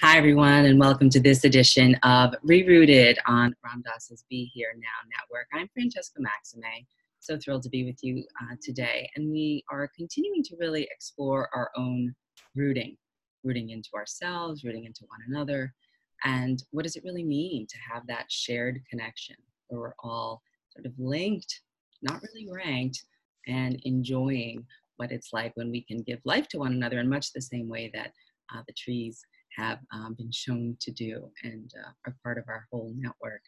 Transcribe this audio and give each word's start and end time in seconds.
Hi, 0.00 0.16
everyone, 0.16 0.64
and 0.64 0.78
welcome 0.78 1.10
to 1.10 1.18
this 1.18 1.42
edition 1.42 1.96
of 2.04 2.32
Rerooted 2.46 3.16
on 3.26 3.52
Ram 3.64 3.82
Dass's 3.84 4.24
Be 4.30 4.44
Here 4.54 4.72
Now 4.76 4.86
Network. 5.10 5.48
I'm 5.52 5.68
Francesca 5.74 6.20
Maxime. 6.20 6.86
So 7.18 7.36
thrilled 7.36 7.64
to 7.64 7.68
be 7.68 7.84
with 7.84 7.96
you 8.00 8.22
uh, 8.40 8.54
today. 8.62 9.10
And 9.16 9.28
we 9.28 9.64
are 9.72 9.90
continuing 9.96 10.44
to 10.44 10.56
really 10.56 10.84
explore 10.84 11.48
our 11.52 11.72
own 11.76 12.14
rooting, 12.54 12.96
rooting 13.42 13.70
into 13.70 13.88
ourselves, 13.96 14.62
rooting 14.62 14.84
into 14.84 15.04
one 15.08 15.18
another. 15.26 15.74
And 16.22 16.62
what 16.70 16.84
does 16.84 16.94
it 16.94 17.02
really 17.04 17.24
mean 17.24 17.66
to 17.66 17.76
have 17.92 18.06
that 18.06 18.30
shared 18.30 18.80
connection 18.88 19.34
where 19.66 19.80
we're 19.80 19.94
all 20.04 20.42
sort 20.70 20.86
of 20.86 20.92
linked, 20.96 21.60
not 22.02 22.22
really 22.22 22.46
ranked, 22.48 23.02
and 23.48 23.80
enjoying 23.82 24.64
what 24.98 25.10
it's 25.10 25.32
like 25.32 25.50
when 25.56 25.72
we 25.72 25.82
can 25.82 26.02
give 26.02 26.20
life 26.24 26.46
to 26.50 26.58
one 26.58 26.72
another 26.72 27.00
in 27.00 27.08
much 27.08 27.32
the 27.32 27.42
same 27.42 27.68
way 27.68 27.90
that 27.92 28.12
uh, 28.54 28.62
the 28.68 28.74
trees 28.74 29.20
have 29.58 29.78
um, 29.92 30.14
been 30.16 30.32
shown 30.32 30.76
to 30.80 30.90
do 30.90 31.30
and 31.42 31.70
uh, 31.84 31.90
are 32.06 32.16
part 32.22 32.38
of 32.38 32.44
our 32.48 32.66
whole 32.70 32.92
network. 32.96 33.42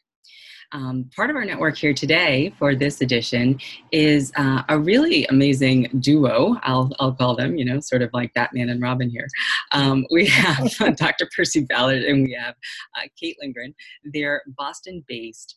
Um, 0.72 1.10
part 1.16 1.30
of 1.30 1.36
our 1.36 1.44
network 1.44 1.76
here 1.76 1.94
today 1.94 2.54
for 2.58 2.74
this 2.74 3.00
edition 3.00 3.58
is 3.90 4.32
uh, 4.36 4.62
a 4.68 4.78
really 4.78 5.24
amazing 5.26 5.88
duo, 5.98 6.56
I'll, 6.62 6.92
I'll 7.00 7.14
call 7.14 7.34
them, 7.34 7.56
you 7.56 7.64
know, 7.64 7.80
sort 7.80 8.02
of 8.02 8.10
like 8.12 8.32
Batman 8.34 8.68
and 8.68 8.80
Robin 8.80 9.10
here. 9.10 9.26
Um, 9.72 10.06
we 10.12 10.26
have 10.26 10.70
Dr. 10.96 11.28
Percy 11.34 11.64
Ballard 11.64 12.02
and 12.02 12.24
we 12.24 12.38
have 12.40 12.54
uh, 12.96 13.08
Kate 13.18 13.36
Lindgren. 13.40 13.74
They're 14.04 14.42
Boston 14.56 15.04
based 15.08 15.56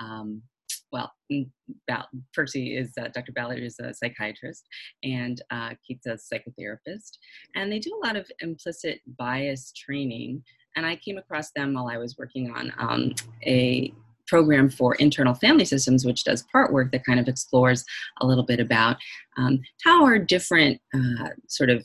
um, 0.00 0.42
well, 0.94 1.12
Percy 2.32 2.76
is, 2.76 2.92
uh, 2.98 3.08
Dr. 3.08 3.32
Ballard 3.32 3.62
is 3.62 3.76
a 3.80 3.92
psychiatrist 3.92 4.66
and 5.02 5.42
uh, 5.50 5.70
Kate's 5.86 6.06
a 6.06 6.12
psychotherapist. 6.12 7.18
And 7.56 7.70
they 7.70 7.80
do 7.80 7.90
a 8.00 8.06
lot 8.06 8.14
of 8.14 8.30
implicit 8.40 9.00
bias 9.18 9.72
training. 9.72 10.44
And 10.76 10.86
I 10.86 10.94
came 10.96 11.18
across 11.18 11.50
them 11.50 11.74
while 11.74 11.88
I 11.88 11.98
was 11.98 12.16
working 12.16 12.52
on 12.52 12.72
um, 12.78 13.12
a 13.44 13.92
program 14.28 14.70
for 14.70 14.94
internal 14.94 15.34
family 15.34 15.64
systems, 15.64 16.04
which 16.04 16.22
does 16.22 16.44
part 16.52 16.72
work 16.72 16.92
that 16.92 17.04
kind 17.04 17.18
of 17.18 17.26
explores 17.26 17.84
a 18.20 18.26
little 18.26 18.44
bit 18.44 18.60
about 18.60 18.96
um, 19.36 19.60
how 19.84 20.04
our 20.04 20.18
different 20.18 20.80
uh, 20.94 21.30
sort 21.48 21.70
of 21.70 21.84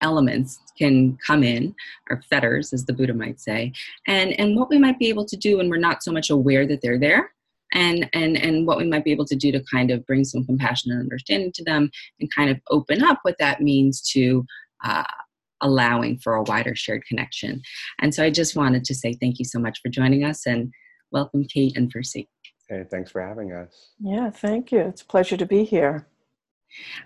elements 0.00 0.60
can 0.78 1.18
come 1.26 1.42
in, 1.42 1.74
or 2.08 2.22
fetters, 2.30 2.72
as 2.72 2.84
the 2.84 2.92
Buddha 2.92 3.12
might 3.12 3.40
say, 3.40 3.72
and, 4.06 4.38
and 4.38 4.54
what 4.54 4.70
we 4.70 4.78
might 4.78 4.96
be 4.96 5.08
able 5.08 5.24
to 5.24 5.36
do 5.36 5.56
when 5.56 5.68
we're 5.68 5.76
not 5.76 6.04
so 6.04 6.12
much 6.12 6.30
aware 6.30 6.68
that 6.68 6.80
they're 6.80 7.00
there 7.00 7.32
and 7.72 8.08
and 8.12 8.36
and 8.36 8.66
what 8.66 8.78
we 8.78 8.86
might 8.86 9.04
be 9.04 9.12
able 9.12 9.26
to 9.26 9.36
do 9.36 9.52
to 9.52 9.62
kind 9.70 9.90
of 9.90 10.04
bring 10.06 10.24
some 10.24 10.44
compassion 10.44 10.92
and 10.92 11.00
understanding 11.00 11.52
to 11.52 11.64
them 11.64 11.90
and 12.20 12.34
kind 12.34 12.50
of 12.50 12.58
open 12.70 13.02
up 13.02 13.18
what 13.22 13.36
that 13.38 13.60
means 13.60 14.00
to 14.00 14.44
uh, 14.84 15.04
allowing 15.60 16.18
for 16.18 16.34
a 16.34 16.42
wider 16.44 16.74
shared 16.74 17.04
connection. 17.06 17.60
And 17.98 18.14
so 18.14 18.24
i 18.24 18.30
just 18.30 18.56
wanted 18.56 18.84
to 18.84 18.94
say 18.94 19.12
thank 19.14 19.38
you 19.38 19.44
so 19.44 19.58
much 19.58 19.80
for 19.82 19.88
joining 19.88 20.24
us 20.24 20.46
and 20.46 20.72
welcome 21.10 21.44
kate 21.44 21.76
and 21.76 21.90
percy. 21.90 22.28
Hey 22.68 22.84
thanks 22.90 23.10
for 23.10 23.20
having 23.20 23.52
us. 23.52 23.90
Yeah 23.98 24.30
thank 24.30 24.72
you. 24.72 24.80
It's 24.80 25.02
a 25.02 25.06
pleasure 25.06 25.36
to 25.36 25.46
be 25.46 25.64
here 25.64 26.06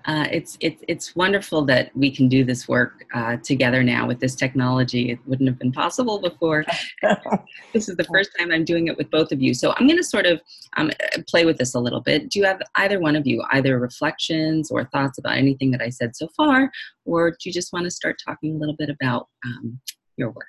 uh, 0.06 0.26
it's 0.30 0.56
it's 0.60 0.82
it's 0.88 1.16
wonderful 1.16 1.64
that 1.64 1.94
we 1.96 2.10
can 2.10 2.28
do 2.28 2.44
this 2.44 2.68
work 2.68 3.04
uh, 3.14 3.36
together 3.38 3.82
now 3.82 4.06
with 4.06 4.20
this 4.20 4.34
technology. 4.34 5.10
It 5.10 5.18
wouldn't 5.26 5.48
have 5.48 5.58
been 5.58 5.72
possible 5.72 6.20
before. 6.20 6.64
this 7.72 7.88
is 7.88 7.96
the 7.96 8.04
first 8.04 8.30
time 8.38 8.52
I'm 8.52 8.64
doing 8.64 8.88
it 8.88 8.96
with 8.96 9.10
both 9.10 9.32
of 9.32 9.40
you. 9.40 9.54
So 9.54 9.72
I'm 9.76 9.86
going 9.86 9.98
to 9.98 10.04
sort 10.04 10.26
of 10.26 10.40
um, 10.76 10.90
play 11.28 11.44
with 11.44 11.58
this 11.58 11.74
a 11.74 11.80
little 11.80 12.00
bit. 12.00 12.28
Do 12.30 12.38
you 12.38 12.44
have 12.44 12.60
either 12.76 13.00
one 13.00 13.16
of 13.16 13.26
you 13.26 13.42
either 13.52 13.78
reflections 13.78 14.70
or 14.70 14.84
thoughts 14.86 15.18
about 15.18 15.36
anything 15.36 15.70
that 15.72 15.82
I 15.82 15.88
said 15.88 16.16
so 16.16 16.28
far, 16.36 16.70
or 17.04 17.30
do 17.30 17.36
you 17.44 17.52
just 17.52 17.72
want 17.72 17.84
to 17.84 17.90
start 17.90 18.20
talking 18.24 18.56
a 18.56 18.58
little 18.58 18.76
bit 18.76 18.90
about 18.90 19.28
um, 19.44 19.80
your 20.16 20.30
work? 20.30 20.46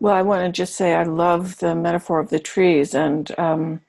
Well, 0.00 0.14
I 0.14 0.22
want 0.22 0.44
to 0.44 0.52
just 0.52 0.76
say 0.76 0.94
I 0.94 1.02
love 1.02 1.58
the 1.58 1.74
metaphor 1.74 2.20
of 2.20 2.30
the 2.30 2.38
trees 2.38 2.94
and. 2.94 3.30
Um, 3.38 3.80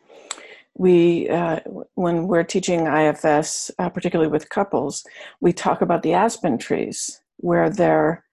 we 0.80 1.28
uh, 1.30 1.60
when 1.95 2.28
we're 2.28 2.44
teaching 2.44 2.88
ifs 2.88 3.70
uh, 3.80 3.90
particularly 3.90 4.32
with 4.32 4.50
couples 4.50 5.04
we 5.42 5.52
talk 5.52 5.82
about 5.82 6.02
the 6.02 6.14
aspen 6.14 6.58
trees 6.58 7.22
where 7.38 7.70
they're 7.70 8.23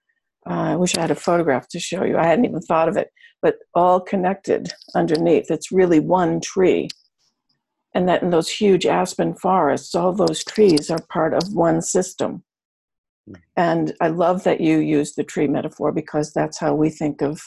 uh, 0.49 0.71
i 0.71 0.75
wish 0.75 0.97
i 0.97 1.01
had 1.01 1.11
a 1.11 1.15
photograph 1.15 1.67
to 1.67 1.79
show 1.79 2.03
you. 2.03 2.17
I 2.17 2.25
hadn't 2.25 2.45
even 2.45 2.61
thought 2.61 2.89
of 2.89 2.97
it 2.97 3.09
but 3.39 3.57
all 3.75 3.99
connected 3.99 4.73
underneath. 4.95 5.51
It's 5.51 5.71
really 5.71 5.99
one 5.99 6.41
tree. 6.41 6.89
And 7.93 8.09
that 8.09 8.23
in 8.23 8.31
those 8.31 8.49
huge 8.49 8.85
aspen 8.85 9.35
forests 9.35 9.93
all 9.93 10.13
those 10.13 10.43
trees 10.43 10.89
are 10.89 11.05
part 11.11 11.33
of 11.33 11.53
one 11.53 11.81
system. 11.81 12.43
Hmm. 13.27 13.33
and 13.57 13.93
i 13.99 14.07
love 14.07 14.43
that 14.45 14.61
you 14.61 14.77
use 14.79 15.15
the 15.15 15.23
tree 15.23 15.47
metaphor 15.47 15.91
because 15.91 16.31
that's 16.31 16.59
how 16.63 16.73
we 16.73 16.89
think 16.89 17.21
of 17.21 17.41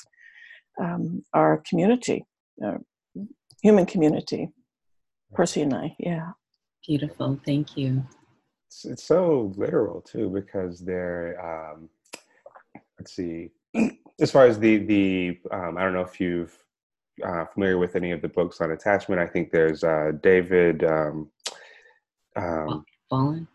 um, 0.85 1.23
our 1.33 1.63
community 1.69 2.27
uh, 2.65 2.79
human 3.63 3.87
community 3.87 4.49
Percy 5.35 5.63
and 5.63 5.75
I, 5.75 5.97
yeah. 5.99 6.33
Beautiful, 6.87 7.39
thank 7.45 7.77
you. 7.77 8.03
It's, 8.69 8.85
it's 8.85 9.05
so 9.05 9.53
literal 9.57 10.01
too 10.01 10.31
because 10.31 10.81
they're, 10.81 11.39
um, 11.41 11.89
let's 12.99 13.15
see, 13.15 13.51
as 14.21 14.31
far 14.31 14.47
as 14.47 14.59
the 14.59 14.79
the 14.79 15.39
um, 15.51 15.77
I 15.77 15.83
don't 15.83 15.95
know 15.95 16.03
if 16.03 16.21
you've 16.21 16.57
uh, 17.25 17.45
familiar 17.47 17.79
with 17.79 17.97
any 17.97 18.13
of 18.13 18.23
the 18.23 18.29
books 18.29 18.61
on 18.61 18.71
attachment. 18.71 19.21
I 19.21 19.27
think 19.27 19.51
there's 19.51 19.85
uh, 19.85 20.13
David 20.23 20.85
um, 20.85 21.31
um, 22.37 22.85
Wallin. 23.11 23.49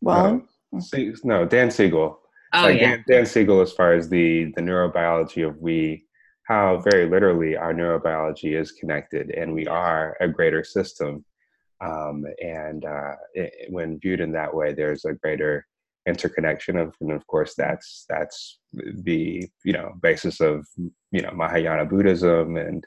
Wallin. 0.00 0.48
No, 0.72 1.14
no, 1.24 1.44
Dan 1.44 1.70
Siegel. 1.70 2.18
Oh 2.54 2.62
like 2.62 2.80
yeah. 2.80 2.90
Dan, 2.90 3.04
Dan 3.08 3.26
Siegel, 3.26 3.60
as 3.60 3.72
far 3.72 3.94
as 3.94 4.08
the 4.08 4.52
the 4.56 4.62
neurobiology 4.62 5.46
of 5.46 5.58
we 5.58 6.04
how 6.44 6.82
very 6.90 7.08
literally 7.08 7.56
our 7.56 7.72
neurobiology 7.72 8.58
is 8.58 8.72
connected 8.72 9.30
and 9.30 9.52
we 9.52 9.66
are 9.66 10.16
a 10.20 10.28
greater 10.28 10.64
system. 10.64 11.24
Um, 11.80 12.24
and 12.42 12.84
uh, 12.84 13.14
it, 13.34 13.70
when 13.70 13.98
viewed 13.98 14.20
in 14.20 14.32
that 14.32 14.54
way, 14.54 14.72
there's 14.72 15.04
a 15.04 15.14
greater 15.14 15.66
interconnection 16.06 16.76
of, 16.76 16.94
and 17.00 17.12
of 17.12 17.26
course, 17.26 17.54
that's 17.56 18.04
that's 18.08 18.58
the 18.72 19.48
you 19.64 19.72
know 19.72 19.92
basis 20.00 20.40
of 20.40 20.66
you 20.76 21.22
know 21.22 21.32
Mahayana 21.32 21.84
Buddhism, 21.86 22.56
and 22.56 22.84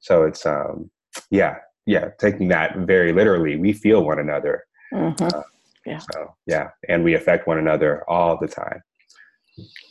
so 0.00 0.24
it's 0.24 0.46
um, 0.46 0.90
yeah, 1.30 1.56
yeah, 1.86 2.10
taking 2.18 2.48
that 2.48 2.76
very 2.78 3.12
literally, 3.12 3.56
we 3.56 3.72
feel 3.72 4.04
one 4.04 4.18
another. 4.18 4.64
Mm-hmm. 4.92 5.24
Uh, 5.24 5.42
yeah. 5.86 5.98
So 6.12 6.34
yeah, 6.46 6.70
and 6.88 7.04
we 7.04 7.14
affect 7.14 7.46
one 7.46 7.58
another 7.58 8.04
all 8.08 8.38
the 8.38 8.48
time. 8.48 8.82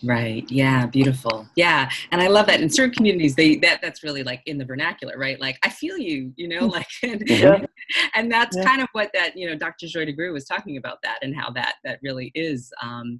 Right. 0.03 0.49
Yeah. 0.49 0.85
Beautiful. 0.85 1.47
Yeah. 1.55 1.89
And 2.11 2.21
I 2.21 2.27
love 2.27 2.47
that 2.47 2.61
in 2.61 2.69
certain 2.69 2.93
communities, 2.93 3.35
they 3.35 3.55
that 3.57 3.81
that's 3.81 4.03
really 4.03 4.23
like 4.23 4.41
in 4.45 4.57
the 4.57 4.65
vernacular, 4.65 5.17
right? 5.17 5.39
Like 5.39 5.57
I 5.63 5.69
feel 5.69 5.97
you, 5.97 6.33
you 6.35 6.47
know, 6.47 6.65
like 6.65 6.87
and, 7.03 7.23
yeah. 7.25 7.65
and 8.15 8.31
that's 8.31 8.55
yeah. 8.55 8.63
kind 8.63 8.81
of 8.81 8.87
what 8.93 9.09
that 9.13 9.37
you 9.37 9.49
know 9.49 9.55
Dr. 9.55 9.87
Joy 9.87 10.05
DeGruy 10.05 10.31
was 10.31 10.45
talking 10.45 10.77
about 10.77 10.99
that 11.03 11.19
and 11.21 11.35
how 11.35 11.49
that 11.51 11.75
that 11.83 11.99
really 12.01 12.31
is. 12.35 12.71
Um, 12.81 13.19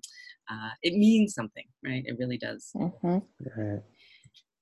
uh, 0.52 0.70
it 0.82 0.94
means 0.94 1.34
something, 1.36 1.66
right? 1.86 2.04
It 2.06 2.18
really 2.18 2.38
does. 2.38 2.72
Mm-hmm. 2.76 3.18
Right. 3.56 3.82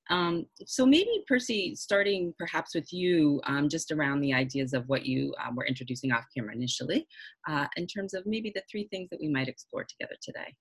Um, 0.09 0.45
so 0.65 0.85
maybe 0.85 1.23
Percy, 1.27 1.75
starting 1.75 2.33
perhaps 2.37 2.73
with 2.73 2.91
you, 2.93 3.41
um, 3.45 3.67
just 3.69 3.91
around 3.91 4.21
the 4.21 4.33
ideas 4.33 4.73
of 4.73 4.87
what 4.87 5.05
you 5.05 5.33
um, 5.45 5.55
were 5.55 5.65
introducing 5.65 6.11
off 6.11 6.25
camera 6.35 6.53
initially, 6.55 7.07
uh, 7.49 7.67
in 7.75 7.87
terms 7.87 8.13
of 8.13 8.25
maybe 8.25 8.51
the 8.53 8.63
three 8.71 8.87
things 8.89 9.09
that 9.09 9.19
we 9.19 9.27
might 9.27 9.47
explore 9.47 9.83
together 9.83 10.15
today. 10.21 10.53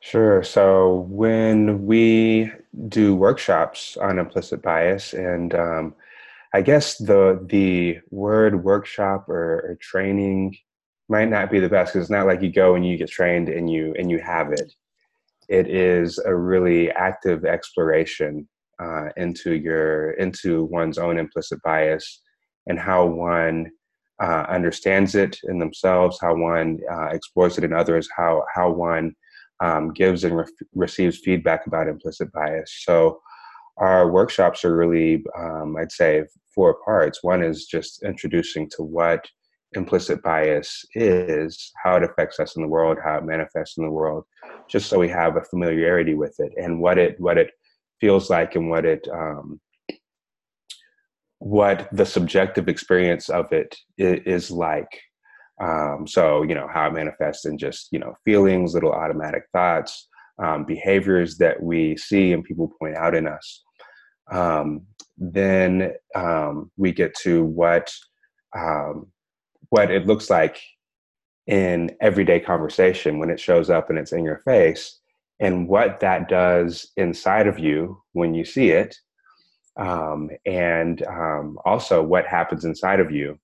Sure. 0.00 0.42
So 0.42 1.06
when 1.10 1.84
we 1.86 2.52
do 2.88 3.14
workshops 3.16 3.96
on 3.96 4.18
implicit 4.18 4.62
bias, 4.62 5.12
and 5.12 5.54
um, 5.54 5.94
I 6.54 6.62
guess 6.62 6.98
the 6.98 7.44
the 7.50 8.00
word 8.10 8.64
workshop 8.64 9.28
or, 9.28 9.60
or 9.70 9.78
training 9.80 10.56
might 11.08 11.28
not 11.28 11.50
be 11.50 11.60
the 11.60 11.68
best 11.68 11.92
because 11.92 12.04
it's 12.04 12.10
not 12.10 12.26
like 12.26 12.42
you 12.42 12.52
go 12.52 12.74
and 12.74 12.86
you 12.86 12.96
get 12.96 13.10
trained 13.10 13.48
and 13.48 13.70
you 13.70 13.94
and 13.98 14.10
you 14.10 14.18
have 14.20 14.52
it. 14.52 14.72
It 15.48 15.68
is 15.68 16.18
a 16.18 16.34
really 16.34 16.90
active 16.92 17.44
exploration 17.44 18.48
uh, 18.80 19.08
into 19.16 19.54
your 19.54 20.12
into 20.12 20.64
one's 20.64 20.98
own 20.98 21.18
implicit 21.18 21.60
bias 21.62 22.22
and 22.66 22.78
how 22.78 23.06
one 23.06 23.70
uh, 24.22 24.46
understands 24.48 25.14
it 25.14 25.38
in 25.44 25.58
themselves, 25.58 26.18
how 26.20 26.34
one 26.36 26.78
uh, 26.90 27.06
explores 27.06 27.58
it 27.58 27.64
in 27.64 27.72
others, 27.72 28.08
how 28.16 28.44
how 28.54 28.70
one 28.70 29.14
um, 29.60 29.92
gives 29.92 30.24
and 30.24 30.36
re- 30.36 30.44
receives 30.74 31.18
feedback 31.18 31.66
about 31.66 31.88
implicit 31.88 32.32
bias. 32.32 32.82
So 32.84 33.20
our 33.76 34.10
workshops 34.10 34.64
are 34.64 34.76
really, 34.76 35.24
um, 35.38 35.76
I'd 35.78 35.92
say, 35.92 36.24
four 36.54 36.78
parts. 36.84 37.22
One 37.22 37.42
is 37.42 37.66
just 37.66 38.02
introducing 38.02 38.68
to 38.70 38.82
what 38.82 39.28
implicit 39.72 40.22
bias 40.22 40.84
is, 40.94 41.70
how 41.82 41.96
it 41.96 42.02
affects 42.02 42.40
us 42.40 42.56
in 42.56 42.62
the 42.62 42.68
world, 42.68 42.98
how 43.04 43.18
it 43.18 43.24
manifests 43.24 43.76
in 43.76 43.84
the 43.84 43.90
world, 43.90 44.24
just 44.68 44.88
so 44.88 44.98
we 44.98 45.08
have 45.08 45.36
a 45.36 45.42
familiarity 45.42 46.14
with 46.14 46.34
it 46.38 46.52
and 46.56 46.80
what 46.80 46.98
it 46.98 47.20
what 47.20 47.38
it 47.38 47.50
feels 48.00 48.30
like 48.30 48.54
and 48.54 48.70
what 48.70 48.84
it 48.84 49.06
um, 49.12 49.60
what 51.38 51.88
the 51.92 52.06
subjective 52.06 52.68
experience 52.68 53.28
of 53.28 53.52
it 53.52 53.76
is 53.96 54.50
like 54.50 55.00
um, 55.60 56.06
so, 56.06 56.42
you 56.42 56.54
know, 56.54 56.68
how 56.72 56.88
it 56.88 56.92
manifests 56.92 57.44
in 57.44 57.58
just, 57.58 57.88
you 57.90 57.98
know, 57.98 58.14
feelings, 58.24 58.74
little 58.74 58.92
automatic 58.92 59.44
thoughts, 59.52 60.08
um, 60.42 60.64
behaviors 60.64 61.38
that 61.38 61.60
we 61.62 61.96
see 61.96 62.32
and 62.32 62.44
people 62.44 62.72
point 62.80 62.96
out 62.96 63.14
in 63.14 63.26
us. 63.26 63.64
Um, 64.30 64.82
then 65.16 65.94
um, 66.14 66.70
we 66.76 66.92
get 66.92 67.14
to 67.22 67.44
what 67.44 67.92
um, 68.56 69.08
what 69.70 69.90
it 69.90 70.06
looks 70.06 70.30
like 70.30 70.60
in 71.46 71.90
everyday 72.00 72.40
conversation 72.40 73.18
when 73.18 73.30
it 73.30 73.40
shows 73.40 73.68
up 73.68 73.90
and 73.90 73.98
it's 73.98 74.12
in 74.12 74.24
your 74.24 74.38
face, 74.44 75.00
and 75.40 75.68
what 75.68 76.00
that 76.00 76.28
does 76.28 76.90
inside 76.96 77.46
of 77.46 77.58
you 77.58 78.00
when 78.12 78.32
you 78.32 78.44
see 78.44 78.70
it, 78.70 78.96
um, 79.76 80.30
and 80.46 81.02
also 81.64 82.02
what 82.02 82.26
happens 82.26 82.64
inside 82.64 83.00
of 83.00 83.10
you 83.10 83.38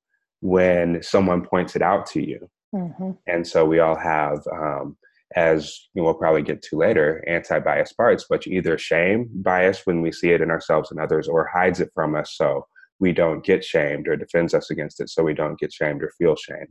when 0.44 1.02
someone 1.02 1.42
points 1.42 1.74
it 1.74 1.80
out 1.80 2.04
to 2.04 2.20
you. 2.20 2.50
Mm-hmm. 2.74 3.12
And 3.26 3.46
so 3.46 3.64
we 3.64 3.80
all 3.80 3.96
have 3.96 4.40
um, 4.52 4.96
as 5.34 5.88
you 5.94 6.02
know, 6.02 6.04
we'll 6.04 6.14
probably 6.14 6.42
get 6.42 6.62
to 6.62 6.76
later, 6.76 7.24
anti-bias 7.26 7.92
parts, 7.94 8.26
but 8.28 8.44
you 8.44 8.58
either 8.58 8.76
shame 8.78 9.28
bias 9.32 9.82
when 9.84 10.02
we 10.02 10.12
see 10.12 10.30
it 10.30 10.40
in 10.40 10.50
ourselves 10.50 10.90
and 10.90 11.00
others, 11.00 11.28
or 11.28 11.50
hides 11.52 11.80
it 11.80 11.90
from 11.94 12.14
us 12.14 12.34
so 12.36 12.66
we 13.00 13.12
don't 13.12 13.44
get 13.44 13.64
shamed, 13.64 14.06
or 14.06 14.16
defends 14.16 14.54
us 14.54 14.70
against 14.70 15.00
it 15.00 15.08
so 15.08 15.22
we 15.22 15.34
don't 15.34 15.58
get 15.58 15.72
shamed 15.72 16.02
or 16.02 16.12
feel 16.18 16.36
shame. 16.36 16.68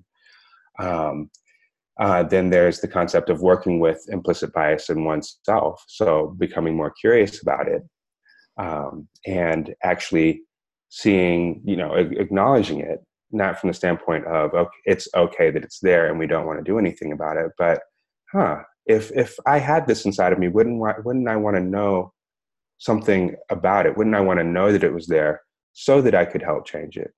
Um, 0.80 1.30
uh, 2.00 2.24
then 2.24 2.52
there's 2.52 2.80
the 2.80 2.88
concept 2.88 3.30
of 3.30 3.42
working 3.42 3.80
with 3.80 4.06
implicit 4.08 4.54
bias 4.54 4.90
in 4.90 5.04
oneself, 5.04 5.84
so 5.88 6.36
becoming 6.38 6.76
more 6.76 6.92
curious 6.92 7.42
about 7.42 7.68
it, 7.68 7.82
um, 8.58 9.08
and 9.26 9.74
actually 9.84 10.44
seeing, 10.90 11.62
you 11.66 11.76
know, 11.76 11.94
acknowledging 11.96 12.80
it, 12.80 13.00
not 13.34 13.60
from 13.60 13.70
the 13.70 13.74
standpoint 13.74 14.26
of 14.26 14.54
okay, 14.54 14.70
it's 14.86 15.08
okay 15.16 15.52
that 15.52 15.64
it's 15.64 15.80
there 15.80 16.08
and 16.08 16.20
we 16.20 16.28
don't 16.28 16.46
want 16.46 16.60
to 16.60 16.64
do 16.64 16.80
anything 16.80 17.12
about 17.12 17.38
it, 17.38 17.52
but 17.58 17.82
huh, 18.32 18.64
if 18.86 19.12
if 19.12 19.36
I 19.46 19.60
had 19.60 19.88
this 19.88 20.06
inside 20.06 20.34
of 20.34 20.40
me, 20.40 20.48
wouldn't 20.48 20.80
wouldn't 21.06 21.28
I 21.28 21.36
want 21.36 21.56
to 21.56 21.64
know 21.64 22.14
something 22.78 23.36
about 23.50 23.86
it? 23.86 23.96
Wouldn't 23.98 24.16
I 24.16 24.22
want 24.22 24.40
to 24.40 24.44
know 24.44 24.72
that 24.72 24.84
it 24.84 24.94
was 24.94 25.08
there 25.08 25.42
so 25.74 26.02
that 26.02 26.16
I 26.16 26.26
could 26.26 26.42
help 26.42 26.66
change 26.66 26.98
it? 26.98 27.14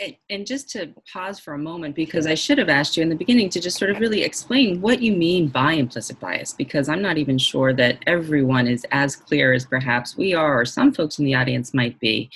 And, 0.00 0.16
and 0.30 0.46
just 0.46 0.70
to 0.70 0.94
pause 1.12 1.40
for 1.40 1.54
a 1.54 1.58
moment, 1.58 1.96
because 1.96 2.26
I 2.26 2.34
should 2.34 2.58
have 2.58 2.68
asked 2.68 2.96
you 2.96 3.02
in 3.02 3.08
the 3.08 3.16
beginning 3.16 3.48
to 3.50 3.60
just 3.60 3.78
sort 3.78 3.90
of 3.90 3.98
really 3.98 4.22
explain 4.22 4.80
what 4.80 5.02
you 5.02 5.12
mean 5.12 5.48
by 5.48 5.72
implicit 5.72 6.20
bias, 6.20 6.52
because 6.52 6.88
I'm 6.88 7.02
not 7.02 7.18
even 7.18 7.36
sure 7.36 7.72
that 7.74 7.98
everyone 8.06 8.68
is 8.68 8.86
as 8.92 9.16
clear 9.16 9.52
as 9.52 9.66
perhaps 9.66 10.16
we 10.16 10.34
are, 10.34 10.60
or 10.60 10.64
some 10.64 10.92
folks 10.92 11.18
in 11.18 11.24
the 11.24 11.34
audience 11.34 11.74
might 11.74 11.98
be. 11.98 12.30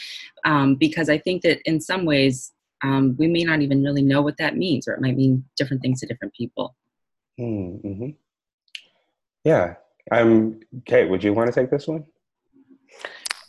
Um, 0.44 0.74
because 0.74 1.08
I 1.08 1.18
think 1.18 1.42
that 1.42 1.60
in 1.64 1.80
some 1.80 2.04
ways, 2.04 2.51
um, 2.82 3.16
we 3.18 3.28
may 3.28 3.44
not 3.44 3.60
even 3.62 3.82
really 3.82 4.02
know 4.02 4.22
what 4.22 4.36
that 4.38 4.56
means, 4.56 4.88
or 4.88 4.94
it 4.94 5.00
might 5.00 5.16
mean 5.16 5.44
different 5.56 5.82
things 5.82 6.00
to 6.00 6.06
different 6.06 6.34
people. 6.34 6.74
Hmm, 7.38 7.76
mm-hmm. 7.76 8.08
Yeah. 9.44 9.74
I'm 10.10 10.60
Kate. 10.84 11.08
Would 11.08 11.22
you 11.22 11.32
want 11.32 11.52
to 11.52 11.60
take 11.60 11.70
this 11.70 11.86
one? 11.86 12.04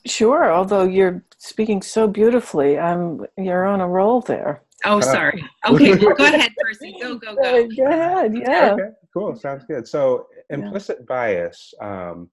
Sure. 0.05 0.51
Although 0.51 0.83
you're 0.83 1.23
speaking 1.37 1.81
so 1.81 2.07
beautifully, 2.07 2.77
I'm 2.77 3.25
you're 3.37 3.65
on 3.65 3.81
a 3.81 3.87
roll 3.87 4.21
there. 4.21 4.63
Oh, 4.85 4.99
sorry. 4.99 5.43
Okay, 5.65 5.95
well, 5.95 6.15
go 6.15 6.25
ahead, 6.33 6.51
Percy. 6.59 6.95
Go, 7.01 7.17
go, 7.17 7.35
go. 7.35 7.67
Go 7.67 7.87
ahead. 7.87 8.35
Yeah. 8.35 8.73
Okay, 8.73 8.89
cool. 9.13 9.35
Sounds 9.35 9.63
good. 9.65 9.87
So, 9.87 10.27
implicit 10.49 10.97
yeah. 10.99 11.05
bias 11.07 11.73
um, 11.81 12.29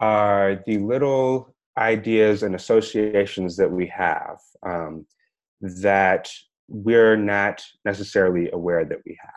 are 0.00 0.62
the 0.66 0.78
little 0.78 1.54
ideas 1.76 2.42
and 2.42 2.54
associations 2.54 3.56
that 3.56 3.70
we 3.70 3.86
have 3.88 4.38
um, 4.64 5.04
that 5.60 6.30
we're 6.68 7.16
not 7.16 7.62
necessarily 7.84 8.50
aware 8.50 8.84
that 8.84 8.98
we 9.06 9.16
have. 9.20 9.30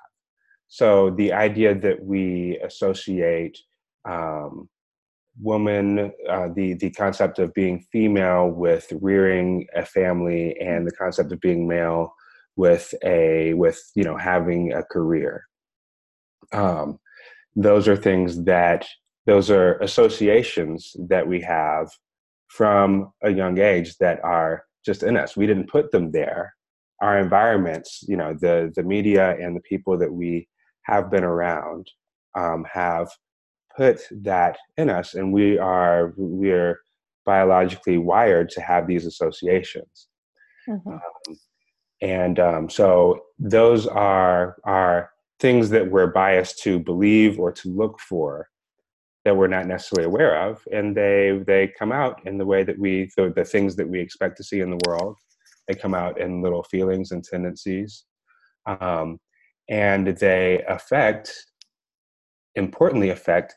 So 0.67 1.11
the 1.11 1.33
idea 1.33 1.75
that 1.75 2.03
we 2.03 2.59
associate 2.63 3.57
um, 4.07 4.69
woman, 5.41 6.11
uh, 6.29 6.49
the 6.53 6.73
the 6.73 6.91
concept 6.91 7.39
of 7.39 7.53
being 7.53 7.85
female 7.91 8.49
with 8.49 8.91
rearing 9.01 9.67
a 9.75 9.85
family, 9.85 10.59
and 10.59 10.85
the 10.85 10.91
concept 10.91 11.31
of 11.31 11.39
being 11.39 11.67
male 11.67 12.13
with 12.55 12.93
a 13.03 13.53
with 13.53 13.79
you 13.95 14.03
know 14.03 14.17
having 14.17 14.73
a 14.73 14.83
career. 14.83 15.45
Um, 16.51 16.99
those 17.55 17.87
are 17.87 17.97
things 17.97 18.43
that 18.45 18.87
those 19.25 19.49
are 19.49 19.77
associations 19.79 20.95
that 21.09 21.27
we 21.27 21.41
have 21.41 21.89
from 22.47 23.11
a 23.23 23.29
young 23.29 23.57
age 23.59 23.97
that 23.97 24.23
are 24.23 24.63
just 24.87 25.03
in 25.03 25.15
us. 25.17 25.37
We 25.37 25.45
didn't 25.45 25.69
put 25.69 25.91
them 25.91 26.11
there. 26.11 26.55
Our 27.01 27.19
environments, 27.19 28.03
you 28.07 28.17
know, 28.17 28.33
the 28.33 28.73
the 28.75 28.81
media 28.81 29.37
and 29.39 29.55
the 29.55 29.61
people 29.61 29.99
that 29.99 30.11
we 30.11 30.47
have 30.83 31.11
been 31.11 31.23
around 31.23 31.91
um, 32.35 32.65
have 32.73 33.09
put 33.75 34.01
that 34.23 34.57
in 34.77 34.89
us, 34.89 35.13
and 35.13 35.31
we 35.31 35.59
are 35.59 36.13
we're 36.17 36.79
biologically 37.25 37.99
wired 37.99 38.49
to 38.49 38.61
have 38.61 38.87
these 38.87 39.05
associations. 39.05 40.07
Mm-hmm. 40.67 40.89
Um, 40.89 41.37
and 42.01 42.39
um, 42.39 42.69
so 42.69 43.21
those 43.37 43.85
are 43.85 44.57
are 44.63 45.11
things 45.39 45.69
that 45.69 45.91
we're 45.91 46.07
biased 46.07 46.63
to 46.63 46.79
believe 46.79 47.39
or 47.39 47.51
to 47.51 47.69
look 47.69 47.99
for 47.99 48.49
that 49.27 49.35
we're 49.35 49.45
not 49.45 49.68
necessarily 49.68 50.06
aware 50.06 50.41
of 50.47 50.65
and 50.71 50.95
they 50.95 51.44
they 51.45 51.68
come 51.77 51.91
out 51.91 52.25
in 52.25 52.38
the 52.38 52.45
way 52.45 52.63
that 52.63 52.79
we 52.79 53.09
the, 53.18 53.33
the 53.35 53.44
things 53.44 53.75
that 53.75 53.85
we 53.85 54.00
expect 54.00 54.38
to 54.38 54.44
see 54.44 54.62
in 54.62 54.69
the 54.69 54.79
world. 54.88 55.18
They 55.68 55.75
come 55.75 55.94
out 55.94 56.18
in 56.18 56.41
little 56.41 56.63
feelings 56.63 57.12
and 57.12 57.21
tendencies 57.21 58.06
um, 58.65 59.19
and 59.68 60.07
they 60.07 60.63
affect 60.69 61.45
importantly 62.56 63.09
affect 63.09 63.53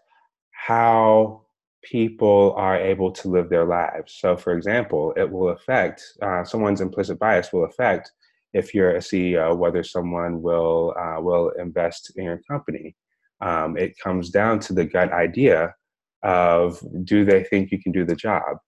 how 0.50 1.42
people 1.84 2.52
are 2.56 2.76
able 2.76 3.12
to 3.12 3.28
live 3.28 3.48
their 3.48 3.64
lives. 3.64 4.16
So 4.18 4.36
for 4.36 4.56
example 4.56 5.14
it 5.16 5.30
will 5.30 5.50
affect 5.50 6.02
uh, 6.20 6.42
someone's 6.42 6.80
implicit 6.80 7.16
bias 7.20 7.52
will 7.52 7.66
affect 7.66 8.10
if 8.54 8.74
you're 8.74 8.96
a 8.96 9.06
ceo 9.08 9.56
whether 9.56 9.84
someone 9.84 10.42
will 10.42 10.92
uh, 10.98 11.20
will 11.20 11.50
invest 11.50 12.12
in 12.16 12.24
your 12.24 12.40
company 12.50 12.96
um, 13.40 13.76
it 13.76 13.98
comes 14.02 14.30
down 14.30 14.58
to 14.60 14.72
the 14.72 14.84
gut 14.84 15.12
idea 15.12 15.74
of 16.22 16.82
do 17.04 17.24
they 17.24 17.44
think 17.44 17.70
you 17.70 17.82
can 17.82 17.92
do 17.92 18.04
the 18.04 18.14
job 18.14 18.58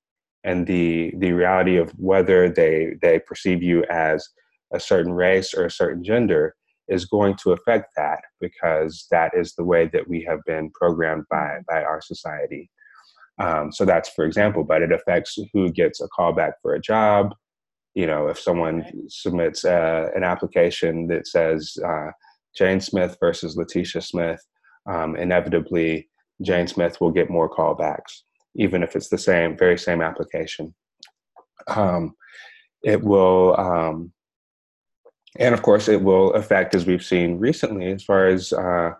and 0.45 0.67
the 0.67 1.13
the 1.19 1.33
reality 1.33 1.77
of 1.77 1.91
whether 1.99 2.49
they 2.49 2.95
they 3.03 3.19
perceive 3.19 3.63
you 3.63 3.85
as 3.91 4.29
a 4.73 4.81
certain 4.81 5.13
race 5.13 5.55
or 5.55 5.67
a 5.67 5.71
certain 5.71 6.03
gender 6.03 6.55
is 6.89 7.05
going 7.05 7.37
to 7.37 7.53
affect 7.53 7.91
that 7.97 8.21
because 8.41 9.07
that 9.11 9.33
is 9.35 9.55
the 9.55 9.65
way 9.65 9.89
that 9.93 10.09
we 10.09 10.23
have 10.23 10.41
been 10.47 10.71
programmed 10.71 11.25
by 11.31 11.59
by 11.69 11.83
our 11.83 12.01
society. 12.01 12.71
Um, 13.39 13.73
so 13.73 13.85
that's 13.85 14.11
for 14.11 14.25
example, 14.25 14.65
but 14.65 14.83
it 14.83 14.93
affects 14.93 15.39
who 15.53 15.71
gets 15.71 16.01
a 16.01 16.09
call 16.09 16.33
back 16.33 16.55
for 16.61 16.75
a 16.75 16.81
job. 16.81 17.35
You 17.95 18.07
know, 18.07 18.29
if 18.29 18.39
someone 18.39 18.85
submits 19.09 19.65
uh, 19.65 20.09
an 20.15 20.25
application 20.25 21.07
that 21.09 21.27
says 21.27 21.77
uh, 21.87 22.11
Jane 22.57 22.81
Smith 22.81 23.17
versus 23.21 23.57
Letitia 23.57 24.03
Smith, 24.03 24.43
um, 24.87 25.17
inevitably 25.17 26.09
Jane 26.43 26.67
Smith 26.67 27.01
will 27.01 27.11
get 27.11 27.31
more 27.31 27.49
callbacks, 27.49 28.23
even 28.57 28.83
if 28.83 28.97
it's 28.97 29.09
the 29.09 29.19
same, 29.19 29.57
very 29.57 29.79
same 29.79 30.03
application. 30.03 30.75
Um, 31.69 32.15
it 32.83 33.03
will 33.03 33.59
um, 33.59 34.13
and 35.39 35.55
of 35.55 35.63
course, 35.63 35.89
it 35.89 36.03
will 36.03 36.33
affect, 36.35 36.75
as 36.75 36.85
we've 36.85 37.05
seen 37.05 37.39
recently, 37.39 37.91
as 37.91 38.05
far 38.05 38.27
as 38.27 38.53
uh, 38.53 38.93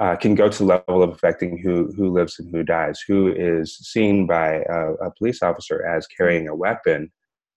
uh, 0.00 0.16
can 0.16 0.34
go 0.34 0.48
to 0.48 0.58
the 0.58 0.64
level 0.64 1.02
of 1.02 1.10
affecting 1.10 1.58
who 1.58 1.92
who 1.96 2.10
lives 2.10 2.38
and 2.38 2.50
who 2.50 2.62
dies, 2.62 3.00
who 3.06 3.32
is 3.32 3.76
seen 3.76 4.26
by 4.26 4.62
a, 4.68 4.92
a 4.94 5.10
police 5.18 5.42
officer 5.42 5.84
as 5.86 6.06
carrying 6.06 6.48
a 6.48 6.54
weapon 6.54 7.12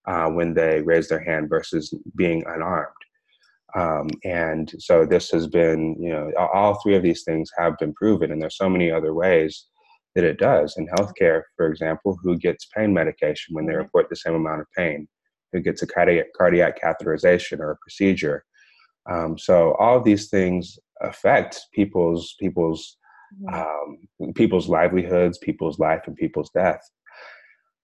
uh, 0.07 0.27
when 0.27 0.53
they 0.53 0.81
raise 0.81 1.07
their 1.07 1.23
hand 1.23 1.49
versus 1.49 1.93
being 2.15 2.43
unarmed. 2.47 2.93
Um, 3.75 4.07
and 4.23 4.71
so 4.79 5.05
this 5.05 5.29
has 5.31 5.47
been, 5.47 5.95
you 5.99 6.09
know, 6.09 6.31
all 6.53 6.79
three 6.81 6.95
of 6.95 7.03
these 7.03 7.23
things 7.23 7.49
have 7.57 7.77
been 7.79 7.93
proven, 7.93 8.31
and 8.31 8.41
there's 8.41 8.57
so 8.57 8.69
many 8.69 8.89
other 8.89 9.13
ways 9.13 9.67
that 10.15 10.23
it 10.23 10.39
does. 10.39 10.75
In 10.77 10.87
healthcare, 10.87 11.41
for 11.55 11.67
example, 11.67 12.17
who 12.23 12.37
gets 12.37 12.67
pain 12.75 12.93
medication 12.93 13.53
when 13.53 13.65
they 13.65 13.73
mm-hmm. 13.73 13.83
report 13.83 14.09
the 14.09 14.15
same 14.15 14.35
amount 14.35 14.61
of 14.61 14.67
pain? 14.75 15.07
who 15.53 15.61
gets 15.61 15.81
a 15.81 15.87
cardiac, 15.87 16.27
cardiac 16.37 16.81
catheterization 16.81 17.59
or 17.59 17.71
a 17.71 17.77
procedure. 17.77 18.43
Um, 19.09 19.37
so 19.37 19.73
all 19.79 19.97
of 19.97 20.03
these 20.03 20.29
things 20.29 20.77
affect 21.01 21.59
people's 21.73 22.35
people's 22.39 22.97
mm-hmm. 23.41 23.53
um, 24.27 24.33
people's 24.33 24.67
livelihoods, 24.67 25.37
people's 25.37 25.79
life, 25.79 26.01
and 26.07 26.15
people's 26.15 26.49
death. 26.51 26.81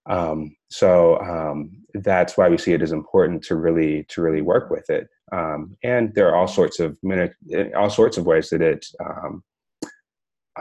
Um, 0.06 0.56
so 0.70 1.20
um, 1.20 1.84
that's 1.94 2.38
why 2.38 2.50
we 2.50 2.58
see 2.58 2.74
it 2.74 2.82
as 2.82 2.92
important 2.92 3.44
to 3.46 3.56
really 3.56 4.06
to 4.10 4.22
really 4.22 4.42
work 4.42 4.70
with 4.70 4.90
it. 4.90 5.08
Um, 5.32 5.78
and 5.84 6.14
there 6.14 6.30
are 6.30 6.36
all 6.36 6.48
sorts 6.48 6.80
of 6.80 6.98
all 7.76 7.90
sorts 7.90 8.18
of 8.18 8.26
ways 8.26 8.50
that 8.50 8.62
it 8.62 8.86
um, 9.04 9.44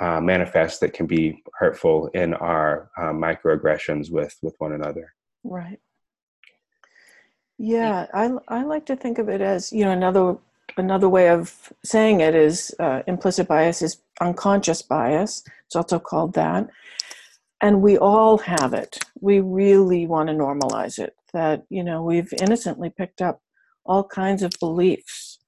uh, 0.01 0.21
manifests 0.21 0.79
that 0.79 0.93
can 0.93 1.07
be 1.07 1.43
hurtful 1.55 2.09
in 2.15 2.35
our 2.35 2.91
uh, 2.97 3.13
microaggressions 3.13 4.11
with 4.11 4.37
with 4.43 4.55
one 4.59 4.73
another. 4.73 5.13
Right. 5.45 5.81
Yeah, 7.59 8.07
I, 8.13 8.31
I 8.49 8.65
like 8.65 8.87
to 8.87 8.97
think 8.97 9.19
of 9.19 9.29
it 9.29 9.41
as, 9.41 9.73
you 9.73 9.85
know, 9.85 9.93
another 9.93 10.37
another 10.77 11.09
way 11.09 11.29
of 11.29 11.73
saying 11.85 12.21
it 12.21 12.35
is 12.35 12.75
uh, 12.81 13.03
implicit 13.07 13.47
bias 13.47 13.83
is 13.83 13.99
unconscious 14.21 14.83
bias. 14.83 15.45
It's 15.67 15.77
also 15.77 15.99
called 15.99 16.35
that. 16.35 16.69
And 17.63 17.81
we 17.81 17.97
all 17.97 18.39
have 18.39 18.75
it. 18.75 18.99
We 19.21 19.41
really 19.41 20.07
want 20.07 20.29
to 20.29 20.35
normalize 20.35 20.99
it. 20.99 21.15
That, 21.33 21.63
you 21.71 21.85
know, 21.85 22.03
we've 22.03 22.33
innocently 22.41 22.91
picked 22.91 23.23
up 23.23 23.41
all 23.87 24.05
kinds 24.05 24.43
of 24.43 24.53
beliefs 24.61 25.39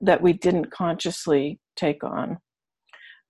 that 0.00 0.22
we 0.22 0.32
didn't 0.32 0.70
consciously 0.70 1.60
take 1.76 2.02
on. 2.02 2.38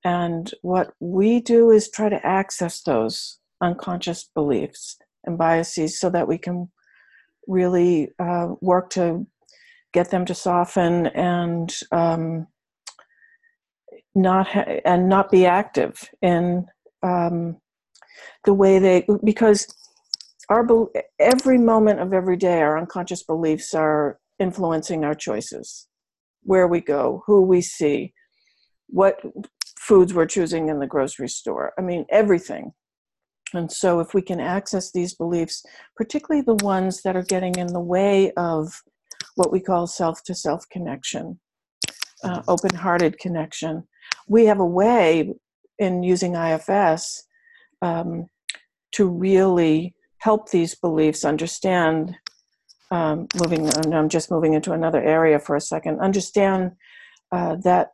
And 0.04 0.52
what 0.62 0.92
we 1.00 1.40
do 1.40 1.70
is 1.70 1.90
try 1.90 2.08
to 2.08 2.24
access 2.24 2.80
those 2.82 3.40
unconscious 3.60 4.30
beliefs 4.34 4.96
and 5.24 5.36
biases 5.36 5.98
so 5.98 6.08
that 6.10 6.28
we 6.28 6.38
can 6.38 6.70
really 7.48 8.10
uh, 8.20 8.48
work 8.60 8.90
to 8.90 9.26
get 9.92 10.10
them 10.10 10.24
to 10.26 10.34
soften 10.34 11.08
and 11.08 11.74
um, 11.90 12.46
not 14.14 14.46
ha- 14.46 14.80
and 14.84 15.08
not 15.08 15.30
be 15.30 15.46
active 15.46 16.08
in 16.22 16.66
um, 17.02 17.56
the 18.44 18.54
way 18.54 18.78
they 18.78 19.06
because 19.24 19.66
our 20.48 20.66
every 21.18 21.58
moment 21.58 22.00
of 22.00 22.12
every 22.12 22.36
day 22.36 22.60
our 22.60 22.78
unconscious 22.78 23.22
beliefs 23.22 23.74
are 23.74 24.18
influencing 24.38 25.04
our 25.04 25.14
choices 25.14 25.88
where 26.42 26.68
we 26.68 26.80
go 26.80 27.22
who 27.26 27.42
we 27.42 27.60
see 27.60 28.12
what 28.88 29.20
foods 29.78 30.14
we're 30.14 30.26
choosing 30.26 30.68
in 30.68 30.78
the 30.78 30.86
grocery 30.86 31.28
store 31.28 31.72
i 31.78 31.82
mean 31.82 32.04
everything 32.10 32.72
and 33.54 33.72
so 33.72 33.98
if 34.00 34.12
we 34.12 34.20
can 34.22 34.40
access 34.40 34.92
these 34.92 35.14
beliefs 35.14 35.64
particularly 35.96 36.42
the 36.42 36.64
ones 36.64 37.02
that 37.02 37.16
are 37.16 37.24
getting 37.24 37.54
in 37.56 37.68
the 37.68 37.80
way 37.80 38.30
of 38.32 38.82
what 39.38 39.52
we 39.52 39.60
call 39.60 39.86
self 39.86 40.22
to 40.24 40.34
self 40.34 40.68
connection, 40.68 41.38
uh, 42.24 42.42
open 42.48 42.74
hearted 42.74 43.18
connection. 43.18 43.86
We 44.26 44.46
have 44.46 44.58
a 44.58 44.66
way 44.66 45.32
in 45.78 46.02
using 46.02 46.34
IFS 46.34 47.24
um, 47.82 48.26
to 48.92 49.08
really 49.08 49.94
help 50.18 50.50
these 50.50 50.74
beliefs 50.74 51.24
understand. 51.24 52.16
Um, 52.90 53.28
moving, 53.36 53.68
I'm 53.92 54.08
just 54.08 54.30
moving 54.30 54.54
into 54.54 54.72
another 54.72 55.02
area 55.02 55.38
for 55.38 55.56
a 55.56 55.60
second. 55.60 56.00
Understand 56.00 56.72
uh, 57.30 57.56
that 57.56 57.90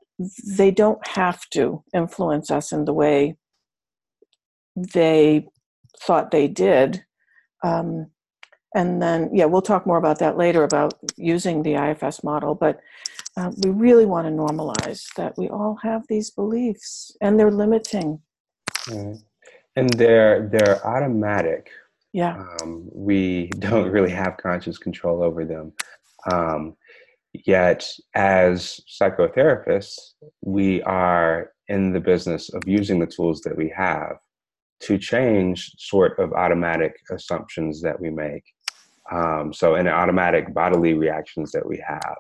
they 0.47 0.71
don't 0.71 1.05
have 1.09 1.49
to 1.51 1.83
influence 1.93 2.51
us 2.51 2.71
in 2.71 2.85
the 2.85 2.93
way 2.93 3.37
they 4.77 5.49
thought 6.01 6.31
they 6.31 6.47
did. 6.47 7.05
Um, 7.65 8.11
and 8.77 9.01
then 9.01 9.31
yeah 9.33 9.45
we'll 9.45 9.63
talk 9.63 9.87
more 9.87 9.99
about 9.99 10.19
that 10.19 10.37
later 10.37 10.65
about 10.65 10.95
using 11.17 11.63
the 11.63 11.75
ifs 11.75 12.25
model 12.25 12.57
but 12.57 12.81
uh, 13.37 13.51
we 13.63 13.71
really 13.71 14.07
want 14.07 14.27
to 14.27 14.33
normalize 14.33 15.07
that 15.17 15.37
we 15.37 15.49
all 15.49 15.77
have 15.83 16.03
these 16.09 16.31
beliefs 16.31 17.17
and 17.21 17.39
they're 17.39 17.51
limiting. 17.51 18.21
And 19.77 19.91
they're 19.95 20.49
they're 20.49 20.87
automatic 20.87 21.71
yeah 22.13 22.45
um, 22.63 22.89
we 22.93 23.49
don't 23.59 23.91
really 23.91 24.11
have 24.11 24.37
conscious 24.37 24.79
control 24.79 25.23
over 25.23 25.45
them 25.45 25.73
um, 26.31 26.77
yet 27.33 27.87
as 28.15 28.81
psychotherapists 28.89 29.99
we 30.43 30.83
are 30.83 31.51
in 31.69 31.93
the 31.93 32.01
business 32.01 32.53
of 32.53 32.63
using 32.67 32.99
the 32.99 33.07
tools 33.07 33.41
that 33.41 33.57
we 33.57 33.69
have 33.69 34.17
to 34.81 34.99
change 34.99 35.73
sort 35.79 36.19
of 36.19 36.33
automatic 36.33 36.95
assumptions 37.11 37.81
that 37.81 37.99
we 37.99 38.11
make 38.11 38.45
um, 39.11 39.53
so, 39.53 39.75
and 39.75 39.89
automatic 39.89 40.55
bodily 40.55 40.95
reactions 40.95 41.53
that 41.53 41.67
we 41.67 41.83
have. 41.87 42.17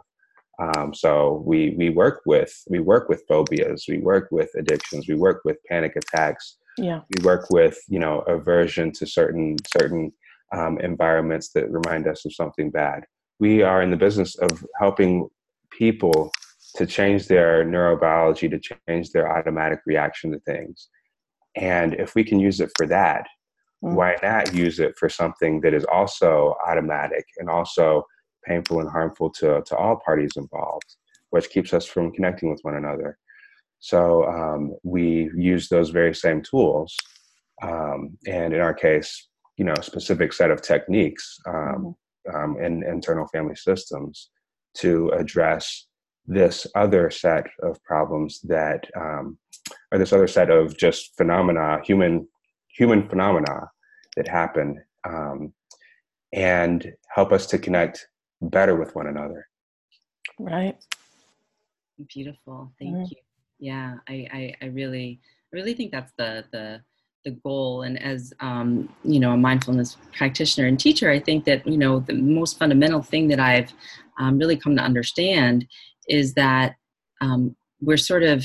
Um, 0.60 0.94
so 0.94 1.42
we 1.44 1.70
we 1.70 1.90
work 1.90 2.22
with 2.26 2.52
we 2.68 2.78
work 2.78 3.08
with 3.08 3.24
phobias, 3.26 3.86
we 3.88 3.98
work 3.98 4.28
with 4.30 4.50
addictions, 4.54 5.08
we 5.08 5.14
work 5.14 5.40
with 5.44 5.56
panic 5.68 5.96
attacks. 5.96 6.58
Yeah. 6.78 7.00
We 7.16 7.24
work 7.24 7.46
with 7.50 7.78
you 7.88 7.98
know 7.98 8.20
aversion 8.20 8.92
to 8.92 9.06
certain 9.06 9.56
certain 9.76 10.12
um, 10.52 10.78
environments 10.80 11.50
that 11.52 11.70
remind 11.70 12.06
us 12.06 12.24
of 12.24 12.34
something 12.34 12.70
bad. 12.70 13.04
We 13.40 13.62
are 13.62 13.82
in 13.82 13.90
the 13.90 13.96
business 13.96 14.36
of 14.36 14.64
helping 14.78 15.28
people 15.70 16.30
to 16.76 16.86
change 16.86 17.26
their 17.26 17.64
neurobiology, 17.64 18.50
to 18.50 18.76
change 18.88 19.10
their 19.10 19.36
automatic 19.36 19.80
reaction 19.86 20.32
to 20.32 20.40
things. 20.40 20.88
And 21.56 21.94
if 21.94 22.14
we 22.14 22.24
can 22.24 22.40
use 22.40 22.60
it 22.60 22.70
for 22.76 22.86
that, 22.88 23.26
Mm-hmm. 23.84 23.96
Why 23.96 24.16
not 24.22 24.54
use 24.54 24.80
it 24.80 24.96
for 24.98 25.08
something 25.08 25.60
that 25.60 25.74
is 25.74 25.84
also 25.84 26.54
automatic 26.66 27.26
and 27.38 27.50
also 27.50 28.04
painful 28.44 28.80
and 28.80 28.88
harmful 28.88 29.30
to, 29.30 29.62
to 29.66 29.76
all 29.76 30.00
parties 30.04 30.32
involved, 30.36 30.96
which 31.30 31.50
keeps 31.50 31.74
us 31.74 31.84
from 31.84 32.12
connecting 32.12 32.50
with 32.50 32.60
one 32.62 32.76
another? 32.76 33.18
So 33.84 34.24
um, 34.24 34.74
we 34.82 35.30
use 35.36 35.68
those 35.68 35.90
very 35.90 36.14
same 36.14 36.40
tools, 36.40 36.96
um, 37.62 38.16
and 38.26 38.54
in 38.54 38.60
our 38.60 38.72
case, 38.72 39.28
you 39.58 39.64
know, 39.66 39.74
a 39.78 39.82
specific 39.82 40.32
set 40.32 40.50
of 40.50 40.62
techniques 40.62 41.38
um, 41.46 41.94
mm-hmm. 42.26 42.34
um, 42.34 42.64
in 42.64 42.82
internal 42.82 43.26
family 43.26 43.56
systems 43.56 44.30
to 44.78 45.10
address 45.10 45.86
this 46.26 46.66
other 46.74 47.10
set 47.10 47.44
of 47.62 47.76
problems 47.84 48.40
that, 48.44 48.86
um, 48.96 49.36
or 49.92 49.98
this 49.98 50.14
other 50.14 50.28
set 50.28 50.48
of 50.48 50.74
just 50.78 51.14
phenomena, 51.18 51.78
human 51.84 52.26
human 52.70 53.06
phenomena 53.06 53.68
that 54.16 54.26
happen 54.26 54.82
um, 55.06 55.52
and 56.32 56.90
help 57.14 57.32
us 57.32 57.44
to 57.48 57.58
connect 57.58 58.08
better 58.40 58.76
with 58.76 58.94
one 58.94 59.08
another. 59.08 59.46
Right. 60.38 60.76
Beautiful. 62.14 62.72
Thank 62.80 62.96
mm. 62.96 63.10
you. 63.10 63.23
Yeah, 63.64 63.94
I, 64.06 64.28
I, 64.30 64.54
I 64.60 64.66
really, 64.66 65.20
I 65.50 65.56
really 65.56 65.72
think 65.72 65.90
that's 65.90 66.12
the, 66.18 66.44
the, 66.52 66.82
the 67.24 67.30
goal. 67.42 67.80
And 67.80 67.98
as, 68.02 68.30
um, 68.40 68.90
you 69.02 69.18
know, 69.18 69.32
a 69.32 69.38
mindfulness 69.38 69.96
practitioner 70.14 70.66
and 70.68 70.78
teacher, 70.78 71.10
I 71.10 71.18
think 71.18 71.46
that, 71.46 71.66
you 71.66 71.78
know, 71.78 72.00
the 72.00 72.12
most 72.12 72.58
fundamental 72.58 73.00
thing 73.00 73.28
that 73.28 73.40
I've 73.40 73.72
um, 74.20 74.36
really 74.36 74.58
come 74.58 74.76
to 74.76 74.82
understand 74.82 75.66
is 76.08 76.34
that 76.34 76.74
um, 77.22 77.56
we're 77.80 77.96
sort 77.96 78.22
of 78.22 78.44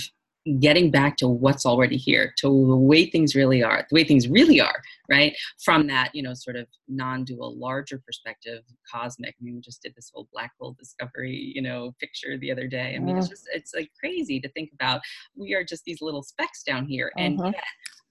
getting 0.60 0.91
back 0.91 1.18
to 1.18 1.27
what's 1.27 1.65
already 1.65 1.98
here 1.98 2.34
to 2.39 2.48
the 2.48 2.75
way 2.75 3.06
things 3.06 3.36
really 3.36 3.62
are 3.62 3.86
the 3.89 3.96
way 3.96 4.03
things 4.03 4.27
really 4.27 4.60
are 4.60 4.82
right? 5.10 5.36
From 5.63 5.88
that 5.88 6.13
you 6.13 6.24
know 6.24 6.34
sort 6.34 6.56
of 6.56 6.68
non-dual 6.88 7.58
larger 7.58 8.01
perspective 8.06 8.63
cosmic. 8.89 9.36
I 9.39 9.44
mean, 9.44 9.56
we 9.56 9.62
just 9.62 9.82
did 9.82 9.96
this 9.96 10.12
whole 10.13 10.29
black 10.32 10.51
hole 10.60 10.75
discovery 10.79 11.51
you 11.56 11.62
know 11.62 11.96
picture 12.00 12.38
the 12.38 12.51
other 12.51 12.68
day. 12.68 12.94
I 12.96 13.00
mean 13.00 13.18
it's 13.18 13.27
just 13.27 13.50
it's 13.53 13.74
like 13.74 13.91
crazy 14.00 14.39
to 14.39 14.50
think 14.50 14.70
about. 14.74 15.01
We 15.36 15.53
are 15.56 15.63
just 15.63 15.84
these 15.84 16.01
little 16.01 16.24
specks 16.24 16.63
down 16.63 16.86
here 16.86 17.12
and 17.18 17.39
uh-huh. 17.41 17.51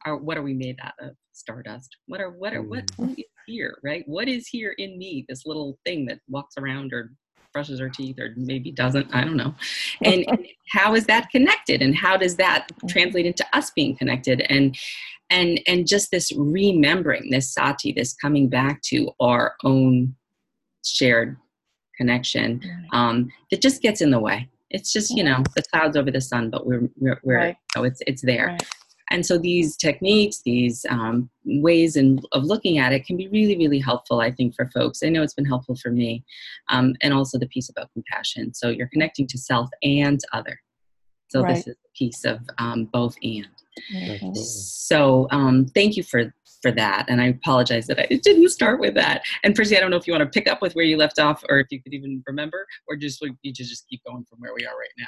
are 0.05 0.17
what 0.17 0.37
are 0.37 0.43
we 0.43 0.55
made 0.55 0.79
out 0.83 0.95
of? 1.01 1.15
Stardust. 1.33 1.97
What 2.07 2.21
are 2.21 2.31
what 2.31 2.53
are 2.53 2.63
what 2.63 2.87
mm. 2.97 3.13
is 3.17 3.25
here 3.47 3.79
right? 3.85 4.03
What 4.07 4.29
is 4.29 4.49
here 4.49 4.75
in 4.79 4.99
me? 4.99 5.25
This 5.29 5.47
little 5.47 5.79
thing 5.87 6.05
that 6.07 6.19
walks 6.29 6.57
around 6.59 6.93
or 6.93 7.13
brushes 7.53 7.81
her 7.81 7.89
teeth 7.89 8.19
or 8.19 8.33
maybe 8.37 8.71
doesn't 8.71 9.13
i 9.15 9.23
don't 9.25 9.37
know. 9.37 9.55
And, 10.03 10.25
and 10.29 10.47
how 10.71 10.95
is 10.95 11.07
that 11.07 11.31
connected 11.31 11.83
and 11.83 11.95
how 11.95 12.17
does 12.17 12.37
that 12.37 12.69
translate 12.89 13.27
into 13.27 13.45
us 13.53 13.71
being 13.71 13.97
connected? 13.97 14.43
And 14.49 14.77
and 15.31 15.61
and 15.67 15.87
just 15.87 16.11
this 16.11 16.33
remembering 16.37 17.31
this 17.31 17.53
sati 17.53 17.93
this 17.93 18.15
coming 18.15 18.49
back 18.49 18.83
to 18.83 19.11
our 19.21 19.55
own 19.65 20.15
shared 20.85 21.37
connection 21.97 22.63
um, 22.93 23.31
that 23.51 23.61
just 23.61 23.83
gets 23.83 24.01
in 24.01 24.11
the 24.11 24.21
way. 24.21 24.49
It's 24.71 24.93
just 24.93 25.11
you 25.17 25.25
know 25.25 25.43
the 25.57 25.63
clouds 25.73 25.97
over 25.97 26.11
the 26.11 26.21
sun 26.21 26.51
but 26.51 26.67
we're 26.67 26.89
we're, 26.97 27.21
we're 27.23 27.37
right. 27.37 27.57
you 27.75 27.81
know, 27.81 27.85
it's 27.85 28.01
it's 28.07 28.23
there. 28.23 28.49
Right. 28.49 28.69
And 29.11 29.25
so 29.25 29.39
these 29.39 29.77
techniques, 29.77 30.43
these 30.45 30.85
um, 30.91 31.31
ways 31.45 31.97
in, 31.97 32.21
of 32.33 32.45
looking 32.45 32.79
at 32.79 32.93
it 32.93 33.07
can 33.07 33.17
be 33.17 33.29
really, 33.29 33.57
really 33.57 33.79
helpful, 33.79 34.21
I 34.21 34.31
think, 34.31 34.55
for 34.55 34.69
folks. 34.71 35.03
I 35.03 35.09
know 35.09 35.23
it's 35.23 35.35
been 35.35 35.45
helpful 35.45 35.77
for 35.77 35.91
me. 35.91 36.25
Um, 36.69 36.95
and 37.03 37.15
also 37.15 37.39
the 37.39 37.49
piece 37.49 37.69
about 37.69 37.93
compassion. 37.93 38.55
So 38.55 38.69
you're 38.69 38.89
connecting 38.89 39.27
to 39.29 39.39
self 39.39 39.69
and 39.83 40.21
other. 40.33 40.61
So 41.29 41.43
right. 41.43 41.55
this 41.55 41.67
is 41.67 41.75
a 41.75 41.99
piece 41.99 42.25
of 42.25 42.41
um, 42.59 42.87
both 42.87 43.17
and. 43.23 43.49
Mm-hmm. 43.95 44.35
So 44.35 45.29
um, 45.31 45.67
thank 45.67 45.97
you 45.97 46.03
for 46.03 46.33
for 46.61 46.73
that. 46.73 47.07
And 47.09 47.21
I 47.21 47.27
apologize 47.27 47.87
that 47.87 48.01
I 48.01 48.07
didn't 48.23 48.49
start 48.49 48.81
with 48.81 48.95
that. 48.95 49.23
And 49.45 49.55
Percy, 49.55 49.77
I 49.77 49.81
don't 49.81 49.91
know 49.91 49.97
if 49.97 50.07
you 50.07 50.13
want 50.13 50.25
to 50.25 50.41
pick 50.41 50.51
up 50.51 50.61
with 50.61 50.75
where 50.75 50.85
you 50.85 50.97
left 50.97 51.19
off 51.19 51.45
or 51.49 51.61
if 51.61 51.69
you 51.71 51.81
could 51.81 51.95
even 51.95 52.23
remember 52.27 52.67
or 52.89 52.97
just 52.97 53.21
you 53.21 53.53
just 53.53 53.71
just 53.71 53.89
keep 53.89 54.03
going 54.05 54.25
from 54.25 54.41
where 54.41 54.55
we 54.55 54.67
are 54.67 54.77
right 54.77 54.89
now. 54.99 55.07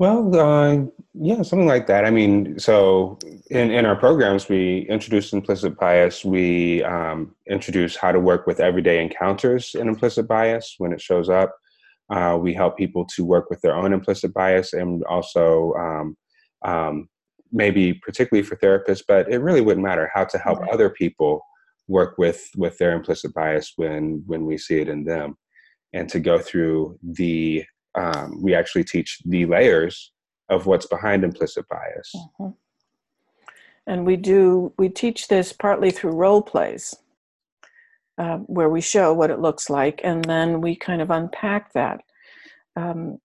Well, 0.00 0.34
uh, 0.34 0.86
yeah, 1.12 1.42
something 1.42 1.66
like 1.66 1.86
that. 1.88 2.06
I 2.06 2.10
mean, 2.10 2.58
so 2.58 3.18
in, 3.50 3.70
in 3.70 3.84
our 3.84 3.94
programs, 3.96 4.48
we 4.48 4.86
introduce 4.88 5.34
implicit 5.34 5.78
bias. 5.78 6.24
We 6.24 6.82
um, 6.84 7.36
introduce 7.46 7.96
how 7.96 8.10
to 8.10 8.18
work 8.18 8.46
with 8.46 8.60
everyday 8.60 9.02
encounters 9.02 9.74
in 9.74 9.88
implicit 9.88 10.26
bias 10.26 10.76
when 10.78 10.94
it 10.94 11.02
shows 11.02 11.28
up. 11.28 11.54
Uh, 12.08 12.38
we 12.40 12.54
help 12.54 12.78
people 12.78 13.04
to 13.16 13.26
work 13.26 13.50
with 13.50 13.60
their 13.60 13.74
own 13.74 13.92
implicit 13.92 14.32
bias 14.32 14.72
and 14.72 15.04
also 15.04 15.74
um, 15.74 16.16
um, 16.64 17.06
maybe 17.52 17.92
particularly 17.92 18.42
for 18.42 18.56
therapists, 18.56 19.02
but 19.06 19.30
it 19.30 19.42
really 19.42 19.60
wouldn't 19.60 19.84
matter 19.84 20.10
how 20.14 20.24
to 20.24 20.38
help 20.38 20.60
other 20.72 20.88
people 20.88 21.42
work 21.88 22.16
with 22.16 22.48
with 22.56 22.78
their 22.78 22.94
implicit 22.94 23.34
bias 23.34 23.74
when 23.76 24.22
when 24.26 24.46
we 24.46 24.56
see 24.56 24.80
it 24.80 24.88
in 24.88 25.04
them 25.04 25.36
and 25.92 26.08
to 26.08 26.20
go 26.20 26.38
through 26.38 26.98
the 27.02 27.62
um, 27.94 28.42
we 28.42 28.54
actually 28.54 28.84
teach 28.84 29.20
the 29.24 29.46
layers 29.46 30.12
of 30.48 30.66
what's 30.66 30.86
behind 30.86 31.24
implicit 31.24 31.66
bias. 31.68 32.12
Mm-hmm. 32.14 32.50
And 33.86 34.06
we 34.06 34.16
do 34.16 34.72
we 34.78 34.88
teach 34.88 35.28
this 35.28 35.52
partly 35.52 35.90
through 35.90 36.12
role 36.12 36.42
plays, 36.42 36.94
uh, 38.18 38.38
where 38.38 38.68
we 38.68 38.80
show 38.80 39.12
what 39.12 39.30
it 39.30 39.40
looks 39.40 39.70
like, 39.70 40.00
and 40.04 40.24
then 40.24 40.60
we 40.60 40.76
kind 40.76 41.00
of 41.02 41.10
unpack 41.10 41.72
that. 41.72 42.00
Um, 42.76 43.18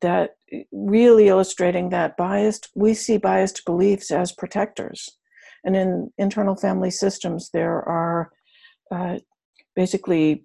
that 0.00 0.36
really 0.72 1.28
illustrating 1.28 1.90
that 1.90 2.16
biased 2.16 2.70
we 2.74 2.94
see 2.94 3.18
biased 3.18 3.64
beliefs 3.66 4.10
as 4.10 4.32
protectors 4.32 5.18
and 5.62 5.76
in 5.76 6.10
internal 6.16 6.56
family 6.56 6.90
systems 6.90 7.50
there 7.52 7.86
are 7.86 8.32
uh, 8.90 9.18
basically 9.76 10.44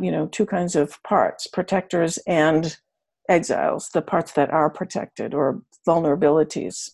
you 0.00 0.12
know 0.12 0.26
two 0.26 0.44
kinds 0.44 0.76
of 0.76 1.02
parts 1.02 1.46
protectors 1.46 2.18
and 2.26 2.76
exiles 3.28 3.90
the 3.94 4.02
parts 4.02 4.32
that 4.32 4.50
are 4.50 4.70
protected 4.70 5.34
or 5.34 5.62
vulnerabilities 5.86 6.90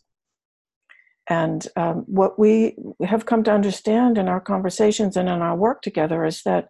and 1.28 1.66
um, 1.76 2.04
what 2.06 2.38
we 2.38 2.76
have 3.02 3.26
come 3.26 3.42
to 3.44 3.52
understand 3.52 4.18
in 4.18 4.28
our 4.28 4.40
conversations 4.40 5.16
and 5.16 5.28
in 5.28 5.40
our 5.40 5.56
work 5.56 5.80
together 5.80 6.24
is 6.24 6.42
that 6.42 6.68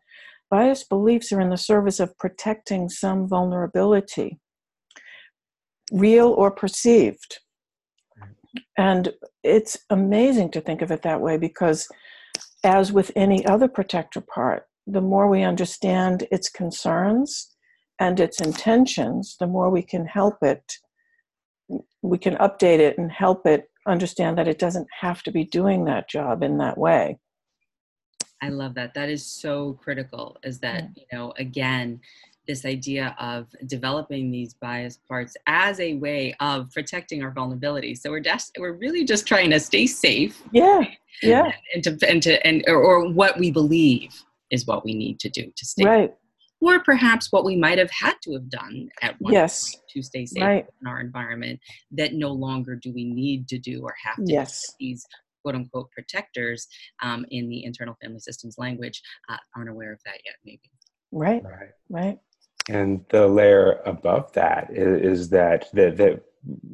biased 0.51 0.89
beliefs 0.89 1.33
are 1.33 1.41
in 1.41 1.51
the 1.51 1.57
service 1.57 1.99
of 1.99 2.17
protecting 2.19 2.89
some 2.89 3.29
vulnerability, 3.29 4.39
real 5.93 6.29
or 6.29 6.51
perceived. 6.51 7.41
And 8.79 9.13
it's 9.43 9.77
amazing 9.91 10.53
to 10.53 10.61
think 10.61 10.83
of 10.83 10.93
it 10.93 11.03
that 11.03 11.21
way 11.21 11.37
because, 11.37 11.89
as 12.63 12.93
with 12.93 13.11
any 13.17 13.45
other 13.45 13.67
protector 13.67 14.21
part, 14.21 14.67
the 14.87 15.01
more 15.01 15.29
we 15.29 15.43
understand 15.43 16.29
its 16.31 16.49
concerns 16.49 17.54
and 18.01 18.19
its 18.21 18.41
intentions, 18.41 19.37
the 19.39 19.47
more 19.47 19.71
we 19.71 19.83
can 19.83 20.07
help 20.07 20.43
it, 20.43 20.79
we 22.03 22.19
can 22.19 22.35
update 22.37 22.81
it 22.81 22.99
and 22.99 23.11
help 23.11 23.47
it 23.47 23.71
understand 23.87 24.39
that 24.39 24.49
it 24.49 24.59
doesn't 24.59 24.89
have 25.01 25.23
to 25.23 25.31
be 25.31 25.45
doing 25.45 25.85
that 25.85 26.09
job 26.09 26.43
in 26.43 26.59
that 26.59 26.77
way. 26.79 27.19
I 28.43 28.49
love 28.49 28.75
that. 28.75 28.95
That 28.95 29.09
is 29.09 29.25
so 29.25 29.75
critical. 29.75 30.37
Is 30.43 30.59
that, 30.61 30.85
mm. 30.85 30.97
you 30.97 31.05
know, 31.13 31.33
again, 31.39 32.01
this 32.47 32.67
idea 32.67 33.17
of 33.19 33.47
developing 33.67 34.31
these 34.31 34.53
bias 34.55 34.99
parts 35.09 35.35
as 35.47 35.81
a 35.81 35.95
way 35.95 36.35
of 36.41 36.71
protecting 36.73 37.23
our 37.23 37.31
vulnerability. 37.31 37.95
So 37.95 38.11
we're 38.11 38.21
just 38.21 38.57
we're 38.59 38.73
really 38.73 39.05
just 39.05 39.27
trying 39.27 39.51
to 39.51 39.61
stay 39.61 39.87
safe. 39.87 40.43
Yeah. 40.53 40.83
Yeah. 41.23 41.53
And, 41.75 41.87
and 41.87 42.01
to 42.01 42.11
and 42.11 42.23
to 42.23 42.47
and 42.47 42.65
or, 42.67 42.83
or, 42.83 43.09
what 43.09 43.39
we 43.39 43.51
believe 43.51 44.13
is 44.51 44.67
what 44.67 44.85
we 44.85 44.95
need 44.95 45.21
to 45.21 45.31
do 45.31 45.51
to 45.57 45.65
stay 45.65 45.85
right 45.85 46.15
or 46.65 46.81
perhaps 46.81 47.31
what 47.31 47.45
we 47.45 47.57
might 47.57 47.79
have 47.79 47.91
had 47.91 48.15
to 48.23 48.33
have 48.33 48.49
done 48.49 48.89
at 49.03 49.15
one 49.21 49.33
yes. 49.33 49.75
point 49.75 49.85
to 49.91 50.03
stay 50.03 50.27
safe 50.27 50.43
right. 50.43 50.67
in 50.81 50.87
our 50.87 51.01
environment 51.01 51.61
that 51.91 52.15
no 52.15 52.31
longer 52.31 52.75
do 52.77 52.93
we 52.93 53.05
need 53.05 53.49
to 53.49 53.59
do 53.59 53.83
or 53.83 53.95
have 54.03 54.17
to 54.17 54.33
yes. 54.33 54.73
these 54.81 55.05
quote 55.43 55.55
unquote 55.55 55.91
protectors 55.91 56.67
um, 57.03 57.27
in 57.31 57.49
the 57.49 57.65
internal 57.65 57.97
family 58.03 58.21
systems 58.21 58.57
language 58.59 59.03
uh, 59.29 59.37
aren't 59.57 59.71
aware 59.71 59.93
of 59.93 60.01
that 60.05 60.19
yet 60.25 60.35
maybe 60.45 60.71
right 61.13 61.43
right 61.45 61.71
right 61.91 62.19
and 62.71 63.05
the 63.11 63.27
layer 63.27 63.81
above 63.85 64.33
that 64.33 64.69
is, 64.73 65.21
is 65.21 65.29
that, 65.29 65.67
that 65.75 65.99
that 65.99 66.23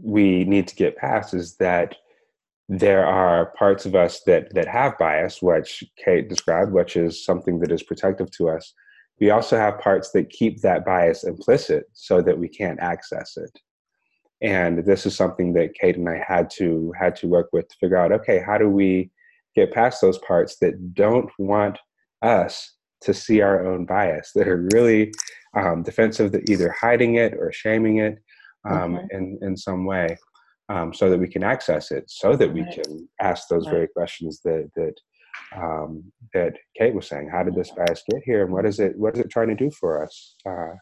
we 0.02 0.44
need 0.44 0.68
to 0.68 0.76
get 0.76 0.96
past 0.96 1.34
is 1.34 1.56
that 1.56 1.96
there 2.68 3.04
are 3.04 3.52
parts 3.58 3.84
of 3.84 3.96
us 3.96 4.22
that 4.26 4.54
that 4.54 4.68
have 4.68 4.96
bias 4.98 5.42
which 5.42 5.82
kate 5.96 6.28
described 6.28 6.72
which 6.72 6.96
is 6.96 7.24
something 7.24 7.58
that 7.58 7.72
is 7.72 7.82
protective 7.82 8.30
to 8.30 8.48
us 8.48 8.72
we 9.20 9.30
also 9.30 9.56
have 9.56 9.78
parts 9.78 10.10
that 10.12 10.30
keep 10.30 10.60
that 10.62 10.84
bias 10.84 11.24
implicit 11.24 11.84
so 11.92 12.22
that 12.22 12.38
we 12.38 12.48
can't 12.48 12.80
access 12.80 13.36
it. 13.36 13.58
And 14.42 14.84
this 14.84 15.04
is 15.04 15.14
something 15.14 15.52
that 15.52 15.74
kate 15.74 15.96
and 15.96 16.08
i 16.08 16.16
had 16.26 16.48
to 16.48 16.92
had 16.98 17.14
to 17.16 17.28
work 17.28 17.50
with 17.52 17.68
to 17.68 17.76
figure 17.78 17.98
out 17.98 18.10
okay 18.10 18.42
how 18.44 18.56
do 18.56 18.70
we 18.70 19.10
get 19.54 19.72
past 19.72 20.00
those 20.00 20.16
parts 20.18 20.56
that 20.56 20.94
don't 20.94 21.30
want 21.38 21.78
us 22.22 22.76
to 23.02 23.12
see 23.12 23.42
our 23.42 23.66
own 23.66 23.84
bias 23.84 24.32
that 24.34 24.48
are 24.48 24.68
really 24.72 25.12
um, 25.54 25.82
defensive 25.82 26.32
that 26.32 26.48
either 26.48 26.74
hiding 26.80 27.16
it 27.16 27.34
or 27.34 27.52
shaming 27.52 27.98
it 27.98 28.18
um, 28.68 28.94
mm-hmm. 28.94 29.16
in, 29.16 29.38
in 29.42 29.56
some 29.56 29.84
way 29.84 30.16
um, 30.70 30.94
so 30.94 31.10
that 31.10 31.18
we 31.18 31.28
can 31.28 31.42
access 31.42 31.90
it 31.90 32.04
so 32.08 32.34
that 32.34 32.50
we 32.50 32.64
can 32.72 33.08
ask 33.20 33.48
those 33.48 33.66
very 33.66 33.88
questions 33.88 34.40
that 34.42 34.70
that 34.74 34.94
um, 35.56 36.04
that 36.34 36.54
Kate 36.76 36.94
was 36.94 37.08
saying. 37.08 37.28
How 37.30 37.42
did 37.42 37.54
this 37.54 37.70
bias 37.70 38.02
get 38.08 38.22
here, 38.24 38.44
and 38.44 38.52
what 38.52 38.66
is 38.66 38.80
it? 38.80 38.96
What 38.96 39.14
is 39.14 39.20
it 39.20 39.30
trying 39.30 39.48
to 39.48 39.54
do 39.54 39.70
for 39.70 40.04
us? 40.04 40.36
Uh, 40.46 40.74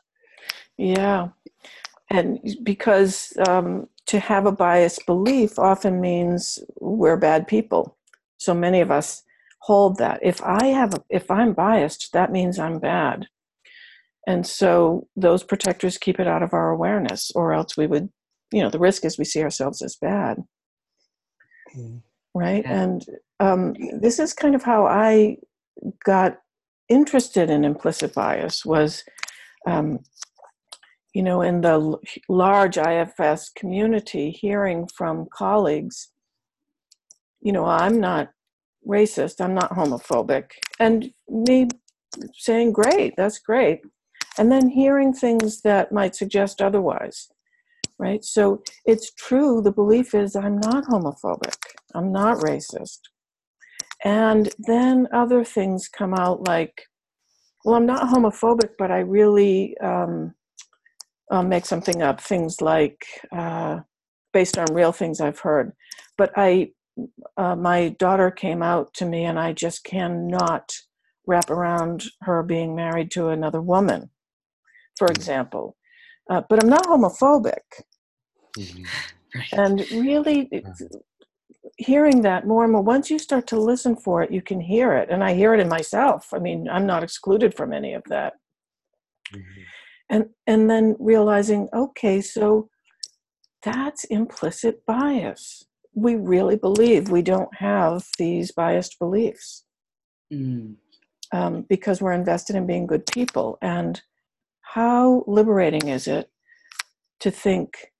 yeah, 0.76 1.28
and 2.10 2.38
because 2.62 3.32
um, 3.48 3.88
to 4.06 4.18
have 4.20 4.46
a 4.46 4.52
biased 4.52 5.06
belief 5.06 5.58
often 5.58 6.00
means 6.00 6.58
we're 6.80 7.16
bad 7.16 7.46
people. 7.46 7.96
So 8.38 8.54
many 8.54 8.80
of 8.80 8.90
us 8.90 9.22
hold 9.60 9.98
that. 9.98 10.20
If 10.22 10.42
I 10.42 10.66
have, 10.66 10.94
a, 10.94 11.02
if 11.10 11.30
I'm 11.30 11.52
biased, 11.52 12.12
that 12.12 12.30
means 12.30 12.58
I'm 12.58 12.78
bad. 12.78 13.26
And 14.26 14.46
so 14.46 15.08
those 15.16 15.42
protectors 15.42 15.98
keep 15.98 16.20
it 16.20 16.28
out 16.28 16.42
of 16.42 16.52
our 16.52 16.70
awareness, 16.70 17.32
or 17.34 17.52
else 17.52 17.76
we 17.76 17.86
would, 17.86 18.10
you 18.52 18.62
know, 18.62 18.70
the 18.70 18.78
risk 18.78 19.04
is 19.04 19.18
we 19.18 19.24
see 19.24 19.42
ourselves 19.42 19.82
as 19.82 19.96
bad. 19.96 20.44
Mm 21.76 22.02
right 22.38 22.64
and 22.64 23.06
um, 23.40 23.74
this 24.00 24.18
is 24.18 24.32
kind 24.32 24.54
of 24.54 24.62
how 24.62 24.86
i 24.86 25.36
got 26.04 26.38
interested 26.88 27.50
in 27.50 27.64
implicit 27.64 28.14
bias 28.14 28.64
was 28.64 29.04
um, 29.66 29.98
you 31.14 31.22
know 31.22 31.42
in 31.42 31.60
the 31.60 31.96
large 32.28 32.78
ifs 32.78 33.50
community 33.50 34.30
hearing 34.30 34.88
from 34.94 35.26
colleagues 35.32 36.08
you 37.40 37.52
know 37.52 37.64
i'm 37.64 38.00
not 38.00 38.30
racist 38.86 39.40
i'm 39.40 39.54
not 39.54 39.70
homophobic 39.72 40.50
and 40.80 41.10
me 41.28 41.68
saying 42.34 42.72
great 42.72 43.14
that's 43.16 43.38
great 43.38 43.80
and 44.38 44.50
then 44.50 44.68
hearing 44.68 45.12
things 45.12 45.60
that 45.62 45.92
might 45.92 46.14
suggest 46.14 46.62
otherwise 46.62 47.28
right? 47.98 48.24
So 48.24 48.62
it's 48.84 49.12
true, 49.14 49.60
the 49.60 49.72
belief 49.72 50.14
is 50.14 50.36
I'm 50.36 50.58
not 50.60 50.84
homophobic, 50.84 51.56
I'm 51.94 52.12
not 52.12 52.38
racist. 52.38 53.00
And 54.04 54.48
then 54.58 55.08
other 55.12 55.44
things 55.44 55.88
come 55.88 56.14
out 56.14 56.46
like, 56.46 56.82
well, 57.64 57.74
I'm 57.74 57.86
not 57.86 58.08
homophobic, 58.08 58.70
but 58.78 58.90
I 58.90 59.00
really 59.00 59.76
um, 59.78 60.34
I'll 61.30 61.42
make 61.42 61.66
something 61.66 62.02
up. 62.02 62.20
Things 62.20 62.60
like, 62.60 63.04
uh, 63.32 63.80
based 64.32 64.58
on 64.58 64.72
real 64.72 64.92
things 64.92 65.20
I've 65.20 65.40
heard. 65.40 65.72
But 66.16 66.32
I, 66.36 66.70
uh, 67.36 67.56
my 67.56 67.90
daughter 67.98 68.30
came 68.30 68.62
out 68.62 68.94
to 68.94 69.04
me, 69.04 69.24
and 69.24 69.38
I 69.38 69.52
just 69.52 69.84
cannot 69.84 70.72
wrap 71.26 71.50
around 71.50 72.04
her 72.22 72.42
being 72.42 72.74
married 72.74 73.10
to 73.12 73.28
another 73.28 73.60
woman, 73.60 74.10
for 74.96 75.08
mm. 75.08 75.16
example. 75.16 75.76
Uh, 76.30 76.42
but 76.48 76.62
I'm 76.62 76.70
not 76.70 76.84
homophobic. 76.84 77.60
Mm-hmm. 78.56 78.84
Right. 79.34 79.52
And 79.52 79.80
really, 79.92 80.50
hearing 81.76 82.22
that 82.22 82.46
more 82.46 82.64
and 82.64 82.72
more, 82.72 82.82
once 82.82 83.10
you 83.10 83.18
start 83.18 83.46
to 83.48 83.58
listen 83.58 83.96
for 83.96 84.22
it, 84.22 84.30
you 84.30 84.42
can 84.42 84.60
hear 84.60 84.94
it. 84.94 85.08
And 85.10 85.22
I 85.22 85.34
hear 85.34 85.54
it 85.54 85.60
in 85.60 85.68
myself. 85.68 86.28
I 86.32 86.38
mean, 86.38 86.68
I'm 86.68 86.86
not 86.86 87.02
excluded 87.02 87.54
from 87.54 87.72
any 87.72 87.94
of 87.94 88.02
that. 88.08 88.34
Mm-hmm. 89.34 89.60
And, 90.10 90.24
and 90.46 90.70
then 90.70 90.96
realizing, 90.98 91.68
okay, 91.74 92.20
so 92.20 92.70
that's 93.62 94.04
implicit 94.04 94.86
bias. 94.86 95.64
We 95.94 96.14
really 96.14 96.56
believe 96.56 97.10
we 97.10 97.22
don't 97.22 97.54
have 97.56 98.06
these 98.18 98.52
biased 98.52 98.98
beliefs 98.98 99.64
mm. 100.32 100.74
um, 101.32 101.66
because 101.68 102.00
we're 102.00 102.12
invested 102.12 102.56
in 102.56 102.66
being 102.66 102.86
good 102.86 103.04
people. 103.06 103.58
And 103.60 104.00
how 104.62 105.24
liberating 105.26 105.88
is 105.88 106.06
it 106.06 106.30
to 107.20 107.30
think 107.30 107.92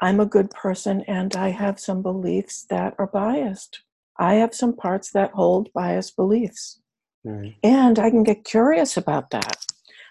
I'm 0.00 0.20
a 0.20 0.26
good 0.26 0.50
person 0.50 1.02
and 1.06 1.34
I 1.36 1.50
have 1.50 1.78
some 1.78 2.02
beliefs 2.02 2.66
that 2.70 2.94
are 2.98 3.06
biased. 3.06 3.80
I 4.18 4.34
have 4.34 4.54
some 4.54 4.74
parts 4.74 5.10
that 5.12 5.32
hold 5.32 5.72
biased 5.72 6.16
beliefs. 6.16 6.80
Right. 7.24 7.56
And 7.62 7.98
I 7.98 8.10
can 8.10 8.22
get 8.22 8.44
curious 8.44 8.96
about 8.96 9.30
that. 9.30 9.64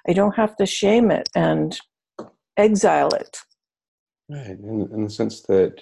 I 0.07 0.13
don't 0.13 0.35
have 0.35 0.55
to 0.57 0.65
shame 0.65 1.11
it 1.11 1.29
and 1.35 1.77
exile 2.57 3.09
it. 3.09 3.37
Right. 4.29 4.47
In, 4.47 4.89
in 4.93 5.03
the 5.03 5.09
sense 5.09 5.41
that 5.43 5.81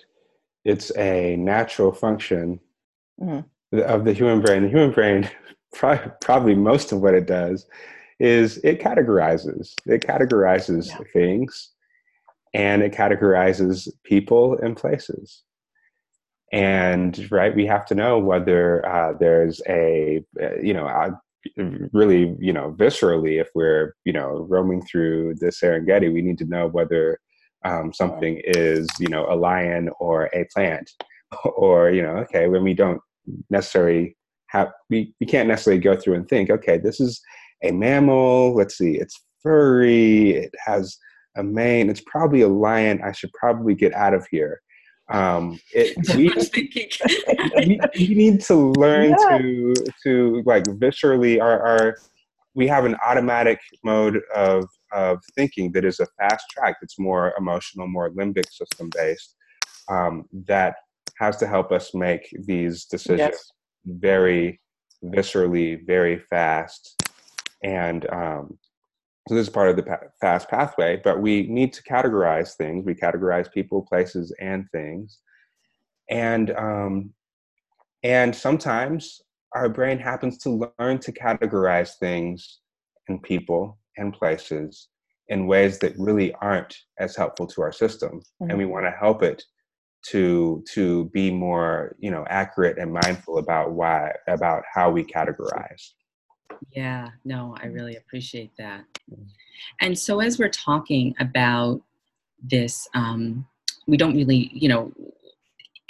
it's 0.66 0.96
a 0.98 1.36
natural 1.38 1.92
function 1.92 2.60
mm-hmm. 3.20 3.80
of 3.80 4.06
the 4.06 4.14
human 4.14 4.42
brain. 4.42 4.64
The 4.64 4.70
human 4.70 4.92
brain, 4.92 5.30
probably 6.22 6.56
most 6.56 6.92
of 6.92 7.02
what 7.02 7.14
it 7.14 7.28
does, 7.28 7.66
is 8.20 8.58
it 8.58 8.80
categorizes. 8.80 9.74
It 9.86 10.02
categorizes 10.02 10.90
yeah. 10.90 10.98
things 11.14 11.72
and 12.54 12.82
it 12.82 12.94
categorizes 12.94 13.88
people 14.04 14.58
and 14.62 14.78
places 14.78 15.44
and 16.52 17.32
right 17.32 17.56
we 17.56 17.66
have 17.66 17.86
to 17.86 17.96
know 17.96 18.20
whether 18.20 18.86
uh, 18.86 19.14
there's 19.20 19.62
a 19.70 20.24
uh, 20.42 20.56
you 20.56 20.74
know 20.74 20.86
uh, 20.86 21.12
really, 21.92 22.36
you 22.40 22.54
know, 22.54 22.76
viscerally, 22.78 23.40
if 23.40 23.50
we're, 23.56 23.96
you 24.06 24.14
know, 24.14 24.46
roaming 24.50 24.82
through 24.82 25.36
the 25.36 25.48
Serengeti, 25.48 26.12
we 26.12 26.22
need 26.22 26.38
to 26.40 26.46
know 26.46 26.68
whether 26.68 27.20
um, 27.66 27.94
something 27.94 28.42
is, 28.44 28.88
you 29.00 29.08
know, 29.08 29.26
a 29.30 29.36
lion 29.36 29.90
or 30.00 30.30
a 30.34 30.46
plant, 30.54 30.92
or 31.56 31.92
you 31.92 32.02
know, 32.02 32.18
okay, 32.18 32.48
when 32.48 32.64
we 32.64 32.74
don't 32.74 33.02
necessarily 33.50 34.16
have, 34.48 34.72
we, 34.90 35.14
we 35.20 35.26
can't 35.26 35.48
necessarily 35.48 35.82
go 35.82 35.96
through 35.96 36.16
and 36.16 36.28
think, 36.28 36.50
okay, 36.50 36.78
this 36.78 37.00
is 37.00 37.22
a 37.64 37.72
mammal. 37.72 38.56
Let's 38.56 38.78
see, 38.78 38.98
it's 38.98 39.20
furry. 39.42 40.32
It 40.32 40.54
has 40.66 40.98
a 41.36 41.44
mane. 41.44 41.90
It's 41.90 42.02
probably 42.02 42.42
a 42.42 42.48
lion. 42.48 43.02
I 43.04 43.12
should 43.12 43.32
probably 43.34 43.76
get 43.76 43.94
out 43.94 44.14
of 44.14 44.26
here. 44.30 44.62
Um, 45.10 45.60
it, 45.74 45.98
we, 46.16 46.30
we, 47.58 47.80
we, 47.98 48.16
need 48.16 48.42
to 48.42 48.72
learn 48.74 49.10
yeah. 49.10 49.38
to 49.38 49.74
to 50.04 50.44
like 50.46 50.64
viscerally 50.64 51.42
our, 51.42 51.62
our 51.62 51.98
we 52.54 52.68
have 52.68 52.86
an 52.86 52.96
automatic 53.06 53.60
mode 53.84 54.22
of 54.34 54.70
of 54.94 55.20
thinking 55.36 55.72
that 55.74 55.86
is 55.86 56.00
a 56.00 56.08
fast 56.18 56.46
track 56.52 56.78
that's 56.82 56.98
more 56.98 57.34
emotional 57.38 57.88
more 57.88 58.10
limbic 58.12 58.50
system 58.52 58.90
based 58.96 59.36
um, 59.90 60.26
that 60.48 60.76
has 61.18 61.36
to 61.38 61.48
help 61.48 61.72
us 61.72 61.94
make 61.94 62.34
these 62.46 62.86
decisions 62.86 63.20
yes. 63.20 63.52
very 63.86 64.62
viscerally 65.04 65.86
very 65.86 66.20
fast 66.30 67.02
and 67.64 68.10
um, 68.12 68.58
so 69.28 69.36
this 69.36 69.48
is 69.48 69.54
part 69.54 69.70
of 69.70 69.76
the 69.76 70.00
fast 70.20 70.50
pathway, 70.50 71.00
but 71.04 71.22
we 71.22 71.44
need 71.48 71.74
to 71.74 71.84
categorize 71.84 72.56
things. 72.56 72.86
We 72.86 72.96
categorize 72.96 73.52
people, 73.52 73.86
places, 73.88 74.34
and 74.40 74.66
things. 74.72 75.20
And 76.10 76.52
um, 76.52 77.14
and 78.04 78.36
sometimes 78.36 79.22
our 79.54 79.70
brain 79.70 80.00
happens 80.00 80.38
to 80.40 80.72
learn 80.80 80.98
to 81.00 81.12
categorize 81.12 81.92
things 82.00 82.60
and 83.08 83.22
people 83.22 83.78
and 83.98 84.12
places 84.14 84.88
in 85.28 85.46
ways 85.46 85.78
that 85.80 85.94
really 85.98 86.34
aren't 86.42 86.76
as 87.00 87.16
helpful 87.16 87.46
to 87.48 87.62
our 87.62 87.72
system. 87.72 88.22
Mm-hmm. 88.42 88.50
And 88.50 88.58
we 88.58 88.66
want 88.66 88.86
to 88.86 88.92
help 88.92 89.22
it 89.22 89.44
to 90.08 90.64
to 90.74 91.06
be 91.14 91.30
more, 91.30 91.96
you 92.00 92.10
know, 92.10 92.26
accurate 92.28 92.80
and 92.80 92.92
mindful 92.92 93.38
about 93.38 93.74
why 93.74 94.12
about 94.28 94.64
how 94.74 94.90
we 94.90 95.04
categorize. 95.04 95.92
Yeah, 96.72 97.10
no, 97.26 97.56
I 97.62 97.68
really 97.68 97.96
appreciate 97.96 98.52
that. 98.58 98.84
And 99.80 99.98
so, 99.98 100.20
as 100.20 100.40
we're 100.40 100.50
talking 100.50 101.16
about 101.20 101.82
this, 102.42 102.88
um, 102.94 103.46
we 103.88 103.98
don't 103.98 104.16
really, 104.16 104.50
you 104.54 104.70
know, 104.70 104.92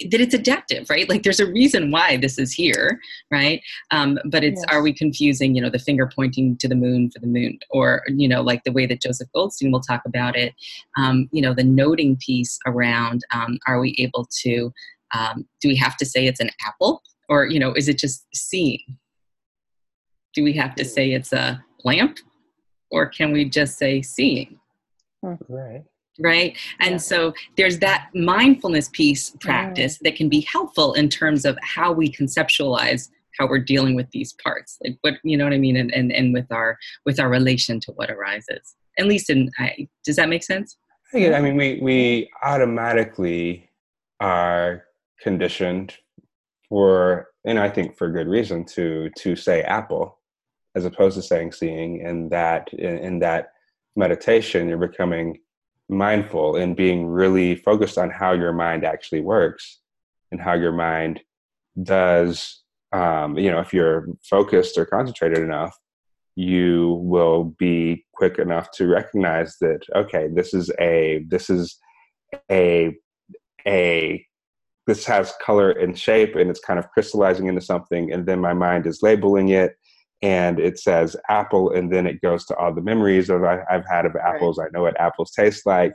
that 0.09 0.21
it's 0.21 0.33
adaptive, 0.33 0.89
right? 0.89 1.07
Like 1.07 1.23
there's 1.23 1.39
a 1.39 1.45
reason 1.45 1.91
why 1.91 2.17
this 2.17 2.39
is 2.39 2.51
here, 2.51 2.99
right? 3.29 3.61
Um, 3.91 4.17
but 4.25 4.43
it's 4.43 4.61
yes. 4.61 4.73
are 4.75 4.81
we 4.81 4.93
confusing, 4.93 5.55
you 5.55 5.61
know, 5.61 5.69
the 5.69 5.79
finger 5.79 6.09
pointing 6.13 6.57
to 6.57 6.67
the 6.67 6.75
moon 6.75 7.11
for 7.11 7.19
the 7.19 7.27
moon, 7.27 7.59
or 7.69 8.03
you 8.07 8.27
know, 8.27 8.41
like 8.41 8.63
the 8.63 8.71
way 8.71 8.85
that 8.87 9.01
Joseph 9.01 9.29
Goldstein 9.33 9.71
will 9.71 9.81
talk 9.81 10.01
about 10.05 10.35
it, 10.35 10.53
um, 10.97 11.29
you 11.31 11.41
know, 11.41 11.53
the 11.53 11.63
noting 11.63 12.17
piece 12.17 12.57
around 12.65 13.23
um, 13.33 13.59
are 13.67 13.79
we 13.79 13.95
able 13.99 14.27
to 14.41 14.73
um, 15.13 15.45
do 15.59 15.67
we 15.67 15.75
have 15.75 15.97
to 15.97 16.05
say 16.05 16.25
it's 16.25 16.39
an 16.39 16.51
apple, 16.65 17.01
or 17.29 17.45
you 17.45 17.59
know, 17.59 17.73
is 17.73 17.87
it 17.87 17.97
just 17.97 18.25
seeing? 18.33 18.79
Do 20.33 20.43
we 20.43 20.53
have 20.53 20.75
to 20.75 20.85
say 20.85 21.11
it's 21.11 21.33
a 21.33 21.63
lamp 21.83 22.17
or 22.91 23.07
can 23.07 23.31
we 23.31 23.45
just 23.45 23.77
say 23.77 24.01
seeing? 24.01 24.59
Hmm. 25.23 25.35
Right. 25.47 25.83
Right. 26.19 26.57
And 26.79 26.91
yeah. 26.91 26.97
so 26.97 27.33
there's 27.57 27.79
that 27.79 28.09
mindfulness 28.13 28.89
piece 28.89 29.31
mm. 29.31 29.39
practice 29.39 29.97
that 30.01 30.15
can 30.15 30.29
be 30.29 30.41
helpful 30.41 30.93
in 30.93 31.09
terms 31.09 31.45
of 31.45 31.57
how 31.63 31.93
we 31.93 32.11
conceptualize 32.11 33.09
how 33.39 33.47
we're 33.47 33.59
dealing 33.59 33.95
with 33.95 34.09
these 34.11 34.33
parts. 34.33 34.77
Like 34.83 34.97
what 35.01 35.15
you 35.23 35.37
know 35.37 35.45
what 35.45 35.53
I 35.53 35.57
mean? 35.57 35.77
And 35.77 35.91
and, 35.93 36.11
and 36.11 36.33
with 36.33 36.51
our 36.51 36.77
with 37.05 37.19
our 37.19 37.29
relation 37.29 37.79
to 37.81 37.91
what 37.93 38.11
arises. 38.11 38.75
At 38.99 39.07
least 39.07 39.29
in 39.29 39.49
I, 39.57 39.87
does 40.03 40.17
that 40.17 40.29
make 40.29 40.43
sense? 40.43 40.77
I 41.13 41.41
mean 41.41 41.55
we 41.55 41.79
we 41.81 42.29
automatically 42.43 43.69
are 44.19 44.83
conditioned 45.21 45.95
for 46.67 47.29
and 47.45 47.57
I 47.57 47.69
think 47.69 47.97
for 47.97 48.11
good 48.11 48.27
reason 48.27 48.65
to 48.65 49.09
to 49.17 49.35
say 49.35 49.61
apple 49.61 50.19
as 50.75 50.85
opposed 50.85 51.15
to 51.15 51.21
saying 51.21 51.51
seeing 51.51 52.05
and 52.05 52.31
that 52.31 52.71
in, 52.73 52.97
in 52.97 53.19
that 53.19 53.51
meditation 53.95 54.69
you're 54.69 54.77
becoming 54.77 55.37
mindful 55.89 56.55
and 56.55 56.75
being 56.75 57.05
really 57.05 57.55
focused 57.55 57.97
on 57.97 58.09
how 58.09 58.31
your 58.31 58.53
mind 58.53 58.85
actually 58.85 59.21
works 59.21 59.79
and 60.31 60.39
how 60.39 60.53
your 60.53 60.71
mind 60.71 61.19
does 61.83 62.63
um, 62.93 63.37
you 63.37 63.51
know 63.51 63.59
if 63.59 63.73
you're 63.73 64.07
focused 64.23 64.77
or 64.77 64.85
concentrated 64.85 65.39
enough 65.39 65.77
you 66.35 66.99
will 67.03 67.55
be 67.59 68.05
quick 68.13 68.39
enough 68.39 68.71
to 68.71 68.87
recognize 68.87 69.57
that 69.59 69.81
okay 69.95 70.27
this 70.33 70.53
is 70.53 70.71
a 70.79 71.25
this 71.27 71.49
is 71.49 71.77
a 72.49 72.95
a 73.67 74.25
this 74.87 75.05
has 75.05 75.33
color 75.41 75.71
and 75.71 75.97
shape 75.97 76.35
and 76.35 76.49
it's 76.49 76.59
kind 76.59 76.79
of 76.79 76.89
crystallizing 76.91 77.47
into 77.47 77.61
something 77.61 78.11
and 78.11 78.25
then 78.25 78.39
my 78.39 78.53
mind 78.53 78.87
is 78.87 79.03
labeling 79.03 79.49
it 79.49 79.75
and 80.21 80.59
it 80.59 80.79
says 80.79 81.15
apple 81.29 81.71
and 81.71 81.91
then 81.91 82.05
it 82.05 82.21
goes 82.21 82.45
to 82.45 82.55
all 82.55 82.73
the 82.73 82.81
memories 82.81 83.29
of 83.29 83.43
I, 83.43 83.63
have 83.69 83.85
had 83.89 84.05
of 84.05 84.15
apples. 84.15 84.57
Right. 84.57 84.67
i 84.67 84.77
know 84.77 84.83
what 84.83 84.99
apples 84.99 85.31
taste 85.31 85.65
like. 85.65 85.93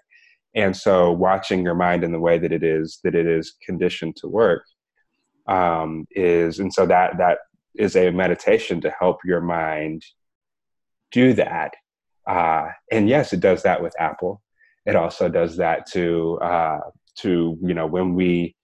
And 0.54 0.74
so 0.74 1.12
watching 1.12 1.62
your 1.62 1.74
mind 1.74 2.02
in 2.02 2.12
the 2.12 2.18
way 2.18 2.38
that 2.38 2.52
it 2.52 2.62
is 2.62 2.98
that 3.04 3.14
it 3.14 3.26
is 3.26 3.54
conditioned 3.64 4.16
to 4.16 4.28
work 4.28 4.64
um, 5.46 6.06
is 6.10 6.58
and 6.58 6.72
so 6.72 6.86
that 6.86 7.18
that 7.18 7.38
is 7.76 7.94
a 7.94 8.10
meditation 8.10 8.80
to 8.80 8.90
help 8.98 9.18
your 9.24 9.40
mind 9.40 10.02
do 11.12 11.34
that. 11.34 11.74
Uh, 12.26 12.68
and 12.90 13.08
yes 13.08 13.32
it 13.32 13.40
does 13.40 13.62
that 13.62 13.82
with 13.82 13.94
apple. 14.00 14.42
It 14.86 14.96
also 14.96 15.28
does 15.28 15.56
that 15.58 15.86
to 15.92 16.38
uh, 16.40 16.80
to 17.18 17.58
you 17.62 17.74
know 17.74 17.86
when 17.86 18.14
we 18.14 18.56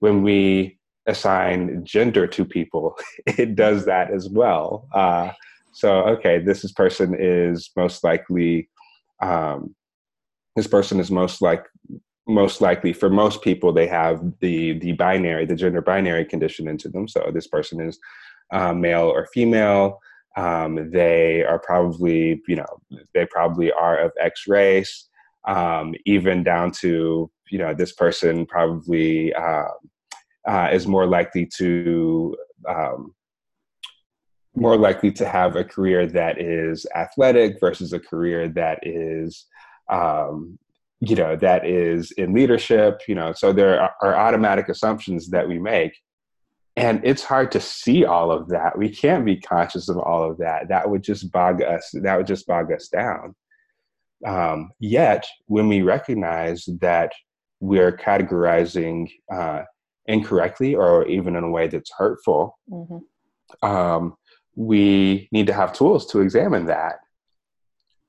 when 0.00 0.22
we 0.22 0.77
assign 1.08 1.84
gender 1.84 2.26
to 2.28 2.44
people, 2.44 2.96
it 3.26 3.56
does 3.56 3.84
that 3.86 4.12
as 4.12 4.28
well. 4.28 4.86
Uh, 4.94 5.32
so, 5.72 6.02
okay, 6.04 6.38
this 6.38 6.64
is 6.64 6.72
person 6.72 7.16
is 7.18 7.70
most 7.76 8.04
likely, 8.04 8.68
um, 9.22 9.74
this 10.56 10.66
person 10.66 11.00
is 11.00 11.10
most 11.10 11.40
like 11.42 11.64
most 12.26 12.60
likely 12.60 12.92
for 12.92 13.08
most 13.08 13.40
people 13.42 13.72
they 13.72 13.86
have 13.86 14.20
the 14.40 14.78
the 14.80 14.92
binary, 14.92 15.46
the 15.46 15.56
gender 15.56 15.80
binary 15.80 16.24
condition 16.24 16.68
into 16.68 16.88
them. 16.88 17.08
So 17.08 17.30
this 17.32 17.46
person 17.46 17.80
is 17.80 17.98
uh, 18.52 18.74
male 18.74 19.08
or 19.08 19.26
female. 19.32 19.98
Um, 20.36 20.90
they 20.90 21.42
are 21.44 21.58
probably, 21.58 22.42
you 22.46 22.56
know, 22.56 22.80
they 23.14 23.26
probably 23.26 23.72
are 23.72 23.98
of 23.98 24.12
X 24.20 24.46
race, 24.46 25.08
um, 25.46 25.94
even 26.06 26.44
down 26.44 26.70
to, 26.80 27.30
you 27.50 27.58
know, 27.58 27.74
this 27.74 27.92
person 27.92 28.46
probably 28.46 29.34
um, 29.34 29.70
uh, 30.48 30.70
is 30.72 30.86
more 30.86 31.06
likely 31.06 31.46
to 31.58 32.34
um, 32.68 33.14
more 34.56 34.76
likely 34.76 35.12
to 35.12 35.28
have 35.28 35.54
a 35.54 35.64
career 35.64 36.06
that 36.06 36.40
is 36.40 36.86
athletic 36.96 37.60
versus 37.60 37.92
a 37.92 38.00
career 38.00 38.48
that 38.48 38.80
is 38.82 39.46
um, 39.90 40.58
you 41.00 41.14
know 41.14 41.36
that 41.36 41.66
is 41.66 42.10
in 42.12 42.32
leadership 42.32 43.00
you 43.06 43.14
know 43.14 43.32
so 43.32 43.52
there 43.52 43.80
are, 43.80 44.16
automatic 44.16 44.68
assumptions 44.68 45.28
that 45.30 45.46
we 45.46 45.58
make. 45.58 45.92
And 46.76 47.00
it's 47.02 47.24
hard 47.24 47.50
to 47.52 47.60
see 47.60 48.04
all 48.04 48.30
of 48.30 48.48
that. 48.50 48.78
We 48.78 48.88
can't 48.88 49.24
be 49.24 49.40
conscious 49.40 49.88
of 49.88 49.98
all 49.98 50.30
of 50.30 50.38
that. 50.38 50.68
That 50.68 50.88
would 50.88 51.02
just 51.02 51.30
bog 51.32 51.60
us 51.62 51.90
that 51.92 52.16
would 52.16 52.26
just 52.26 52.46
bog 52.46 52.72
us 52.72 52.88
down. 52.88 53.34
Um, 54.26 54.70
yet 54.80 55.26
when 55.46 55.68
we 55.68 55.82
recognize 55.82 56.64
that 56.80 57.12
we're 57.60 57.96
categorizing 57.96 59.10
uh, 59.32 59.62
incorrectly 60.08 60.74
or 60.74 61.06
even 61.06 61.36
in 61.36 61.44
a 61.44 61.50
way 61.50 61.68
that's 61.68 61.92
hurtful, 61.96 62.58
mm-hmm. 62.70 63.66
um, 63.66 64.16
we 64.56 65.28
need 65.30 65.46
to 65.46 65.52
have 65.52 65.72
tools 65.72 66.06
to 66.06 66.20
examine 66.20 66.66
that. 66.66 66.96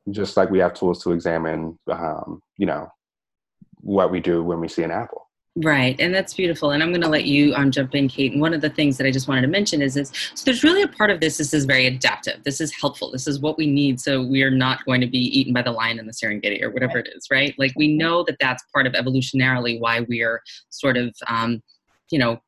Just 0.10 0.38
like 0.38 0.50
we 0.50 0.60
have 0.60 0.74
tools 0.74 1.04
to 1.04 1.12
examine, 1.12 1.78
um, 1.92 2.42
you 2.58 2.66
know, 2.66 2.88
what 3.82 4.12
we 4.12 4.20
do 4.20 4.44
when 4.44 4.60
we 4.60 4.68
see 4.68 4.82
an 4.82 4.92
apple. 4.92 5.30
Right, 5.56 6.00
and 6.00 6.14
that's 6.14 6.34
beautiful. 6.34 6.72
And 6.72 6.82
I'm 6.82 6.90
going 6.90 7.02
to 7.02 7.10
let 7.10 7.26
you 7.26 7.54
um, 7.56 7.70
jump 7.70 7.94
in, 7.94 8.08
Kate. 8.08 8.32
And 8.32 8.40
one 8.40 8.54
of 8.54 8.62
the 8.62 8.70
things 8.70 8.98
that 8.98 9.06
I 9.06 9.12
just 9.12 9.28
wanted 9.28 9.42
to 9.42 9.48
mention 9.48 9.82
is 9.82 9.96
this: 9.96 10.12
so 10.34 10.46
there's 10.46 10.64
really 10.64 10.84
a 10.84 10.88
part 10.88 11.10
of 11.10 11.20
this. 11.20 11.38
This 11.38 11.54
is 11.54 11.66
very 11.66 11.86
adaptive. 11.86 12.44
This 12.44 12.62
is 12.62 12.72
helpful. 12.72 13.12
This 13.12 13.28
is 13.28 13.40
what 13.40 13.58
we 13.58 13.68
need, 13.68 14.00
so 14.00 14.24
we 14.24 14.42
are 14.42 14.52
not 14.52 14.86
going 14.86 15.02
to 15.02 15.08
be 15.08 15.18
eaten 15.18 15.52
by 15.52 15.62
the 15.62 15.72
lion 15.72 16.00
in 16.00 16.06
the 16.06 16.14
Serengeti 16.14 16.62
or 16.62 16.70
whatever 16.70 16.98
right. 16.98 17.08
it 17.08 17.14
is. 17.16 17.28
Right? 17.30 17.54
Like 17.58 17.74
we 17.76 17.96
know 17.98 18.24
that 18.24 18.38
that's 18.40 18.64
part 18.74 18.88
of 18.88 18.94
evolutionarily 18.94 19.80
why 19.80 20.02
we 20.02 20.22
are 20.22 20.42
sort 20.70 20.98
of 20.98 21.14
um, 21.28 21.62
you 22.12 22.19
know 22.19 22.41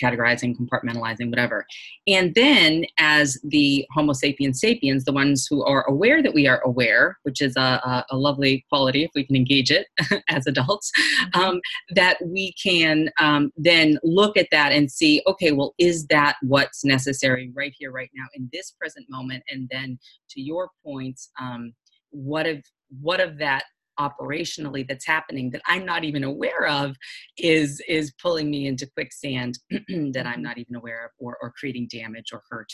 categorizing, 0.00 0.56
compartmentalizing, 0.56 1.30
whatever. 1.30 1.66
And 2.06 2.34
then, 2.34 2.86
as 2.98 3.38
the 3.44 3.86
Homo 3.92 4.12
sapiens 4.12 4.60
sapiens, 4.60 5.04
the 5.04 5.12
ones 5.12 5.46
who 5.48 5.64
are 5.64 5.84
aware 5.88 6.22
that 6.22 6.34
we 6.34 6.46
are 6.46 6.60
aware, 6.64 7.18
which 7.22 7.40
is 7.40 7.56
a, 7.56 7.60
a, 7.60 8.04
a 8.10 8.16
lovely 8.16 8.64
quality 8.68 9.04
if 9.04 9.10
we 9.14 9.24
can 9.24 9.36
engage 9.36 9.70
it 9.70 9.86
as 10.28 10.46
adults, 10.46 10.90
mm-hmm. 10.98 11.40
um, 11.40 11.60
that 11.94 12.18
we 12.24 12.52
can 12.62 13.10
um, 13.20 13.50
then 13.56 13.98
look 14.02 14.36
at 14.36 14.48
that 14.50 14.72
and 14.72 14.90
see, 14.90 15.22
okay, 15.26 15.52
well, 15.52 15.74
is 15.78 16.06
that 16.06 16.36
what's 16.42 16.84
necessary 16.84 17.50
right 17.54 17.74
here, 17.78 17.92
right 17.92 18.10
now, 18.14 18.26
in 18.34 18.48
this 18.52 18.72
present 18.72 19.06
moment? 19.08 19.42
And 19.48 19.68
then, 19.70 19.98
to 20.30 20.40
your 20.40 20.70
points, 20.84 21.30
um, 21.40 21.74
what 22.10 22.46
of 22.46 22.62
what 23.00 23.20
of 23.20 23.38
that 23.38 23.64
operationally 23.98 24.86
that's 24.86 25.06
happening 25.06 25.50
that 25.50 25.62
I'm 25.66 25.84
not 25.84 26.04
even 26.04 26.24
aware 26.24 26.66
of 26.66 26.96
is 27.38 27.82
is 27.88 28.12
pulling 28.20 28.50
me 28.50 28.66
into 28.66 28.86
quicksand 28.86 29.58
that 29.70 30.26
I'm 30.26 30.42
not 30.42 30.58
even 30.58 30.76
aware 30.76 31.06
of 31.06 31.10
or, 31.18 31.36
or 31.40 31.52
creating 31.58 31.88
damage 31.90 32.32
or 32.32 32.42
hurt 32.50 32.72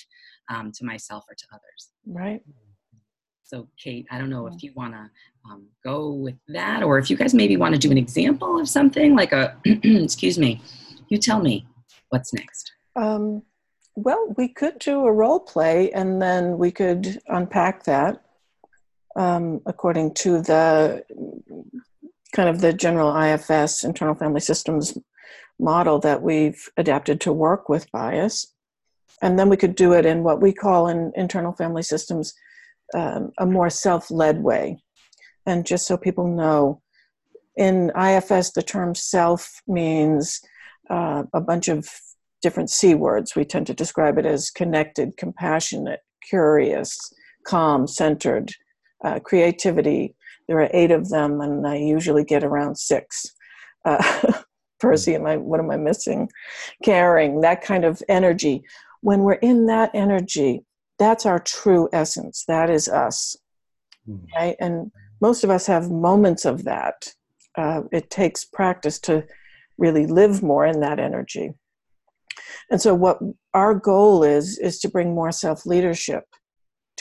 um, 0.50 0.72
to 0.72 0.84
myself 0.84 1.24
or 1.28 1.34
to 1.34 1.44
others. 1.52 1.90
Right. 2.06 2.42
So 3.44 3.68
Kate, 3.78 4.06
I 4.10 4.18
don't 4.18 4.30
know 4.30 4.46
if 4.46 4.62
you 4.62 4.72
want 4.74 4.94
to 4.94 5.10
um, 5.50 5.66
go 5.84 6.12
with 6.12 6.36
that 6.48 6.82
or 6.82 6.98
if 6.98 7.10
you 7.10 7.16
guys 7.16 7.34
maybe 7.34 7.58
want 7.58 7.74
to 7.74 7.78
do 7.78 7.90
an 7.90 7.98
example 7.98 8.58
of 8.58 8.68
something 8.68 9.14
like 9.14 9.32
a, 9.32 9.56
excuse 9.64 10.38
me, 10.38 10.62
you 11.08 11.18
tell 11.18 11.38
me 11.38 11.66
what's 12.08 12.32
next. 12.32 12.72
Um, 12.96 13.42
well, 13.94 14.32
we 14.38 14.48
could 14.48 14.78
do 14.78 15.04
a 15.04 15.12
role 15.12 15.40
play 15.40 15.92
and 15.92 16.20
then 16.20 16.56
we 16.56 16.70
could 16.70 17.20
unpack 17.28 17.84
that 17.84 18.24
um, 19.16 19.60
according 19.66 20.14
to 20.14 20.40
the 20.40 21.02
kind 22.34 22.48
of 22.48 22.60
the 22.60 22.72
general 22.72 23.14
IFS, 23.16 23.84
internal 23.84 24.14
family 24.14 24.40
systems 24.40 24.96
model 25.58 25.98
that 26.00 26.22
we've 26.22 26.68
adapted 26.76 27.20
to 27.20 27.32
work 27.32 27.68
with 27.68 27.90
bias. 27.92 28.54
And 29.20 29.38
then 29.38 29.48
we 29.48 29.56
could 29.56 29.74
do 29.74 29.92
it 29.92 30.04
in 30.04 30.22
what 30.22 30.40
we 30.40 30.52
call 30.52 30.88
in 30.88 31.12
internal 31.14 31.52
family 31.52 31.82
systems 31.82 32.34
um, 32.94 33.32
a 33.38 33.46
more 33.46 33.70
self 33.70 34.10
led 34.10 34.42
way. 34.42 34.82
And 35.46 35.66
just 35.66 35.86
so 35.86 35.96
people 35.96 36.26
know, 36.26 36.80
in 37.56 37.90
IFS, 37.96 38.52
the 38.52 38.62
term 38.62 38.94
self 38.94 39.60
means 39.66 40.40
uh, 40.90 41.24
a 41.32 41.40
bunch 41.40 41.68
of 41.68 41.88
different 42.40 42.70
C 42.70 42.94
words. 42.94 43.36
We 43.36 43.44
tend 43.44 43.66
to 43.68 43.74
describe 43.74 44.18
it 44.18 44.26
as 44.26 44.50
connected, 44.50 45.16
compassionate, 45.16 46.00
curious, 46.28 46.98
calm, 47.46 47.86
centered, 47.86 48.52
uh, 49.04 49.20
creativity. 49.20 50.14
There 50.48 50.60
are 50.60 50.70
eight 50.72 50.90
of 50.90 51.08
them, 51.08 51.40
and 51.40 51.66
I 51.66 51.76
usually 51.76 52.24
get 52.24 52.44
around 52.44 52.76
six. 52.76 53.26
Uh, 53.84 54.32
Percy, 54.80 55.14
am 55.14 55.26
I? 55.26 55.36
What 55.36 55.60
am 55.60 55.70
I 55.70 55.76
missing? 55.76 56.28
Caring, 56.82 57.40
that 57.40 57.62
kind 57.62 57.84
of 57.84 58.02
energy. 58.08 58.64
When 59.00 59.20
we're 59.20 59.34
in 59.34 59.66
that 59.66 59.90
energy, 59.94 60.64
that's 60.98 61.24
our 61.26 61.38
true 61.38 61.88
essence. 61.92 62.44
That 62.48 62.70
is 62.70 62.88
us, 62.88 63.36
mm-hmm. 64.08 64.24
right? 64.36 64.56
And 64.60 64.90
most 65.20 65.44
of 65.44 65.50
us 65.50 65.66
have 65.66 65.90
moments 65.90 66.44
of 66.44 66.64
that. 66.64 67.12
Uh, 67.56 67.82
it 67.92 68.10
takes 68.10 68.44
practice 68.44 68.98
to 69.00 69.24
really 69.78 70.06
live 70.06 70.42
more 70.42 70.66
in 70.66 70.80
that 70.80 70.98
energy. 70.98 71.52
And 72.70 72.80
so, 72.80 72.94
what 72.94 73.18
our 73.54 73.74
goal 73.74 74.24
is 74.24 74.58
is 74.58 74.80
to 74.80 74.88
bring 74.88 75.14
more 75.14 75.32
self 75.32 75.66
leadership 75.66 76.24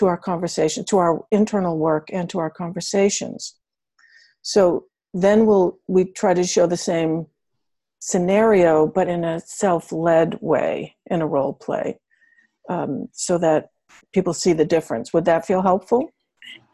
to 0.01 0.07
our 0.07 0.17
conversation, 0.17 0.83
to 0.83 0.97
our 0.97 1.23
internal 1.29 1.77
work, 1.77 2.09
and 2.11 2.27
to 2.27 2.39
our 2.39 2.49
conversations. 2.49 3.55
So 4.41 4.85
then 5.13 5.45
we'll 5.45 5.77
we 5.87 6.05
try 6.05 6.33
to 6.33 6.43
show 6.43 6.65
the 6.65 6.75
same 6.75 7.27
scenario, 7.99 8.87
but 8.87 9.07
in 9.07 9.23
a 9.23 9.39
self-led 9.41 10.39
way, 10.41 10.95
in 11.05 11.21
a 11.21 11.27
role 11.27 11.53
play, 11.53 11.99
um, 12.67 13.09
so 13.11 13.37
that 13.37 13.69
people 14.11 14.33
see 14.33 14.53
the 14.53 14.65
difference. 14.65 15.13
Would 15.13 15.25
that 15.25 15.45
feel 15.45 15.61
helpful? 15.61 16.09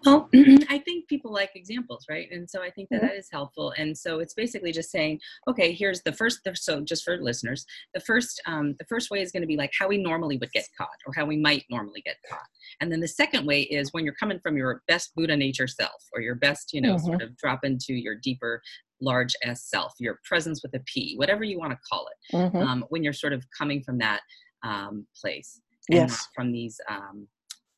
Well, 0.05 0.29
I 0.69 0.79
think 0.79 1.07
people 1.07 1.33
like 1.33 1.51
examples, 1.55 2.05
right? 2.09 2.27
And 2.31 2.49
so 2.49 2.61
I 2.61 2.69
think 2.69 2.89
that, 2.89 2.97
mm-hmm. 2.97 3.07
that 3.07 3.15
is 3.17 3.29
helpful. 3.31 3.73
And 3.77 3.97
so 3.97 4.19
it's 4.19 4.33
basically 4.33 4.71
just 4.71 4.91
saying, 4.91 5.19
okay, 5.47 5.73
here's 5.73 6.01
the 6.03 6.13
first. 6.13 6.41
So 6.55 6.81
just 6.81 7.03
for 7.03 7.17
listeners, 7.17 7.65
the 7.93 7.99
first 7.99 8.41
um, 8.45 8.75
the 8.79 8.85
first 8.85 9.09
way 9.09 9.21
is 9.21 9.31
going 9.31 9.41
to 9.41 9.47
be 9.47 9.57
like 9.57 9.71
how 9.77 9.87
we 9.87 9.97
normally 9.97 10.37
would 10.37 10.51
get 10.51 10.67
caught, 10.77 10.87
or 11.05 11.13
how 11.13 11.25
we 11.25 11.37
might 11.37 11.65
normally 11.69 12.01
get 12.01 12.17
caught. 12.29 12.39
And 12.79 12.91
then 12.91 12.99
the 12.99 13.07
second 13.07 13.45
way 13.45 13.61
is 13.61 13.91
when 13.91 14.05
you're 14.05 14.13
coming 14.13 14.39
from 14.39 14.55
your 14.55 14.83
best 14.87 15.13
Buddha 15.15 15.35
nature 15.35 15.67
self, 15.67 16.03
or 16.13 16.21
your 16.21 16.35
best, 16.35 16.73
you 16.73 16.81
know, 16.81 16.95
mm-hmm. 16.95 17.05
sort 17.05 17.21
of 17.21 17.35
drop 17.37 17.63
into 17.63 17.93
your 17.93 18.15
deeper 18.15 18.61
large 19.01 19.35
S 19.43 19.63
self, 19.63 19.93
your 19.99 20.19
presence 20.23 20.61
with 20.63 20.73
a 20.73 20.79
P, 20.85 21.15
whatever 21.17 21.43
you 21.43 21.59
want 21.59 21.71
to 21.71 21.79
call 21.89 22.07
it. 22.07 22.35
Mm-hmm. 22.35 22.57
Um, 22.57 22.85
when 22.89 23.03
you're 23.03 23.13
sort 23.13 23.33
of 23.33 23.43
coming 23.57 23.83
from 23.83 23.97
that 23.99 24.21
um, 24.63 25.05
place, 25.19 25.61
and 25.89 26.09
yes. 26.09 26.27
from 26.35 26.51
these 26.51 26.79
um, 26.89 27.27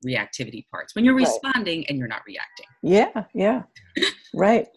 reactivity 0.06 0.66
parts 0.70 0.96
when 0.96 1.06
you're 1.06 1.16
right. 1.16 1.28
responding 1.28 1.86
and 1.88 1.98
you're 1.98 2.08
not 2.08 2.22
reacting. 2.28 2.66
Yeah 2.82 3.26
yeah. 3.34 3.64
Right. 4.34 4.68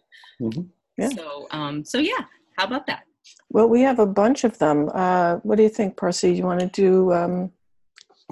Mm-hmm. 0.41 0.63
yeah. 0.99 1.09
so 1.11 1.47
um 1.51 1.85
so 1.85 1.99
yeah 1.99 2.25
how 2.57 2.67
about 2.67 2.87
that? 2.87 3.05
Well 3.51 3.69
we 3.69 3.83
have 3.83 3.99
a 3.99 4.07
bunch 4.07 4.45
of 4.45 4.59
them. 4.59 4.91
Uh 4.93 5.37
what 5.37 5.57
do 5.57 5.63
you 5.63 5.69
think 5.69 5.97
percy? 5.97 6.33
You 6.33 6.45
want 6.45 6.61
to 6.61 6.67
do 6.67 7.13
um 7.13 7.53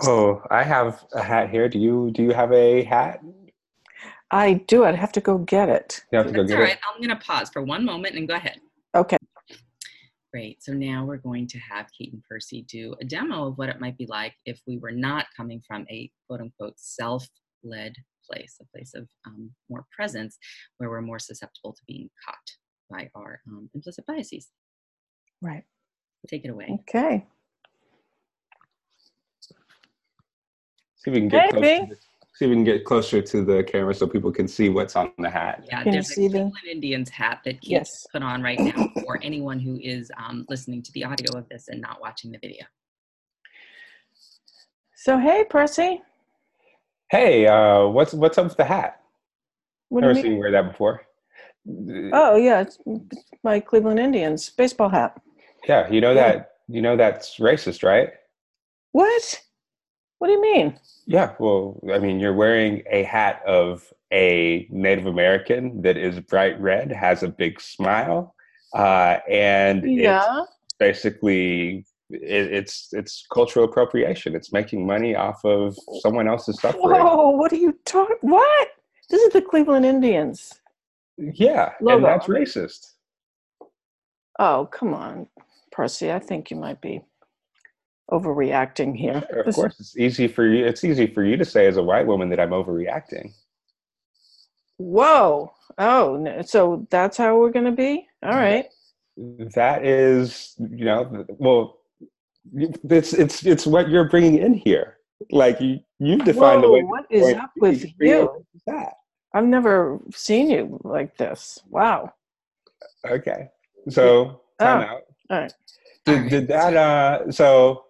oh 0.02 0.42
i 0.50 0.62
have 0.62 1.04
a 1.12 1.22
hat 1.22 1.50
here. 1.50 1.68
Do 1.68 1.78
you 1.78 2.10
do 2.12 2.22
you 2.22 2.32
have 2.32 2.52
a 2.52 2.84
hat? 2.84 3.20
I 4.32 4.54
do. 4.68 4.84
I'd 4.84 4.94
have 4.94 5.12
to 5.12 5.20
go 5.20 5.38
get 5.38 5.68
it. 5.68 6.04
You 6.12 6.18
have 6.18 6.28
to 6.28 6.32
go 6.32 6.44
get 6.44 6.56
all 6.56 6.62
right. 6.62 6.74
it 6.74 6.78
i'm 6.88 7.00
gonna 7.00 7.16
pause 7.16 7.50
for 7.50 7.62
one 7.62 7.84
moment 7.84 8.16
and 8.16 8.26
go 8.26 8.34
ahead. 8.34 8.60
Okay 8.94 9.16
Great. 10.32 10.62
So 10.62 10.72
now 10.72 11.04
we're 11.04 11.16
going 11.16 11.48
to 11.48 11.58
have 11.58 11.86
Kate 11.96 12.12
and 12.12 12.22
Percy 12.28 12.62
do 12.68 12.94
a 13.00 13.04
demo 13.04 13.48
of 13.48 13.58
what 13.58 13.68
it 13.68 13.80
might 13.80 13.98
be 13.98 14.06
like 14.06 14.34
if 14.46 14.60
we 14.66 14.78
were 14.78 14.92
not 14.92 15.26
coming 15.36 15.60
from 15.66 15.84
a 15.90 16.10
quote 16.28 16.40
unquote 16.40 16.74
self 16.76 17.28
led 17.64 17.94
place, 18.30 18.56
a 18.60 18.64
place 18.76 18.92
of 18.94 19.08
um, 19.26 19.50
more 19.68 19.84
presence 19.94 20.38
where 20.78 20.88
we're 20.88 21.00
more 21.00 21.18
susceptible 21.18 21.72
to 21.72 21.82
being 21.86 22.08
caught 22.24 22.36
by 22.88 23.10
our 23.14 23.40
um, 23.48 23.68
implicit 23.74 24.06
biases. 24.06 24.48
Right. 25.42 25.64
Take 26.28 26.44
it 26.44 26.50
away. 26.50 26.78
Okay. 26.82 27.26
See 30.96 31.10
if 31.10 31.14
we 31.14 31.20
can 31.20 31.28
get 31.28 31.54
hey, 31.54 31.86
close 31.86 31.96
see 32.40 32.46
if 32.46 32.48
we 32.48 32.56
can 32.56 32.64
get 32.64 32.86
closer 32.86 33.20
to 33.20 33.44
the 33.44 33.62
camera 33.62 33.94
so 33.94 34.06
people 34.06 34.32
can 34.32 34.48
see 34.48 34.70
what's 34.70 34.96
on 34.96 35.12
the 35.18 35.28
hat. 35.28 35.62
Yeah, 35.66 35.82
can 35.82 35.92
there's 35.92 36.10
a 36.12 36.14
Cleveland 36.14 36.52
the... 36.64 36.70
Indians 36.70 37.10
hat 37.10 37.40
that 37.44 37.60
Kate 37.60 37.70
yes. 37.70 38.06
put 38.10 38.22
on 38.22 38.42
right 38.42 38.58
now 38.58 38.88
for 39.04 39.20
anyone 39.22 39.60
who 39.60 39.78
is 39.82 40.10
um, 40.16 40.46
listening 40.48 40.82
to 40.84 40.92
the 40.92 41.04
audio 41.04 41.36
of 41.36 41.46
this 41.50 41.68
and 41.68 41.82
not 41.82 42.00
watching 42.00 42.32
the 42.32 42.38
video. 42.38 42.64
So 44.96 45.18
hey, 45.18 45.44
Percy. 45.50 46.00
Hey, 47.10 47.46
uh, 47.46 47.86
what's 47.88 48.14
what's 48.14 48.38
up 48.38 48.44
with 48.44 48.56
the 48.56 48.64
hat? 48.64 49.02
What 49.90 50.00
Never 50.00 50.14
seen 50.14 50.32
you 50.32 50.38
wear 50.38 50.50
that 50.50 50.66
before. 50.66 51.02
Oh 52.14 52.36
yeah, 52.36 52.62
it's 52.62 52.78
my 53.44 53.60
Cleveland 53.60 54.00
Indians 54.00 54.48
baseball 54.48 54.88
hat. 54.88 55.20
Yeah, 55.68 55.90
you 55.90 56.00
know 56.00 56.12
yeah. 56.12 56.32
that 56.32 56.52
you 56.68 56.80
know 56.80 56.96
that's 56.96 57.36
racist, 57.36 57.82
right? 57.82 58.10
What? 58.92 59.42
What 60.20 60.26
do 60.26 60.34
you 60.34 60.42
mean? 60.42 60.78
Yeah, 61.06 61.32
well, 61.38 61.80
I 61.90 61.98
mean, 61.98 62.20
you're 62.20 62.34
wearing 62.34 62.82
a 62.90 63.04
hat 63.04 63.42
of 63.46 63.90
a 64.12 64.66
Native 64.68 65.06
American 65.06 65.80
that 65.80 65.96
is 65.96 66.20
bright 66.20 66.60
red, 66.60 66.92
has 66.92 67.22
a 67.22 67.28
big 67.28 67.58
smile, 67.58 68.34
uh, 68.74 69.16
and 69.30 69.82
yeah. 69.90 70.42
it's 70.42 70.74
basically 70.78 71.86
it, 72.10 72.52
it's 72.52 72.88
it's 72.92 73.26
cultural 73.32 73.64
appropriation. 73.64 74.36
It's 74.36 74.52
making 74.52 74.86
money 74.86 75.16
off 75.16 75.42
of 75.42 75.74
someone 76.00 76.28
else's 76.28 76.60
suffering. 76.60 76.82
Whoa! 76.82 77.30
What 77.30 77.50
are 77.54 77.56
you 77.56 77.78
talking? 77.86 78.16
What? 78.20 78.68
This 79.08 79.22
is 79.22 79.32
the 79.32 79.40
Cleveland 79.40 79.86
Indians. 79.86 80.60
Yeah, 81.16 81.72
Logo. 81.80 81.96
and 81.96 82.04
that's 82.04 82.26
racist. 82.26 82.92
Oh 84.38 84.68
come 84.70 84.92
on, 84.92 85.28
Percy. 85.72 86.12
I 86.12 86.18
think 86.18 86.50
you 86.50 86.58
might 86.58 86.82
be 86.82 87.00
overreacting 88.10 88.96
here. 88.96 89.22
Sure, 89.30 89.40
of 89.40 89.54
course, 89.54 89.80
it's 89.80 89.96
easy 89.96 90.28
for 90.28 90.46
you. 90.46 90.64
It's 90.64 90.84
easy 90.84 91.06
for 91.06 91.24
you 91.24 91.36
to 91.36 91.44
say 91.44 91.66
as 91.66 91.76
a 91.76 91.82
white 91.82 92.06
woman 92.06 92.28
that 92.30 92.40
I'm 92.40 92.50
overreacting. 92.50 93.32
Whoa! 94.78 95.52
Oh, 95.78 96.42
so 96.42 96.86
that's 96.90 97.16
how 97.16 97.38
we're 97.38 97.50
going 97.50 97.66
to 97.66 97.72
be. 97.72 98.06
All 98.22 98.32
right. 98.32 98.66
That 99.54 99.84
is, 99.84 100.54
you 100.58 100.84
know, 100.84 101.26
well, 101.38 101.80
it's 102.54 103.12
it's 103.12 103.44
it's 103.44 103.66
what 103.66 103.88
you're 103.88 104.08
bringing 104.08 104.38
in 104.38 104.54
here. 104.54 104.98
Like 105.30 105.60
you, 105.60 105.80
you 105.98 106.16
define 106.18 106.62
the 106.62 106.70
way. 106.70 106.82
What 106.82 107.04
is 107.10 107.34
up 107.34 107.50
with 107.56 107.84
you? 107.98 108.44
That 108.66 108.94
I've 109.34 109.44
never 109.44 110.00
seen 110.14 110.50
you 110.50 110.80
like 110.84 111.16
this. 111.16 111.58
Wow. 111.68 112.14
Okay, 113.06 113.48
so 113.88 114.40
time 114.58 114.86
oh, 114.88 114.92
out. 114.94 115.02
All 115.30 115.38
right. 115.40 115.52
Did, 116.06 116.30
did 116.30 116.48
that 116.48 116.76
uh 116.76 117.30
so 117.30 117.84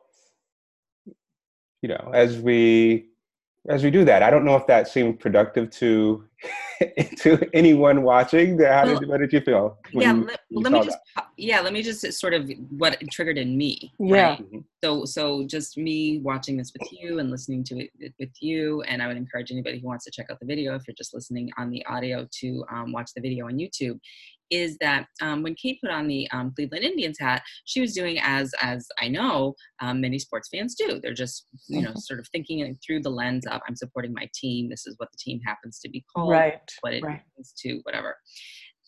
you 1.83 1.89
know, 1.89 2.11
as 2.15 2.39
we 2.39 3.07
as 3.69 3.85
we 3.85 3.91
do 3.91 4.05
that, 4.07 4.23
I 4.23 4.31
don't 4.31 4.45
know 4.45 4.57
if 4.57 4.67
that 4.69 4.89
seemed 4.89 5.21
productive 5.21 5.71
to 5.71 6.25
to 7.19 7.51
anyone 7.53 8.03
watching. 8.03 8.59
How 8.59 8.87
did, 8.87 9.07
what 9.07 9.21
did 9.21 9.33
you 9.35 9.41
feel? 9.41 9.79
Yeah, 9.93 10.15
you, 10.15 10.25
let, 10.25 10.41
you 10.49 10.61
let 10.61 10.73
me 10.73 10.83
just 10.83 10.99
that? 11.15 11.27
yeah, 11.37 11.61
let 11.61 11.75
me 11.75 11.83
just 11.83 12.11
sort 12.15 12.33
of 12.33 12.51
what 12.71 12.99
triggered 13.11 13.37
in 13.37 13.59
me. 13.59 13.93
Yeah. 13.99 14.31
Right? 14.31 14.39
Mm-hmm. 14.41 14.59
So 14.83 15.05
so 15.05 15.47
just 15.47 15.77
me 15.77 16.21
watching 16.21 16.57
this 16.57 16.73
with 16.73 16.91
you 16.91 17.19
and 17.19 17.31
listening 17.31 17.63
to 17.65 17.81
it 17.81 18.15
with 18.19 18.31
you, 18.41 18.81
and 18.83 19.03
I 19.03 19.09
would 19.09 19.19
encourage 19.19 19.53
anybody 19.53 19.79
who 19.79 19.87
wants 19.89 20.07
to 20.07 20.11
check 20.11 20.31
out 20.31 20.41
the 20.41 20.47
video 20.47 20.75
if 20.75 20.89
you're 20.89 20.95
just 20.97 21.13
listening 21.13 21.51
on 21.59 21.71
the 21.71 21.85
audio 21.85 22.27
to 22.41 22.65
um, 22.73 22.93
watch 22.93 23.11
the 23.15 23.21
video 23.21 23.47
on 23.47 23.59
YouTube 23.59 23.99
is 24.51 24.77
that 24.79 25.07
um, 25.21 25.43
when 25.43 25.55
Kate 25.55 25.79
put 25.83 25.91
on 25.91 26.07
the 26.07 26.29
um, 26.31 26.53
Cleveland 26.55 26.85
Indians 26.85 27.19
hat, 27.19 27.43
she 27.65 27.81
was 27.81 27.95
doing 27.95 28.19
as 28.21 28.53
as 28.61 28.87
I 29.01 29.09
know 29.09 29.55
um, 29.81 30.01
many 30.01 30.19
sports 30.19 30.49
fans 30.53 30.75
do. 30.75 31.01
They're 31.01 31.15
just 31.15 31.47
you 31.69 31.83
know 31.83 31.91
mm-hmm. 31.91 31.99
sort 31.99 32.21
of 32.21 32.29
thinking 32.29 32.79
through 32.85 33.03
the 33.03 33.11
lens 33.11 33.47
of 33.47 33.61
I'm 33.67 33.77
supporting 33.77 34.13
my 34.13 34.29
team. 34.35 34.69
This 34.69 34.87
is 34.87 34.95
what 34.99 35.11
the 35.13 35.19
team 35.19 35.41
happens 35.47 35.79
to 35.81 35.89
be 35.89 36.05
called. 36.15 36.31
Right. 36.31 36.61
What 36.81 36.95
it 36.95 37.03
right. 37.03 37.23
means 37.37 37.55
to 37.61 37.81
whatever. 37.85 38.17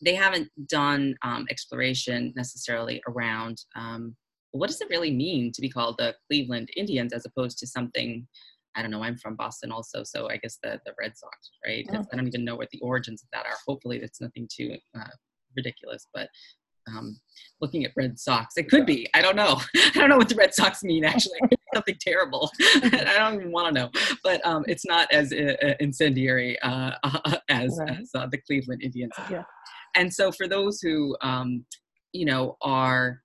They 0.05 0.14
haven't 0.14 0.48
done 0.66 1.14
um, 1.22 1.46
exploration 1.48 2.33
necessarily 2.35 3.01
around 3.07 3.62
um, 3.77 4.16
what 4.51 4.66
does 4.66 4.81
it 4.81 4.90
really 4.90 5.11
mean 5.11 5.53
to 5.53 5.61
be 5.61 5.68
called 5.68 5.96
the 5.98 6.14
Cleveland 6.29 6.68
Indians 6.77 7.12
as 7.12 7.25
opposed 7.25 7.59
to 7.59 7.66
something 7.66 8.27
I 8.75 8.81
don't 8.81 8.90
know. 8.90 9.03
I'm 9.03 9.18
from 9.18 9.37
Boston 9.37 9.70
also, 9.70 10.03
so 10.03 10.31
I 10.31 10.38
guess 10.38 10.59
the 10.62 10.81
the 10.87 10.94
Red 10.98 11.16
Sox, 11.16 11.51
right? 11.66 11.87
Oh. 11.92 12.05
I 12.12 12.16
don't 12.16 12.27
even 12.27 12.44
know 12.44 12.57
what 12.57 12.70
the 12.70 12.81
origins 12.81 13.22
of 13.22 13.29
that 13.33 13.46
are. 13.46 13.57
Hopefully, 13.66 13.98
it's 13.98 14.20
nothing 14.20 14.48
too 14.51 14.77
uh, 14.98 15.11
ridiculous, 15.57 16.07
but 16.12 16.29
um, 16.88 17.21
looking 17.61 17.85
at 17.85 17.93
Red 17.97 18.19
Sox, 18.19 18.57
it 18.57 18.69
could 18.69 18.87
be. 18.87 19.09
I 19.15 19.23
don't 19.23 19.37
know. 19.37 19.61
I 19.77 19.91
don't 19.95 20.09
know 20.09 20.17
what 20.17 20.29
the 20.29 20.35
Red 20.35 20.55
Sox 20.55 20.83
mean 20.83 21.05
actually. 21.05 21.38
something 21.75 21.97
terrible. 22.01 22.51
I 22.61 23.15
don't 23.19 23.35
even 23.41 23.53
want 23.53 23.75
to 23.75 23.81
know. 23.81 23.91
But 24.23 24.45
um, 24.47 24.65
it's 24.69 24.85
not 24.85 25.11
as 25.12 25.33
uh, 25.33 25.55
uh 25.62 25.75
incendiary 25.81 26.61
uh, 26.61 26.93
as, 27.49 27.79
right. 27.79 28.01
as 28.01 28.11
uh, 28.15 28.27
the 28.27 28.38
Cleveland 28.38 28.83
Indians. 28.83 29.12
Yeah. 29.31 29.45
And 29.95 30.12
so 30.12 30.33
for 30.33 30.49
those 30.49 30.81
who 30.81 31.17
um, 31.21 31.65
you 32.12 32.25
know 32.25 32.57
are 32.62 33.23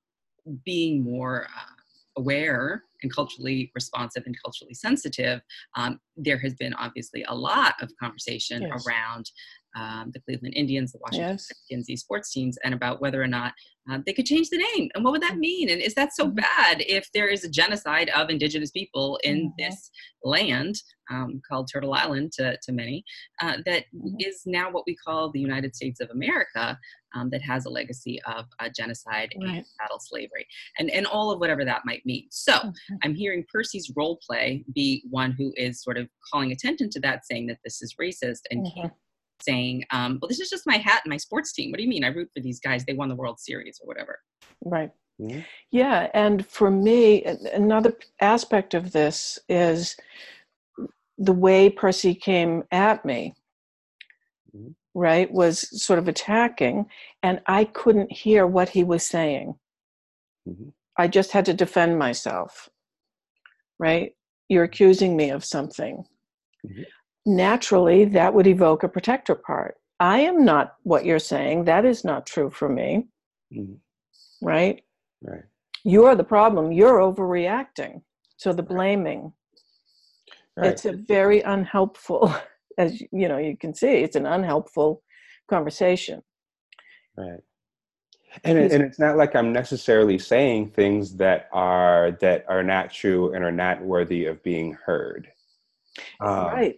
being 0.66 1.04
more 1.04 1.48
uh, 1.56 1.74
aware 2.18 2.84
and 3.04 3.14
culturally 3.14 3.72
responsive 3.76 4.24
and 4.26 4.36
culturally 4.44 4.74
sensitive, 4.74 5.42
um, 5.76 6.00
there 6.16 6.38
has 6.38 6.56
been 6.56 6.74
obviously 6.76 7.24
a 7.28 7.36
lot 7.36 7.76
of 7.82 7.92
conversation 8.02 8.64
yes. 8.64 8.86
around 8.86 9.30
um, 9.76 10.12
the 10.14 10.20
Cleveland 10.20 10.54
Indians, 10.56 10.92
the 10.92 11.00
Washington 11.02 11.32
yes. 11.32 11.50
Redskins, 11.50 11.88
these 11.88 12.02
sports 12.02 12.32
teams, 12.32 12.58
and 12.64 12.74
about 12.74 13.02
whether 13.02 13.22
or 13.22 13.28
not 13.28 13.54
um, 13.90 14.04
they 14.06 14.14
could 14.14 14.26
change 14.26 14.50
the 14.50 14.58
name. 14.58 14.90
And 14.94 15.04
what 15.04 15.12
would 15.12 15.22
that 15.22 15.34
mm-hmm. 15.34 15.40
mean? 15.40 15.70
And 15.70 15.82
is 15.82 15.94
that 15.96 16.14
so 16.14 16.26
mm-hmm. 16.26 16.36
bad 16.36 16.84
if 16.88 17.10
there 17.14 17.28
is 17.28 17.44
a 17.44 17.50
genocide 17.50 18.10
of 18.10 18.30
indigenous 18.30 18.72
people 18.72 19.20
in 19.24 19.38
mm-hmm. 19.38 19.50
this 19.58 19.90
land 20.24 20.82
um, 21.10 21.42
called 21.48 21.70
Turtle 21.72 21.94
Island 21.94 22.34
to, 22.34 22.58
to 22.62 22.72
many, 22.72 23.04
uh, 23.42 23.58
that 23.66 23.86
mm-hmm. 23.96 24.16
is 24.20 24.42
now 24.46 24.70
what 24.72 24.84
we 24.86 24.96
call 24.96 25.32
the 25.32 25.40
United 25.40 25.76
States 25.76 26.02
of 26.02 26.10
America, 26.10 26.78
um, 27.16 27.30
that 27.30 27.42
has 27.42 27.66
a 27.66 27.70
legacy 27.70 28.20
of 28.28 28.46
uh, 28.60 28.68
genocide 28.76 29.34
right. 29.40 29.50
and 29.50 29.66
chattel 29.80 30.00
slavery, 30.00 30.46
and, 30.78 30.90
and 30.92 31.08
all 31.08 31.32
of 31.32 31.40
whatever 31.40 31.64
that 31.64 31.84
might 31.86 32.06
mean. 32.06 32.28
So 32.30 32.54
mm-hmm. 32.54 32.96
I'm 33.04 33.16
hearing 33.16 33.46
Percy's 33.52 33.92
role 33.96 34.20
play 34.28 34.66
be 34.76 35.04
one 35.10 35.32
who 35.32 35.54
is 35.56 35.82
sort 35.82 35.98
of 35.98 36.10
calling 36.32 36.52
attention 36.52 36.90
to 36.90 37.00
that, 37.02 37.26
saying 37.26 37.48
that 37.48 37.60
this 37.64 37.82
is 37.82 37.96
racist, 38.02 38.42
and 38.52 38.66
mm-hmm 38.66 38.88
saying, 39.42 39.84
um, 39.92 40.20
well, 40.22 40.30
this 40.30 40.40
is 40.40 40.50
just 40.50 40.68
my 40.68 40.78
hat 40.78 41.02
and 41.04 41.12
my 41.12 41.18
sports 41.18 41.54
team. 41.54 41.72
What 41.72 41.78
do 41.78 41.84
you 41.84 41.90
mean? 41.90 42.04
I 42.04 42.10
root 42.10 42.30
for 42.34 42.42
these 42.42 42.60
guys. 42.60 42.86
They 42.86 42.94
won 42.94 43.10
the 43.10 43.16
World 43.16 43.40
Series 43.40 43.80
or 43.82 43.88
whatever. 43.88 44.20
Right. 44.64 44.92
Mm-hmm. 45.22 45.42
Yeah. 45.72 46.10
And 46.14 46.46
for 46.46 46.70
me, 46.70 47.24
another 47.24 47.94
aspect 48.22 48.74
of 48.74 48.92
this 48.92 49.40
is 49.50 49.96
the 51.18 51.34
way 51.34 51.70
Percy 51.70 52.14
came 52.14 52.64
at 52.72 53.04
me, 53.04 53.34
mm-hmm. 54.56 54.72
right, 54.94 55.32
was 55.32 55.82
sort 55.82 56.00
of 56.00 56.08
attacking, 56.08 56.86
and 57.24 57.42
I 57.48 57.66
couldn't 57.66 58.12
hear 58.12 58.46
what 58.46 58.70
he 58.70 58.84
was 58.84 59.06
saying. 59.06 59.56
Mm-hmm. 60.48 60.70
I 60.98 61.08
just 61.08 61.32
had 61.32 61.46
to 61.46 61.54
defend 61.54 61.98
myself, 61.98 62.70
right? 63.80 64.14
You're 64.50 64.64
accusing 64.64 65.18
me 65.18 65.32
of 65.32 65.44
something. 65.44 66.06
Naturally 67.28 68.06
that 68.06 68.34
would 68.34 68.48
evoke 68.48 68.84
a 68.84 68.88
protector 68.88 69.36
part. 69.36 69.76
I 70.00 70.20
am 70.20 70.46
not 70.46 70.76
what 70.84 71.04
you're 71.04 71.20
saying. 71.20 71.66
That 71.66 71.84
is 71.84 72.06
not 72.06 72.26
true 72.26 72.50
for 72.50 72.70
me. 72.70 73.10
Mm-hmm. 73.54 73.74
Right? 74.42 74.82
Right. 75.22 75.44
You're 75.84 76.16
the 76.16 76.24
problem. 76.24 76.72
You're 76.72 77.00
overreacting. 77.00 78.02
So 78.38 78.54
the 78.54 78.64
blaming. 78.64 79.34
Right. 80.56 80.72
It's 80.72 80.86
a 80.86 80.94
very 80.94 81.42
unhelpful, 81.42 82.34
as 82.78 83.02
you 83.12 83.28
know, 83.28 83.40
you 83.40 83.58
can 83.58 83.74
see, 83.74 83.96
it's 83.96 84.16
an 84.16 84.26
unhelpful 84.26 85.04
conversation. 85.50 86.24
Right. 87.18 87.42
And, 88.46 88.58
it, 88.58 88.72
and 88.72 88.84
it's 88.84 89.00
not 89.00 89.18
like 89.18 89.36
I'm 89.36 89.52
necessarily 89.52 90.18
saying 90.18 90.70
things 90.70 91.18
that 91.18 91.50
are 91.52 92.12
that 92.22 92.46
are 92.48 92.64
not 92.64 92.94
true 92.94 93.34
and 93.34 93.44
are 93.44 93.52
not 93.52 93.82
worthy 93.82 94.28
of 94.28 94.42
being 94.44 94.78
heard. 94.86 95.28
Um, 96.22 96.30
right 96.30 96.76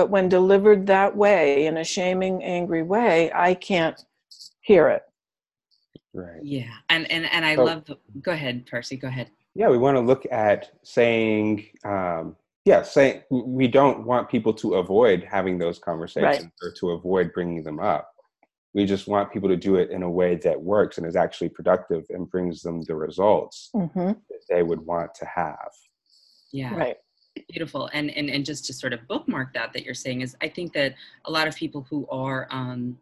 but 0.00 0.08
when 0.08 0.30
delivered 0.30 0.86
that 0.86 1.14
way, 1.14 1.66
in 1.66 1.76
a 1.76 1.84
shaming, 1.84 2.42
angry 2.42 2.82
way, 2.82 3.30
I 3.34 3.52
can't 3.52 4.02
hear 4.62 4.88
it. 4.88 5.02
Right. 6.14 6.40
Yeah. 6.42 6.72
And 6.88 7.10
and, 7.12 7.26
and 7.30 7.44
I 7.44 7.54
so, 7.54 7.64
love 7.64 7.84
the, 7.84 7.98
go 8.22 8.32
ahead, 8.32 8.64
Percy, 8.64 8.96
go 8.96 9.08
ahead. 9.08 9.30
Yeah, 9.54 9.68
we 9.68 9.76
want 9.76 9.98
to 9.98 10.00
look 10.00 10.24
at 10.32 10.70
saying 10.82 11.66
um, 11.84 12.34
yeah, 12.64 12.82
saying 12.82 13.24
we 13.30 13.68
don't 13.68 14.06
want 14.06 14.30
people 14.30 14.54
to 14.54 14.76
avoid 14.76 15.22
having 15.22 15.58
those 15.58 15.78
conversations 15.78 16.44
right. 16.44 16.50
or 16.62 16.72
to 16.80 16.92
avoid 16.92 17.34
bringing 17.34 17.62
them 17.62 17.78
up. 17.78 18.10
We 18.72 18.86
just 18.86 19.06
want 19.06 19.30
people 19.30 19.50
to 19.50 19.56
do 19.56 19.74
it 19.74 19.90
in 19.90 20.02
a 20.02 20.10
way 20.10 20.36
that 20.36 20.62
works 20.62 20.96
and 20.96 21.06
is 21.06 21.14
actually 21.14 21.50
productive 21.50 22.06
and 22.08 22.30
brings 22.30 22.62
them 22.62 22.80
the 22.80 22.94
results 22.94 23.68
mm-hmm. 23.74 24.12
that 24.12 24.44
they 24.48 24.62
would 24.62 24.80
want 24.80 25.14
to 25.16 25.26
have. 25.26 25.68
Yeah. 26.54 26.74
Right 26.74 26.96
beautiful 27.48 27.88
and, 27.92 28.10
and 28.10 28.28
and 28.28 28.44
just 28.44 28.64
to 28.66 28.72
sort 28.72 28.92
of 28.92 29.06
bookmark 29.06 29.54
that 29.54 29.72
that 29.72 29.84
you're 29.84 29.94
saying 29.94 30.20
is 30.20 30.36
i 30.40 30.48
think 30.48 30.72
that 30.72 30.94
a 31.26 31.30
lot 31.30 31.46
of 31.46 31.54
people 31.54 31.86
who 31.88 32.06
are 32.10 32.48
um 32.50 32.98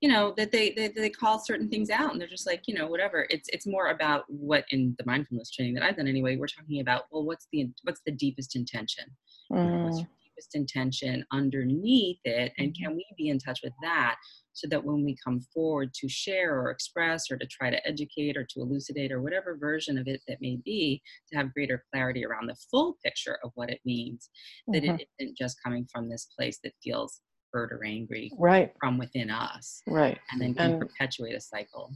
you 0.00 0.08
know 0.08 0.34
that 0.36 0.50
they, 0.50 0.70
they 0.70 0.88
they 0.88 1.08
call 1.08 1.38
certain 1.38 1.68
things 1.68 1.88
out 1.88 2.12
and 2.12 2.20
they're 2.20 2.28
just 2.28 2.46
like 2.46 2.66
you 2.66 2.74
know 2.74 2.86
whatever 2.86 3.26
it's 3.30 3.48
it's 3.50 3.66
more 3.66 3.88
about 3.90 4.24
what 4.28 4.64
in 4.70 4.94
the 4.98 5.04
mindfulness 5.06 5.50
training 5.50 5.74
that 5.74 5.82
i've 5.82 5.96
done 5.96 6.08
anyway 6.08 6.36
we're 6.36 6.46
talking 6.46 6.80
about 6.80 7.04
well 7.10 7.24
what's 7.24 7.46
the 7.52 7.70
what's 7.84 8.02
the 8.04 8.12
deepest 8.12 8.56
intention 8.56 9.04
mm. 9.50 9.84
what's 9.84 9.98
your 9.98 10.08
deepest 10.42 10.54
intention 10.54 11.24
underneath 11.32 12.18
it 12.24 12.52
and 12.58 12.68
mm-hmm. 12.68 12.84
can 12.84 12.96
we 12.96 13.06
be 13.16 13.28
in 13.28 13.38
touch 13.38 13.60
with 13.62 13.72
that 13.82 14.16
so 14.54 14.68
that 14.68 14.84
when 14.84 15.02
we 15.02 15.16
come 15.24 15.40
forward 15.54 15.94
to 15.94 16.08
share 16.08 16.60
or 16.60 16.70
express 16.70 17.30
or 17.30 17.38
to 17.38 17.46
try 17.46 17.70
to 17.70 17.88
educate 17.88 18.36
or 18.36 18.44
to 18.44 18.60
elucidate 18.60 19.10
or 19.10 19.22
whatever 19.22 19.56
version 19.56 19.96
of 19.96 20.06
it 20.06 20.20
that 20.28 20.42
may 20.42 20.58
be, 20.62 21.00
to 21.30 21.38
have 21.38 21.54
greater 21.54 21.82
clarity 21.90 22.22
around 22.22 22.46
the 22.46 22.56
full 22.70 22.98
picture 23.02 23.38
of 23.42 23.50
what 23.54 23.70
it 23.70 23.80
means, 23.86 24.28
mm-hmm. 24.68 24.74
that 24.74 24.84
it 24.84 24.90
mm-hmm. 24.90 25.02
isn't 25.20 25.38
just 25.38 25.56
coming 25.64 25.86
from 25.90 26.10
this 26.10 26.28
place 26.38 26.58
that 26.62 26.74
feels 26.84 27.22
hurt 27.50 27.72
or 27.72 27.82
angry 27.82 28.30
right. 28.38 28.74
from 28.78 28.98
within 28.98 29.30
us. 29.30 29.80
Right. 29.86 30.18
And 30.30 30.40
then 30.42 30.52
can 30.52 30.72
and, 30.72 30.80
perpetuate 30.80 31.34
a 31.34 31.40
cycle. 31.40 31.90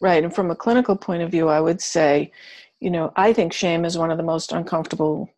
Right. 0.00 0.22
And 0.22 0.32
from 0.32 0.52
a 0.52 0.56
clinical 0.56 0.94
point 0.94 1.22
of 1.22 1.30
view, 1.30 1.48
I 1.48 1.60
would 1.60 1.80
say, 1.80 2.30
you 2.78 2.90
know, 2.90 3.12
I 3.16 3.32
think 3.32 3.52
shame 3.52 3.84
is 3.84 3.98
one 3.98 4.12
of 4.12 4.16
the 4.16 4.22
most 4.22 4.52
uncomfortable, 4.52 5.28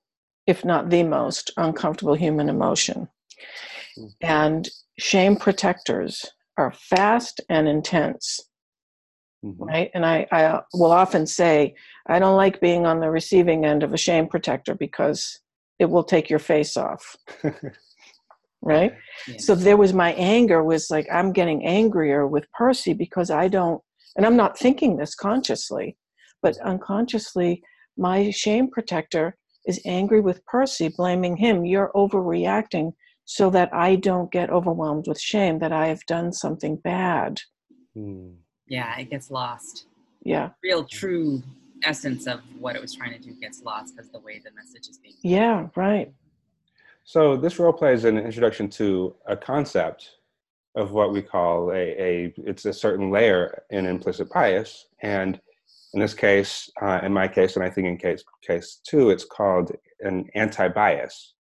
if 0.47 0.65
not 0.65 0.91
the 0.91 1.03
most 1.03 1.51
uncomfortable 1.57 2.15
human 2.15 2.49
emotion. 2.49 3.09
Mm-hmm. 3.99 4.07
And 4.23 4.69
shame 4.99 5.37
protectors 5.37 6.25
are 6.57 6.73
fast 6.73 7.41
and 7.49 7.69
intense. 7.69 8.41
Mm-hmm. 9.45 9.63
Right. 9.63 9.91
And 9.95 10.05
I, 10.07 10.27
I 10.33 10.61
will 10.73 10.93
often 10.93 11.27
say, 11.27 11.75
I 12.09 12.19
don't 12.19 12.37
like 12.37 12.61
being 12.61 12.87
on 12.87 13.01
the 13.01 13.11
receiving 13.11 13.65
end 13.65 13.83
of 13.83 13.93
a 13.93 13.99
shame 13.99 14.29
protector 14.29 14.75
because 14.75 15.41
it 15.79 15.87
will 15.87 16.05
take 16.05 16.31
your 16.31 16.39
face 16.39 16.77
off. 16.77 17.17
right. 18.63 18.93
Yeah. 19.29 19.37
So 19.39 19.55
there 19.55 19.77
was 19.77 19.93
my 19.93 20.15
anger 20.15 20.65
was 20.65 20.91
like, 20.91 21.07
I'm 21.13 21.33
getting 21.33 21.67
angrier 21.67 22.27
with 22.27 22.51
Percy 22.53 22.95
because 22.95 23.31
I 23.31 23.49
don't, 23.49 23.81
and 24.17 24.25
I'm 24.25 24.37
not 24.37 24.59
thinking 24.59 24.97
this 24.97 25.15
consciously, 25.15 25.97
but 26.43 26.57
unconsciously, 26.65 27.63
my 27.99 28.31
shame 28.31 28.71
protector 28.71 29.37
is 29.67 29.81
angry 29.85 30.21
with 30.21 30.45
Percy, 30.47 30.89
blaming 30.89 31.37
him. 31.37 31.65
You're 31.65 31.91
overreacting 31.95 32.93
so 33.25 33.51
that 33.51 33.73
I 33.75 33.97
don't 33.97 34.31
get 34.31 34.51
overwhelmed 34.51 35.07
with 35.09 35.21
shame 35.21 35.59
that 35.59 35.73
I 35.73 35.89
have 35.89 36.07
done 36.07 36.33
something 36.33 36.77
bad. 36.77 37.41
Hmm. 37.95 38.31
Yeah, 38.69 38.97
it 38.99 39.11
gets 39.11 39.31
lost. 39.31 39.87
Yeah. 40.23 40.51
Real 40.63 40.85
true 40.85 41.43
essence 41.85 42.27
of 42.27 42.41
what 42.59 42.77
it 42.77 42.83
was 42.83 42.95
trying 42.95 43.13
to 43.13 43.19
do 43.19 43.33
gets 43.35 43.63
lost 43.63 43.95
because 43.95 44.11
the 44.11 44.21
way 44.21 44.41
the 44.45 44.51
message 44.53 44.89
is 44.89 44.99
being. 44.99 45.15
Yeah, 45.23 45.69
right. 45.77 46.13
So 47.05 47.37
this 47.37 47.59
role 47.59 47.73
play 47.73 47.95
is 47.95 48.05
an 48.05 48.19
introduction 48.19 48.69
to 48.71 49.15
a 49.27 49.37
concept 49.37 50.17
of 50.75 50.93
what 50.93 51.13
we 51.13 51.23
call 51.23 51.71
a, 51.73 51.75
a 51.75 52.35
it's 52.39 52.65
a 52.65 52.73
certain 52.73 53.11
layer 53.11 53.63
in 53.71 53.87
implicit 53.87 54.29
bias 54.31 54.87
and 55.01 55.41
in 55.97 56.01
this 56.01 56.15
case 56.15 56.71
uh, 56.83 57.01
in 57.03 57.13
my 57.13 57.27
case 57.27 57.57
and 57.57 57.65
i 57.65 57.71
think 57.71 57.87
in 57.87 57.97
case 57.97 58.23
case 58.47 58.81
two 58.87 59.11
it's 59.11 59.25
called 59.25 59.73
an 60.01 60.25
anti-bias 60.35 61.35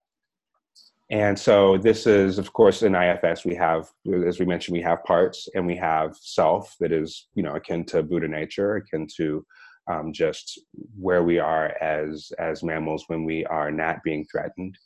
And 1.09 1.39
so 1.39 1.79
this 1.79 2.07
is, 2.07 2.39
of 2.39 2.53
course, 2.53 2.83
in 2.83 2.97
IFS, 2.97 3.45
we 3.45 3.55
have, 3.55 3.89
as 4.27 4.41
we 4.41 4.47
mentioned, 4.47 4.77
we 4.77 4.83
have 4.83 5.05
parts 5.05 5.49
and 5.55 5.65
we 5.65 5.77
have 5.77 6.17
self 6.21 6.75
that 6.81 6.91
is, 6.91 7.29
you 7.37 7.45
know, 7.45 7.55
akin 7.55 7.85
to 7.87 8.03
Buddha 8.03 8.27
nature, 8.27 8.77
akin 8.77 9.07
to 9.17 9.47
um, 9.89 10.13
just 10.13 10.59
where 10.99 11.23
we 11.23 11.39
are 11.39 11.77
as 11.81 12.33
as 12.41 12.65
mammals 12.65 13.05
when 13.07 13.25
we 13.25 13.47
are 13.47 13.71
not 13.71 14.03
being 14.03 14.27
threatened. 14.31 14.77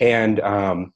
And 0.00 0.38
um, 0.40 0.92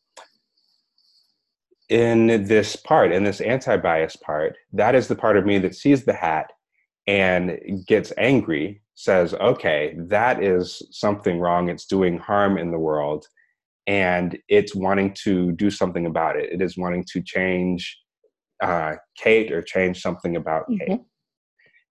in 1.89 2.45
this 2.45 2.77
part, 2.77 3.13
in 3.13 3.25
this 3.25 3.41
anti-bias 3.41 4.17
part, 4.17 4.57
that 4.73 4.95
is 4.95 5.09
the 5.09 5.17
part 5.17 5.37
of 5.37 5.45
me 5.45 5.59
that 5.59 5.75
sees 5.75 6.05
the 6.05 6.13
hat 6.13 6.53
and 7.07 7.59
gets 7.87 8.13
angry, 8.19 8.83
says, 8.95 9.35
"Okay, 9.35 9.95
that 9.99 10.43
is 10.43 10.83
something 10.91 11.41
wrong. 11.41 11.69
It's 11.69 11.87
doing 11.87 12.19
harm 12.19 12.59
in 12.59 12.71
the 12.71 12.79
world." 12.79 13.27
and 13.87 14.39
it's 14.49 14.75
wanting 14.75 15.15
to 15.25 15.53
do 15.53 15.71
something 15.71 16.07
about 16.07 16.37
it. 16.37 16.51
It 16.51 16.63
is 16.63 16.79
wanting 16.79 17.05
to 17.13 17.23
change 17.23 17.99
uh, 18.63 18.95
Kate 19.17 19.53
or 19.53 19.63
change 19.63 20.01
something 20.01 20.37
about 20.37 20.65
mm-hmm. 20.71 20.93
Kate. 20.93 21.01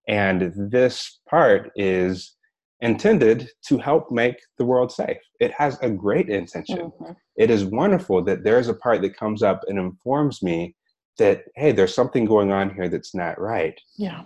And 0.08 0.52
this 0.72 1.20
part 1.30 1.72
is 1.76 2.36
intended 2.82 3.50
to 3.68 3.78
help 3.78 4.12
make 4.12 4.36
the 4.58 4.66
world 4.66 4.92
safe. 4.92 5.18
It 5.40 5.52
has 5.52 5.78
a 5.82 5.90
great 5.90 6.30
intention. 6.30 6.92
Mm-hmm. 6.92 7.14
It 7.38 7.50
is 7.50 7.66
wonderful 7.66 8.24
that 8.24 8.44
there's 8.44 8.68
a 8.68 8.74
part 8.74 9.02
that 9.02 9.16
comes 9.16 9.44
up 9.44 9.62
and 9.68 9.80
informs 9.80 10.42
me 10.42 10.76
that, 11.20 11.44
hey, 11.56 11.72
there's 11.72 11.94
something 11.94 12.26
going 12.26 12.52
on 12.52 12.74
here 12.74 12.90
that's 12.90 13.14
not 13.14 13.40
right. 13.40 13.80
Yeah. 13.98 14.24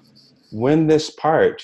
When 0.52 0.88
this 0.88 1.10
part 1.10 1.64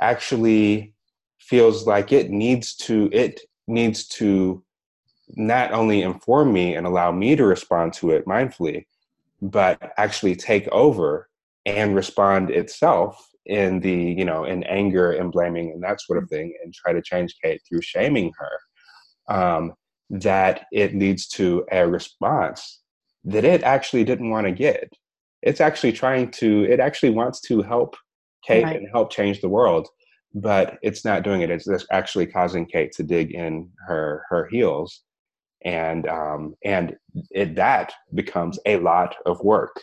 actually 0.00 0.94
feels 1.38 1.86
like 1.86 2.12
it 2.12 2.30
needs 2.30 2.74
to, 2.76 3.08
it 3.12 3.40
needs 3.66 4.06
to 4.08 4.62
not 5.36 5.72
only 5.72 6.02
inform 6.02 6.52
me 6.52 6.74
and 6.74 6.86
allow 6.86 7.12
me 7.12 7.36
to 7.36 7.44
respond 7.44 7.92
to 7.94 8.10
it 8.10 8.26
mindfully, 8.26 8.86
but 9.42 9.92
actually 9.96 10.36
take 10.36 10.68
over 10.68 11.28
and 11.66 11.94
respond 11.94 12.50
itself 12.50 13.28
in 13.46 13.80
the, 13.80 13.92
you 13.92 14.24
know, 14.24 14.44
in 14.44 14.62
anger 14.64 15.12
and 15.12 15.32
blaming 15.32 15.70
and 15.70 15.82
that 15.82 16.00
sort 16.00 16.22
of 16.22 16.28
thing, 16.28 16.54
and 16.62 16.72
try 16.74 16.92
to 16.92 17.02
change 17.02 17.34
Kate 17.42 17.60
through 17.68 17.82
shaming 17.82 18.32
her, 18.38 19.34
um, 19.34 19.74
that 20.10 20.66
it 20.72 20.94
leads 20.94 21.26
to 21.28 21.64
a 21.70 21.86
response 21.86 22.80
that 23.24 23.44
it 23.44 23.62
actually 23.62 24.04
didn't 24.04 24.30
want 24.30 24.46
to 24.46 24.52
get. 24.52 24.92
It's 25.42 25.60
actually 25.60 25.92
trying 25.92 26.30
to, 26.32 26.64
it 26.64 26.80
actually 26.80 27.10
wants 27.10 27.40
to 27.42 27.62
help 27.62 27.96
Kate 28.46 28.64
right. 28.64 28.76
and 28.76 28.88
help 28.90 29.10
change 29.10 29.40
the 29.40 29.48
world, 29.48 29.88
but 30.34 30.78
it's 30.82 31.04
not 31.04 31.22
doing 31.22 31.42
it. 31.42 31.50
It's 31.50 31.68
actually 31.90 32.26
causing 32.26 32.66
Kate 32.66 32.92
to 32.92 33.02
dig 33.02 33.32
in 33.32 33.68
her 33.86 34.24
her 34.30 34.48
heels 34.50 35.02
and 35.62 36.08
um, 36.08 36.54
and 36.64 36.96
it, 37.30 37.54
that 37.56 37.92
becomes 38.14 38.58
a 38.66 38.76
lot 38.78 39.14
of 39.26 39.40
work. 39.40 39.80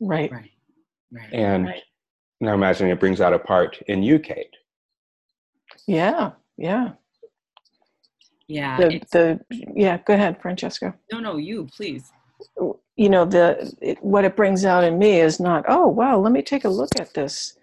Right. 0.00 0.30
Right. 0.30 0.50
right. 1.12 1.32
And 1.32 1.66
right. 1.66 1.82
now 2.40 2.54
imagine 2.54 2.88
it 2.88 3.00
brings 3.00 3.20
out 3.20 3.32
a 3.32 3.38
part 3.38 3.80
in 3.88 4.02
you, 4.02 4.18
Kate. 4.18 4.54
Yeah. 5.86 6.32
Yeah. 6.56 6.92
Yeah. 8.46 8.76
The, 8.76 9.02
the 9.12 9.40
yeah. 9.50 9.98
Go 9.98 10.14
ahead, 10.14 10.40
Francesca. 10.40 10.94
No, 11.12 11.20
no, 11.20 11.36
you 11.36 11.68
please. 11.76 12.12
You 12.96 13.08
know 13.08 13.24
the 13.24 13.74
it, 13.80 14.02
what 14.02 14.24
it 14.24 14.36
brings 14.36 14.64
out 14.64 14.84
in 14.84 14.98
me 14.98 15.20
is 15.20 15.40
not 15.40 15.64
oh 15.68 15.88
wow 15.88 16.18
let 16.18 16.32
me 16.32 16.42
take 16.42 16.64
a 16.64 16.68
look 16.68 16.90
at 17.00 17.12
this 17.14 17.56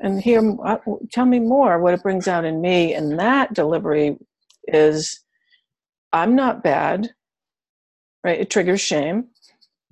and 0.00 0.20
hear 0.20 0.56
uh, 0.64 0.78
tell 1.12 1.26
me 1.26 1.38
more 1.38 1.78
what 1.78 1.94
it 1.94 2.02
brings 2.02 2.26
out 2.26 2.44
in 2.44 2.60
me 2.60 2.94
and 2.94 3.18
that 3.18 3.54
delivery 3.54 4.16
is 4.66 5.22
I'm 6.12 6.36
not 6.36 6.62
bad, 6.62 7.10
right? 8.22 8.40
It 8.40 8.50
triggers 8.50 8.80
shame. 8.80 9.28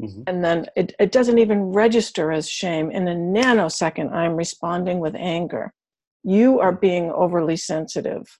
Mm-hmm. 0.01 0.23
And 0.27 0.45
then 0.45 0.67
it, 0.77 0.95
it 0.99 1.13
doesn't 1.13 1.39
even 1.39 1.73
register 1.73 2.33
as 2.33 2.49
shame. 2.49 2.91
In 2.91 3.09
a 3.09 3.15
nanosecond, 3.15 4.13
I'm 4.13 4.37
responding 4.37 4.99
with 4.99 5.15
anger. 5.15 5.73
You 6.23 6.61
are 6.61 6.73
being 6.73 7.11
overly 7.11 7.57
sensitive. 7.57 8.39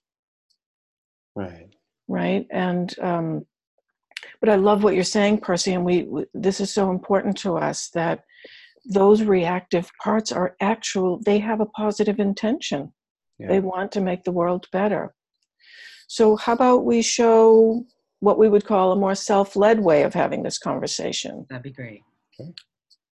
Right. 1.35 1.69
Right. 2.07 2.45
And, 2.51 2.97
um, 2.99 3.45
but 4.39 4.49
I 4.49 4.55
love 4.55 4.83
what 4.83 4.95
you're 4.95 5.03
saying, 5.03 5.39
Percy, 5.39 5.73
and 5.73 5.85
we, 5.85 6.03
we 6.03 6.25
this 6.33 6.59
is 6.59 6.73
so 6.73 6.89
important 6.91 7.37
to 7.39 7.57
us 7.57 7.89
that 7.93 8.23
those 8.85 9.23
reactive 9.23 9.91
parts 10.03 10.31
are 10.31 10.55
actual, 10.59 11.19
they 11.25 11.39
have 11.39 11.61
a 11.61 11.65
positive 11.65 12.19
intention. 12.19 12.91
Yeah. 13.37 13.47
They 13.47 13.59
want 13.59 13.91
to 13.93 14.01
make 14.01 14.23
the 14.23 14.31
world 14.31 14.67
better. 14.71 15.13
So, 16.07 16.35
how 16.35 16.53
about 16.53 16.85
we 16.85 17.01
show 17.01 17.85
what 18.19 18.37
we 18.37 18.49
would 18.49 18.65
call 18.65 18.91
a 18.91 18.95
more 18.95 19.15
self 19.15 19.55
led 19.55 19.79
way 19.79 20.03
of 20.03 20.13
having 20.13 20.43
this 20.43 20.57
conversation? 20.57 21.45
That'd 21.49 21.63
be 21.63 21.71
great. 21.71 22.01
Okay. 22.39 22.51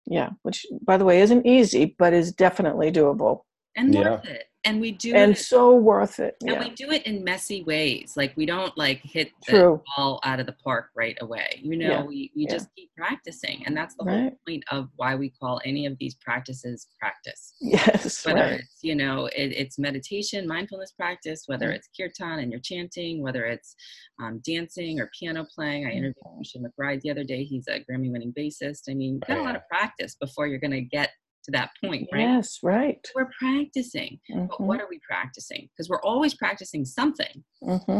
Yeah, 0.05 0.29
which, 0.43 0.65
by 0.83 0.97
the 0.97 1.05
way, 1.05 1.21
isn't 1.21 1.45
easy, 1.45 1.95
but 1.97 2.13
is 2.13 2.31
definitely 2.31 2.91
doable. 2.91 3.41
And 3.75 3.93
worth 3.93 4.25
yeah. 4.25 4.31
it 4.31 4.48
and 4.69 4.79
we 4.79 4.91
do 4.91 5.09
it 5.09 5.15
and 5.15 5.31
it, 5.31 5.37
so 5.37 5.75
worth 5.75 6.19
it 6.19 6.35
yeah. 6.41 6.53
and 6.53 6.63
we 6.63 6.69
do 6.75 6.91
it 6.91 7.05
in 7.07 7.23
messy 7.23 7.63
ways 7.63 8.13
like 8.15 8.31
we 8.37 8.45
don't 8.45 8.77
like 8.77 9.01
hit 9.01 9.31
the 9.47 9.51
True. 9.51 9.81
ball 9.95 10.19
out 10.23 10.39
of 10.39 10.45
the 10.45 10.55
park 10.63 10.89
right 10.95 11.17
away 11.21 11.59
you 11.61 11.75
know 11.75 11.87
yeah. 11.89 12.03
we, 12.03 12.31
we 12.35 12.43
yeah. 12.43 12.51
just 12.51 12.67
keep 12.75 12.89
practicing 12.95 13.63
and 13.65 13.75
that's 13.75 13.95
the 13.95 14.05
right. 14.05 14.19
whole 14.19 14.39
point 14.47 14.63
of 14.71 14.89
why 14.95 15.15
we 15.15 15.29
call 15.29 15.59
any 15.65 15.85
of 15.87 15.97
these 15.99 16.15
practices 16.15 16.87
practice 16.99 17.55
yes 17.59 18.23
whether 18.25 18.39
right. 18.39 18.59
it's 18.59 18.77
you 18.81 18.95
know 18.95 19.25
it, 19.27 19.51
it's 19.53 19.79
meditation 19.79 20.47
mindfulness 20.47 20.91
practice 20.91 21.43
whether 21.47 21.71
it's 21.71 21.89
kirtan 21.99 22.39
and 22.39 22.51
you're 22.51 22.61
chanting 22.61 23.23
whether 23.23 23.45
it's 23.45 23.75
um, 24.21 24.39
dancing 24.45 24.99
or 24.99 25.09
piano 25.17 25.45
playing 25.55 25.87
i 25.87 25.89
interviewed 25.89 26.15
Christian 26.37 26.63
McBride 26.63 27.01
the 27.01 27.09
other 27.09 27.23
day 27.23 27.43
he's 27.43 27.67
a 27.67 27.79
grammy 27.79 28.11
winning 28.11 28.33
bassist 28.37 28.83
i 28.89 28.93
mean 28.93 29.15
you've 29.15 29.27
got 29.27 29.39
a 29.39 29.43
lot 29.43 29.55
of 29.55 29.67
practice 29.67 30.15
before 30.19 30.45
you're 30.45 30.59
going 30.59 30.71
to 30.71 30.81
get 30.81 31.09
to 31.45 31.51
that 31.51 31.71
point, 31.83 32.07
right? 32.11 32.21
Yes, 32.21 32.59
right. 32.63 33.05
We're 33.15 33.29
practicing. 33.39 34.19
Mm-hmm. 34.31 34.47
But 34.47 34.61
what 34.61 34.81
are 34.81 34.87
we 34.89 34.99
practicing? 34.99 35.69
Because 35.71 35.89
we're 35.89 36.01
always 36.01 36.33
practicing 36.33 36.85
something. 36.85 37.43
Mm-hmm. 37.63 37.99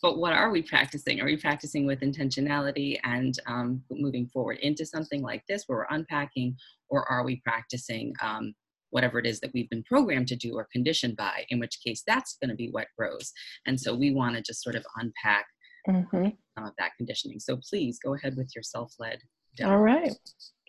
But 0.00 0.18
what 0.18 0.32
are 0.32 0.50
we 0.50 0.62
practicing? 0.62 1.20
Are 1.20 1.26
we 1.26 1.36
practicing 1.36 1.84
with 1.84 2.00
intentionality 2.00 2.98
and 3.02 3.38
um, 3.46 3.82
moving 3.90 4.26
forward 4.26 4.58
into 4.58 4.86
something 4.86 5.22
like 5.22 5.42
this 5.48 5.64
where 5.66 5.78
we're 5.78 5.96
unpacking, 5.96 6.56
or 6.88 7.10
are 7.10 7.24
we 7.24 7.42
practicing 7.44 8.14
um, 8.22 8.54
whatever 8.90 9.18
it 9.18 9.26
is 9.26 9.40
that 9.40 9.50
we've 9.52 9.68
been 9.70 9.82
programmed 9.82 10.28
to 10.28 10.36
do 10.36 10.54
or 10.54 10.68
conditioned 10.72 11.16
by? 11.16 11.44
In 11.48 11.58
which 11.58 11.80
case, 11.84 12.04
that's 12.06 12.36
going 12.40 12.50
to 12.50 12.56
be 12.56 12.68
what 12.70 12.86
grows. 12.96 13.32
And 13.66 13.80
so 13.80 13.94
we 13.94 14.12
want 14.12 14.36
to 14.36 14.42
just 14.42 14.62
sort 14.62 14.76
of 14.76 14.84
unpack 14.96 15.46
mm-hmm. 15.88 16.28
some 16.56 16.66
of 16.66 16.74
that 16.78 16.92
conditioning. 16.96 17.40
So 17.40 17.58
please 17.68 17.98
go 18.02 18.14
ahead 18.14 18.36
with 18.36 18.52
your 18.54 18.62
self 18.62 18.94
led. 19.00 19.18
All 19.64 19.78
right. 19.78 20.12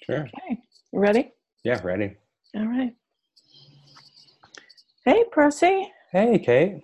Sure. 0.03 0.22
Okay. 0.22 0.60
You 0.91 0.99
ready? 0.99 1.34
Yeah, 1.64 1.82
ready. 1.84 2.16
All 2.55 2.66
right. 2.66 2.95
Hey, 5.03 5.26
Percy. 5.30 5.91
Hey, 6.12 6.39
Kate. 6.39 6.84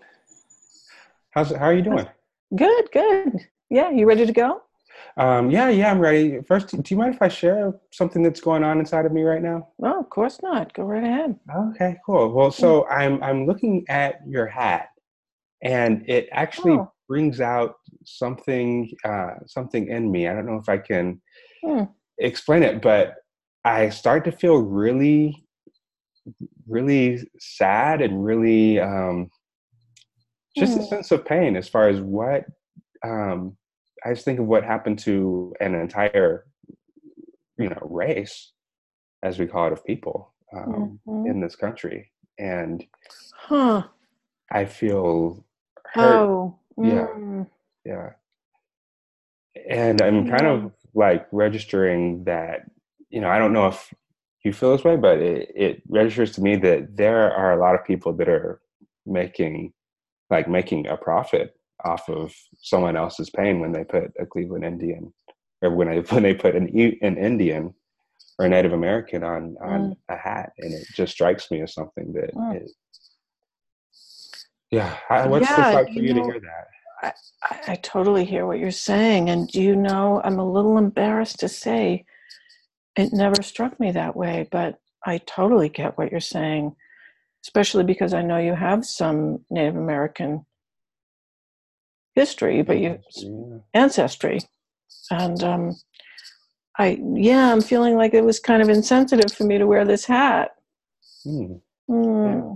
How's 1.31 1.51
how 1.51 1.65
are 1.65 1.73
you 1.73 1.81
doing? 1.81 2.07
Good, 2.55 2.91
good. 2.91 3.39
Yeah, 3.69 3.89
you 3.89 4.05
ready 4.05 4.25
to 4.25 4.33
go? 4.33 4.63
Um, 5.15 5.49
yeah, 5.49 5.69
yeah, 5.69 5.91
I'm 5.91 5.99
ready. 5.99 6.41
First, 6.45 6.69
do 6.69 6.83
you 6.93 6.97
mind 6.97 7.15
if 7.15 7.21
I 7.21 7.29
share 7.29 7.73
something 7.91 8.21
that's 8.21 8.41
going 8.41 8.65
on 8.65 8.79
inside 8.79 9.05
of 9.05 9.13
me 9.13 9.23
right 9.23 9.41
now? 9.41 9.69
No, 9.79 10.01
of 10.01 10.09
course 10.09 10.41
not. 10.43 10.73
Go 10.73 10.83
right 10.83 11.03
ahead. 11.03 11.39
Okay, 11.55 11.95
cool. 12.05 12.33
Well, 12.33 12.51
so 12.51 12.85
I'm 12.87 13.23
I'm 13.23 13.45
looking 13.45 13.85
at 13.87 14.19
your 14.27 14.45
hat, 14.45 14.89
and 15.61 16.03
it 16.09 16.27
actually 16.33 16.73
oh. 16.73 16.91
brings 17.07 17.39
out 17.39 17.75
something 18.03 18.91
uh, 19.05 19.35
something 19.45 19.87
in 19.87 20.11
me. 20.11 20.27
I 20.27 20.33
don't 20.33 20.45
know 20.45 20.57
if 20.57 20.67
I 20.67 20.79
can 20.79 21.21
hmm. 21.63 21.83
explain 22.17 22.63
it, 22.63 22.81
but 22.81 23.15
I 23.65 23.89
start 23.89 24.23
to 24.25 24.31
feel 24.31 24.57
really, 24.57 25.43
really 26.67 27.27
sad 27.39 28.01
and 28.01 28.23
really 28.23 28.79
um, 28.79 29.31
just 30.55 30.73
mm. 30.73 30.77
a 30.77 30.83
hmm. 30.83 30.87
sense 30.87 31.11
of 31.11 31.25
pain 31.25 31.57
as 31.57 31.67
far 31.67 31.89
as 31.89 31.99
what 31.99 32.45
um, 33.03 33.57
I 34.05 34.13
just 34.13 34.23
think 34.23 34.39
of 34.39 34.45
what 34.45 34.63
happened 34.63 34.99
to 34.99 35.53
an 35.59 35.73
entire, 35.73 36.45
you 37.57 37.69
know, 37.69 37.79
race, 37.81 38.51
as 39.23 39.39
we 39.39 39.47
call 39.47 39.67
it, 39.67 39.73
of 39.73 39.83
people 39.83 40.31
um, 40.55 40.99
mm-hmm. 41.07 41.29
in 41.29 41.41
this 41.41 41.55
country, 41.55 42.11
and 42.37 42.85
huh. 43.33 43.83
I 44.51 44.65
feel 44.65 45.43
hurt. 45.91 46.19
Oh, 46.19 46.59
mm. 46.77 47.47
yeah, 47.83 48.09
yeah, 49.55 49.65
and 49.67 50.01
I'm 50.01 50.29
kind 50.29 50.45
of 50.45 50.71
like 50.93 51.27
registering 51.31 52.23
that 52.25 52.69
you 53.09 53.21
know, 53.21 53.29
I 53.29 53.37
don't 53.37 53.53
know 53.53 53.67
if 53.67 53.93
you 54.43 54.53
feel 54.53 54.75
this 54.75 54.85
way, 54.85 54.95
but 54.95 55.19
it, 55.19 55.51
it 55.55 55.83
registers 55.89 56.31
to 56.33 56.41
me 56.41 56.55
that 56.57 56.95
there 56.95 57.33
are 57.33 57.53
a 57.53 57.59
lot 57.59 57.75
of 57.75 57.85
people 57.85 58.13
that 58.13 58.29
are 58.29 58.61
making 59.05 59.73
like 60.29 60.47
making 60.49 60.87
a 60.87 60.97
profit 60.97 61.55
off 61.83 62.09
of 62.09 62.33
someone 62.57 62.95
else's 62.95 63.29
pain 63.29 63.59
when 63.59 63.71
they 63.71 63.83
put 63.83 64.11
a 64.19 64.25
Cleveland 64.25 64.65
Indian 64.65 65.13
or 65.61 65.71
when 65.71 65.89
they 65.89 65.99
when 66.09 66.23
they 66.23 66.33
put 66.33 66.55
an 66.55 66.67
an 67.01 67.17
Indian 67.17 67.73
or 68.37 68.45
a 68.45 68.49
Native 68.49 68.73
American 68.73 69.23
on 69.23 69.55
on 69.61 69.81
mm. 69.81 69.97
a 70.09 70.15
hat, 70.15 70.51
and 70.59 70.73
it 70.73 70.87
just 70.93 71.13
strikes 71.13 71.49
me 71.51 71.61
as 71.61 71.73
something 71.73 72.11
that 72.13 72.33
mm. 72.33 72.63
is, 72.63 72.75
yeah. 74.71 75.27
what's 75.27 75.49
yeah, 75.49 75.71
like 75.71 75.87
for 75.87 75.93
you, 75.93 76.01
you 76.01 76.13
know, 76.13 76.23
to 76.23 76.31
hear 76.31 76.41
that? 76.41 76.67
I, 77.01 77.13
I, 77.43 77.71
I 77.73 77.75
totally 77.75 78.25
hear 78.25 78.45
what 78.45 78.59
you're 78.59 78.71
saying. 78.71 79.29
And 79.29 79.47
do 79.47 79.61
you 79.61 79.75
know, 79.75 80.21
I'm 80.23 80.39
a 80.39 80.49
little 80.49 80.77
embarrassed 80.77 81.39
to 81.39 81.49
say 81.49 82.05
it 82.97 83.13
never 83.13 83.41
struck 83.43 83.79
me 83.79 83.91
that 83.91 84.15
way, 84.15 84.47
but 84.51 84.79
I 85.05 85.19
totally 85.19 85.69
get 85.69 85.97
what 85.97 86.11
you're 86.11 86.19
saying, 86.21 86.75
especially 87.45 87.83
because 87.83 88.13
I 88.13 88.21
know 88.21 88.37
you 88.37 88.55
have 88.55 88.85
some 88.85 89.45
Native 89.49 89.75
American 89.77 90.45
history, 92.15 92.61
but 92.63 92.79
you 92.79 92.99
Yeah. 93.17 93.59
ancestry. 93.73 94.39
And 95.11 95.43
um, 95.43 95.75
I, 96.79 96.99
yeah, 97.15 97.51
I'm 97.51 97.61
feeling 97.61 97.95
like 97.95 98.13
it 98.13 98.23
was 98.23 98.39
kind 98.39 98.61
of 98.61 98.69
insensitive 98.69 99.33
for 99.33 99.43
me 99.45 99.57
to 99.57 99.67
wear 99.67 99.85
this 99.85 100.05
hat. 100.05 100.55
Hmm. 101.23 101.55
Hmm. 101.87 102.53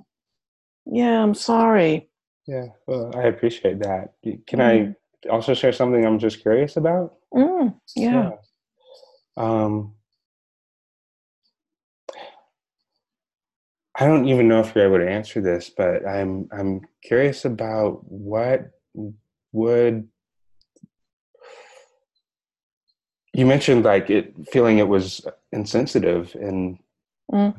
Yeah, 0.85 1.23
I'm 1.23 1.35
sorry. 1.35 2.09
Yeah, 2.47 2.67
well, 2.87 3.11
I 3.15 3.23
appreciate 3.23 3.79
that. 3.79 4.13
Can 4.47 4.61
I 4.61 4.95
also 5.29 5.53
share 5.53 5.71
something 5.73 6.05
I'm 6.05 6.19
just 6.19 6.41
curious 6.41 6.77
about? 6.77 7.15
Mm, 7.33 7.75
yeah. 7.95 8.31
Um, 9.37 9.95
I 14.00 14.06
don't 14.08 14.30
even 14.30 14.47
know 14.47 14.62
if 14.62 14.74
you're 14.74 14.86
able 14.86 15.06
to 15.06 15.12
answer 15.12 15.41
this, 15.41 15.70
but 15.70 16.08
I'm 16.08 16.47
I'm 16.54 16.82
curious 17.04 17.43
about 17.43 18.00
what 18.10 18.72
would 19.52 20.08
you 23.34 23.45
mentioned 23.45 23.84
like 23.84 24.10
it 24.10 24.34
feeling 24.54 24.78
it 24.78 24.88
was 24.88 25.28
insensitive 25.52 26.34
and 26.36 26.80
hmm 27.30 27.52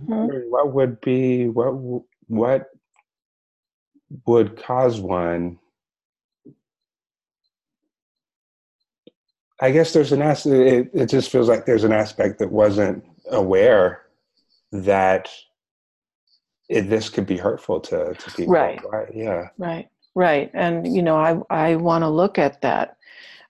what 0.49 0.72
would 0.72 1.01
be 1.03 1.49
what 1.49 1.72
what 2.28 2.70
would 4.26 4.57
cause 4.57 4.99
one. 4.99 5.59
I 9.61 9.72
guess 9.72 9.93
there's 9.93 10.12
an 10.12 10.22
aspect 10.22 10.55
it, 10.55 10.91
it 10.95 11.07
just 11.07 11.30
feels 11.30 11.51
like 11.51 11.66
there's 11.66 11.84
an 11.84 11.93
aspect 11.93 12.38
that 12.38 12.51
wasn't 12.51 13.05
aware 13.30 14.07
that 14.72 15.28
it, 16.70 16.82
this 16.88 17.10
could 17.10 17.26
be 17.26 17.36
hurtful 17.36 17.80
to, 17.80 18.14
to 18.14 18.30
people 18.32 18.52
Right. 18.54 18.80
Right. 18.90 19.08
yeah 19.14 19.48
Right, 19.58 19.88
right. 20.14 20.50
And, 20.54 20.94
you 20.94 21.02
know, 21.02 21.16
I, 21.16 21.40
I 21.50 21.76
want 21.76 22.02
to 22.02 22.08
look 22.08 22.38
at 22.38 22.62
that. 22.62 22.96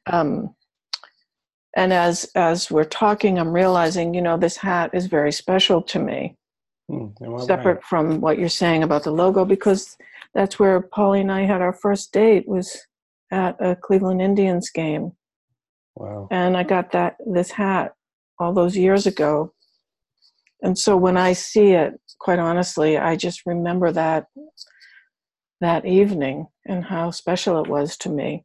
Um, 0.07 0.55
and 1.77 1.93
as, 1.93 2.31
as 2.35 2.71
we're 2.71 2.85
talking, 2.85 3.39
I'm 3.39 3.53
realizing, 3.53 4.15
you 4.15 4.23
know, 4.23 4.37
this 4.39 4.57
hat 4.57 4.91
is 4.95 5.07
very 5.07 5.33
special 5.33 5.83
to 5.83 5.99
me, 6.01 6.37
Hmm, 6.89 7.09
in 7.21 7.31
what 7.31 7.41
way? 7.43 7.47
separate 7.47 7.85
from 7.85 8.21
what 8.21 8.39
you're 8.39 8.49
saying 8.49 8.83
about 8.83 9.05
the 9.05 9.13
logo, 9.13 9.45
because 9.45 9.97
that's 10.35 10.59
where 10.59 10.81
Polly 10.81 11.21
and 11.21 11.31
I 11.33 11.43
had 11.43 11.63
our 11.63 11.73
first 11.75 12.13
date 12.13 12.49
was 12.49 12.87
at 13.31 13.57
a 13.61 13.77
Cleveland 13.77 14.23
Indians 14.23 14.71
game. 14.71 15.13
wow 15.97 16.29
and 16.31 16.57
I 16.57 16.65
got 16.65 16.93
that 16.93 17.17
this 17.27 17.51
hat 17.53 17.93
all 18.41 18.53
those 18.55 18.77
years 18.77 19.07
ago. 19.07 19.53
And 20.63 20.79
so 20.79 20.97
when 20.97 21.17
I 21.17 21.33
see 21.33 21.73
it, 21.73 21.95
quite 22.19 22.39
honestly, 22.39 22.99
I 22.99 23.17
just 23.17 23.43
remember 23.47 23.93
that 23.93 24.27
that 25.61 25.85
evening 25.85 26.47
and 26.67 26.85
how 26.85 27.11
special 27.11 27.63
it 27.63 27.69
was 27.69 27.97
to 27.99 28.09
me. 28.09 28.45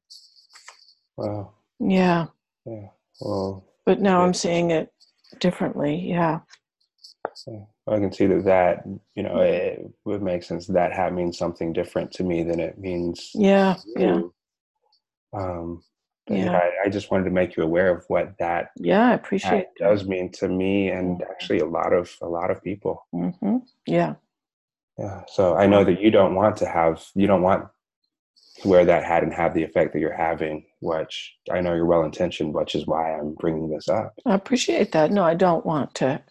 wow 1.17 1.53
Yeah, 1.79 2.27
yeah 2.65 2.89
well 3.21 3.65
but 3.85 4.01
now 4.01 4.19
Yeah. 4.19 4.25
I'm 4.25 4.33
seeing 4.33 4.71
it 4.71 4.89
differently. 5.39 5.95
Yeah. 5.95 6.39
So 7.33 7.67
I 7.87 7.99
can 7.99 8.11
see 8.11 8.27
that 8.27 8.45
that 8.45 8.83
you 9.15 9.23
know 9.23 9.39
it 9.39 9.89
would 10.05 10.21
make 10.21 10.43
sense. 10.43 10.67
That 10.67 10.93
hat 10.93 11.13
means 11.13 11.37
something 11.37 11.73
different 11.73 12.11
to 12.13 12.23
me 12.23 12.43
than 12.43 12.59
it 12.59 12.77
means. 12.79 13.31
Yeah, 13.33 13.75
yeah. 13.95 14.21
Um, 15.33 15.83
Yeah. 16.29 16.37
yeah, 16.45 16.57
I, 16.57 16.71
I 16.85 16.89
just 16.89 17.11
wanted 17.11 17.25
to 17.25 17.31
make 17.31 17.55
you 17.55 17.63
aware 17.63 17.95
of 17.95 18.03
what 18.07 18.37
that 18.39 18.71
Yeah, 18.77 19.09
I 19.11 19.13
appreciate 19.13 19.67
does 19.77 20.05
mean 20.05 20.31
to 20.33 20.47
me, 20.47 20.89
and 20.89 21.21
actually 21.23 21.59
a 21.59 21.65
lot 21.65 21.93
of 21.93 22.15
a 22.21 22.27
lot 22.27 22.51
of 22.51 22.63
people. 22.63 23.05
hmm 23.11 23.57
Yeah. 23.85 24.15
Yeah. 24.97 25.23
So 25.27 25.55
I 25.55 25.67
know 25.67 25.83
that 25.83 26.01
you 26.01 26.11
don't 26.11 26.35
want 26.35 26.57
to 26.57 26.67
have 26.67 27.03
you 27.15 27.27
don't 27.27 27.41
want 27.43 27.67
to 28.61 28.67
wear 28.67 28.85
that 28.85 29.03
hat 29.03 29.23
and 29.23 29.33
have 29.33 29.53
the 29.53 29.63
effect 29.63 29.93
that 29.93 29.99
you're 29.99 30.13
having. 30.15 30.65
Which 30.81 31.35
I 31.51 31.61
know 31.61 31.73
you're 31.75 31.85
well 31.85 32.03
intentioned, 32.03 32.53
which 32.53 32.75
is 32.75 32.87
why 32.87 33.13
I'm 33.17 33.33
bringing 33.35 33.69
this 33.69 33.89
up. 33.89 34.13
I 34.25 34.35
appreciate 34.35 34.91
that. 34.93 35.11
No, 35.11 35.23
I 35.23 35.35
don't 35.35 35.65
want 35.65 35.93
to 35.95 36.21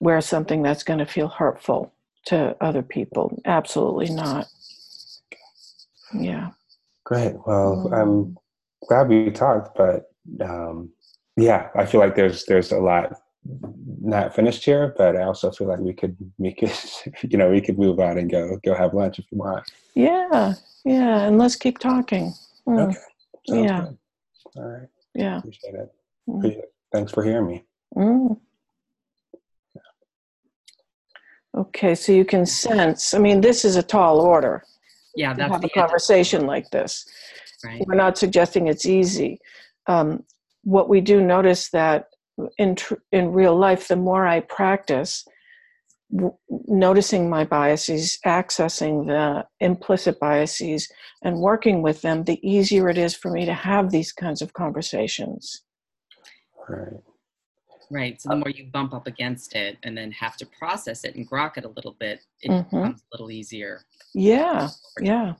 wear 0.00 0.20
something 0.20 0.62
that's 0.62 0.82
going 0.84 0.98
to 1.00 1.06
feel 1.06 1.28
hurtful 1.28 1.92
to 2.26 2.56
other 2.60 2.82
people. 2.82 3.40
Absolutely 3.44 4.10
not. 4.10 4.48
Yeah. 6.14 6.50
Great. 7.04 7.34
Well, 7.46 7.82
Mm. 7.86 7.92
I'm 8.00 8.38
glad 8.88 9.08
we 9.08 9.30
talked, 9.30 9.76
but 9.76 10.10
um, 10.40 10.90
yeah, 11.36 11.68
I 11.74 11.86
feel 11.86 12.00
like 12.00 12.14
there's 12.14 12.44
there's 12.46 12.72
a 12.72 12.78
lot 12.78 13.18
not 14.00 14.34
finished 14.34 14.64
here, 14.64 14.94
but 14.96 15.16
I 15.16 15.24
also 15.24 15.50
feel 15.50 15.68
like 15.68 15.80
we 15.80 15.92
could 15.92 16.16
we 16.38 16.54
could 16.54 16.72
you 17.22 17.38
know 17.38 17.50
we 17.50 17.60
could 17.60 17.78
move 17.78 17.98
on 18.00 18.18
and 18.18 18.30
go 18.30 18.58
go 18.64 18.74
have 18.74 18.94
lunch 18.94 19.18
if 19.18 19.26
you 19.30 19.38
want. 19.38 19.64
Yeah. 19.94 20.54
Yeah. 20.84 21.26
And 21.26 21.38
let's 21.38 21.56
keep 21.56 21.78
talking. 21.78 22.32
Mm, 22.66 22.90
Okay. 22.90 22.98
Sounds 23.48 23.64
Yeah. 23.64 23.80
good. 23.80 23.98
All 24.56 24.62
right. 24.64 24.88
Yeah. 25.14 25.38
Appreciate 25.38 25.74
it. 25.74 25.92
Mm. 26.28 26.38
Appreciate 26.38 26.58
it. 26.64 26.72
Thanks 26.92 27.12
for 27.12 27.22
hearing 27.22 27.46
me. 27.46 27.64
Mm. 27.96 28.38
Okay, 31.54 31.94
so 31.94 32.12
you 32.12 32.24
can 32.24 32.46
sense. 32.46 33.12
I 33.12 33.18
mean, 33.18 33.42
this 33.42 33.64
is 33.66 33.76
a 33.76 33.82
tall 33.82 34.20
order 34.20 34.64
Yeah, 35.14 35.32
to 35.32 35.38
that's 35.38 35.52
have 35.52 35.60
the 35.62 35.68
a 35.68 35.70
conversation 35.70 36.46
like 36.46 36.70
this. 36.70 37.04
right. 37.64 37.82
We're 37.86 37.94
not 37.94 38.18
suggesting 38.18 38.66
it's 38.68 38.86
easy. 38.86 39.40
Um, 39.86 40.24
what 40.64 40.88
we 40.88 41.00
do 41.00 41.20
notice 41.20 41.70
that 41.70 42.06
in 42.58 42.76
tr- 42.76 42.94
in 43.10 43.32
real 43.32 43.56
life, 43.56 43.88
the 43.88 43.96
more 43.96 44.26
I 44.26 44.40
practice, 44.40 45.24
w- 46.14 46.34
noticing 46.66 47.28
my 47.28 47.44
biases, 47.44 48.18
accessing 48.24 49.06
the 49.06 49.46
implicit 49.60 50.18
biases, 50.18 50.88
and 51.22 51.38
working 51.38 51.82
with 51.82 52.02
them, 52.02 52.24
the 52.24 52.40
easier 52.48 52.88
it 52.88 52.98
is 52.98 53.14
for 53.14 53.30
me 53.30 53.44
to 53.44 53.54
have 53.54 53.90
these 53.90 54.12
kinds 54.12 54.40
of 54.42 54.52
conversations. 54.52 55.62
All 56.56 56.76
right. 56.76 57.00
Right. 57.92 58.20
So 58.20 58.30
the 58.30 58.36
more 58.36 58.48
you 58.48 58.64
bump 58.72 58.94
up 58.94 59.06
against 59.06 59.54
it 59.54 59.76
and 59.82 59.96
then 59.96 60.10
have 60.12 60.38
to 60.38 60.46
process 60.46 61.04
it 61.04 61.14
and 61.14 61.28
grok 61.30 61.58
it 61.58 61.64
a 61.66 61.68
little 61.68 61.92
bit, 61.92 62.20
it 62.40 62.50
Mhm. 62.50 62.64
becomes 62.70 63.00
a 63.02 63.06
little 63.12 63.30
easier. 63.30 63.84
Yeah, 64.14 64.70
yeah. 65.00 65.34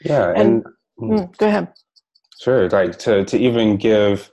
Yeah, 0.00 0.30
And- 0.30 0.64
and, 0.64 0.66
Mm, 0.98 1.36
go 1.36 1.48
ahead. 1.48 1.72
Sure, 2.40 2.68
like 2.70 2.98
to 3.00 3.24
to 3.24 3.38
even 3.38 3.76
give 3.76 4.30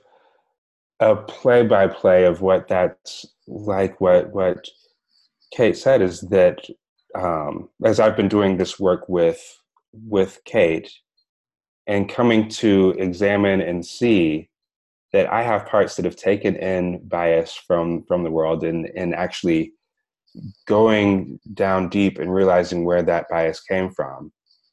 a 1.00 1.16
play 1.16 1.66
by 1.66 1.86
play 1.88 2.24
of 2.24 2.42
what 2.42 2.68
that's 2.68 3.26
like. 3.46 4.00
What 4.00 4.30
what 4.32 4.68
Kate 5.52 5.76
said 5.76 6.00
is 6.02 6.20
that 6.22 6.58
um, 7.14 7.70
as 7.84 7.98
I've 7.98 8.16
been 8.16 8.28
doing 8.28 8.56
this 8.56 8.78
work 8.78 9.08
with 9.08 9.42
with 9.92 10.40
Kate 10.44 10.92
and 11.86 12.08
coming 12.08 12.48
to 12.62 12.90
examine 12.98 13.60
and 13.60 13.84
see 13.84 14.49
that 15.12 15.32
I 15.32 15.42
have 15.42 15.66
parts 15.66 15.96
that 15.96 16.04
have 16.04 16.16
taken 16.16 16.56
in 16.56 17.06
bias 17.08 17.54
from 17.66 18.04
from 18.04 18.22
the 18.22 18.30
world 18.30 18.64
and 18.64 18.86
and 18.96 19.14
actually 19.14 19.72
going 20.66 21.38
down 21.54 21.88
deep 21.88 22.18
and 22.18 22.32
realizing 22.32 22.84
where 22.84 23.02
that 23.02 23.26
bias 23.28 23.60
came 23.60 23.90
from 23.90 24.32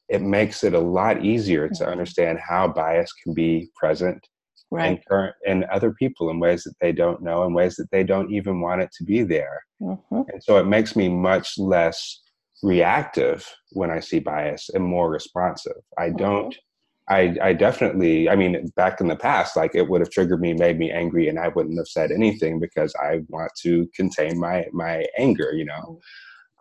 it 0.09 0.21
makes 0.21 0.63
it 0.63 0.73
a 0.73 0.79
lot 0.79 1.25
easier 1.25 1.67
to 1.67 1.83
Mhm. 1.83 1.91
understand 1.91 2.39
how 2.39 2.67
bias 2.67 3.11
can 3.23 3.33
be 3.33 3.69
present 3.75 4.25
Right. 4.69 4.91
in 4.91 4.99
current 5.07 5.35
in 5.45 5.65
other 5.71 5.91
people 5.93 6.29
in 6.29 6.39
ways 6.39 6.63
that 6.65 6.75
they 6.81 6.91
don't 6.91 7.21
know 7.21 7.43
in 7.43 7.53
ways 7.53 7.75
that 7.77 7.89
they 7.91 8.03
don't 8.03 8.31
even 8.31 8.61
want 8.61 8.81
it 8.81 8.91
to 8.97 9.03
be 9.03 9.23
there 9.23 9.63
hmm 9.79 9.95
and 10.11 10.43
so 10.43 10.57
it 10.57 10.65
makes 10.67 10.95
me 10.95 11.09
much 11.09 11.57
less 11.57 12.21
reactive 12.63 13.49
when 13.71 13.89
i 13.89 13.99
see 13.99 14.19
bias 14.19 14.69
and 14.73 14.83
more 14.83 15.09
responsive 15.09 15.81
i 15.97 16.09
don't 16.09 16.55
I, 17.10 17.36
I 17.41 17.53
definitely 17.53 18.30
i 18.30 18.36
mean 18.36 18.68
back 18.76 18.99
in 18.99 19.08
the 19.08 19.16
past 19.16 19.55
like 19.55 19.76
it 19.76 19.88
would 19.88 20.01
have 20.01 20.10
triggered 20.10 20.41
me 20.41 20.53
made 20.53 20.78
me 20.78 20.91
angry 20.91 21.30
and 21.30 21.39
i 21.39 21.47
wouldn't 21.47 21.78
have 21.78 21.88
said 21.88 22.12
anything 22.12 22.60
because 22.60 22.93
i 23.01 23.22
want 23.30 23.51
to 23.62 23.88
contain 23.95 24.39
my 24.39 24.66
my 24.74 25.05
anger 25.18 25.51
you 25.53 25.66
know 25.66 25.99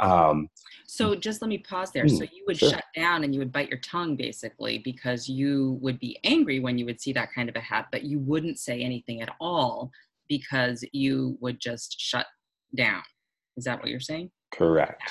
um 0.00 0.48
So 0.86 1.14
just 1.14 1.42
let 1.42 1.48
me 1.48 1.58
pause 1.58 1.90
there. 1.92 2.08
So 2.08 2.24
Mm, 2.24 2.30
you 2.32 2.44
would 2.46 2.56
sure. 2.56 2.70
shut 2.70 2.84
down 2.94 3.24
and 3.24 3.34
you 3.34 3.40
would 3.40 3.52
bite 3.52 3.68
your 3.68 3.80
tongue 3.80 4.16
basically 4.16 4.78
because 4.78 5.28
you 5.28 5.78
would 5.82 5.98
be 5.98 6.18
angry 6.24 6.60
when 6.60 6.78
you 6.78 6.86
would 6.86 7.00
see 7.00 7.12
that 7.12 7.32
kind 7.34 7.48
of 7.48 7.56
a 7.56 7.60
hat, 7.60 7.88
but 7.92 8.04
you 8.04 8.18
wouldn't 8.20 8.58
say 8.58 8.80
anything 8.80 9.20
at 9.20 9.34
all 9.40 9.90
because 10.28 10.84
you 10.92 11.36
would 11.40 11.60
just 11.60 12.00
shut 12.00 12.26
down. 12.74 13.02
Is 13.56 13.64
that 13.64 13.80
what 13.80 13.88
you're 13.90 14.00
saying? 14.00 14.30
correct 14.54 15.02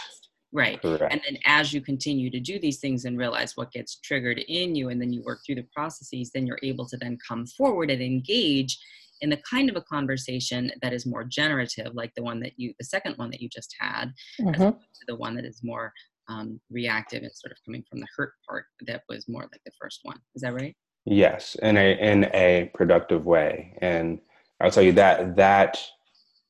Right. 0.56 0.82
correct 0.82 1.04
And 1.10 1.20
then 1.28 1.38
as 1.46 1.74
you 1.74 1.82
continue 1.82 2.30
to 2.32 2.40
do 2.40 2.58
these 2.60 2.80
things 2.80 3.04
and 3.04 3.18
realize 3.18 3.58
what 3.58 3.74
gets 3.74 4.00
triggered 4.00 4.40
in 4.40 4.74
you, 4.74 4.88
and 4.88 5.02
then 5.02 5.12
you 5.12 5.22
work 5.22 5.40
through 5.46 5.56
the 5.56 5.68
processes, 5.76 6.32
then 6.34 6.48
you're 6.48 6.60
able 6.64 6.88
to 6.88 6.96
then 6.96 7.18
come 7.28 7.46
forward 7.46 7.92
and 7.92 8.02
engage 8.02 8.80
in 9.20 9.30
the 9.30 9.42
kind 9.50 9.70
of 9.70 9.76
a 9.76 9.82
conversation 9.82 10.72
that 10.82 10.94
is 10.94 11.06
more 11.06 11.26
generative, 11.26 11.94
like 11.94 12.14
the 12.16 12.24
one 12.24 12.40
that 12.40 12.54
you, 12.56 12.74
the 12.80 12.86
second 12.86 13.18
one 13.18 13.30
that 13.32 13.42
you 13.42 13.50
just 13.50 13.76
had, 13.78 14.14
as 14.54 14.62
hmm 14.62 14.70
opposed 14.70 14.96
to 14.96 15.06
the 15.10 15.16
one 15.18 15.36
that 15.36 15.44
is 15.44 15.60
more 15.62 15.92
um, 16.30 16.58
reactive 16.72 17.22
and 17.22 17.32
sort 17.34 17.52
of 17.52 17.58
coming 17.66 17.84
from 17.90 18.00
the 18.00 18.08
hurt 18.16 18.32
part 18.48 18.66
that 18.88 19.04
was 19.10 19.28
more 19.28 19.44
like 19.44 19.62
the 19.66 19.72
first 19.80 20.00
one. 20.04 20.20
Is 20.36 20.42
that 20.42 20.54
right? 20.54 20.76
Yes, 21.04 21.56
in 21.62 21.76
a 21.76 22.00
in 22.00 22.30
a 22.34 22.72
productive 22.74 23.26
way, 23.26 23.78
and 23.82 24.22
I'll 24.62 24.72
tell 24.72 24.84
you 24.84 24.94
that 24.94 25.36
that 25.36 25.86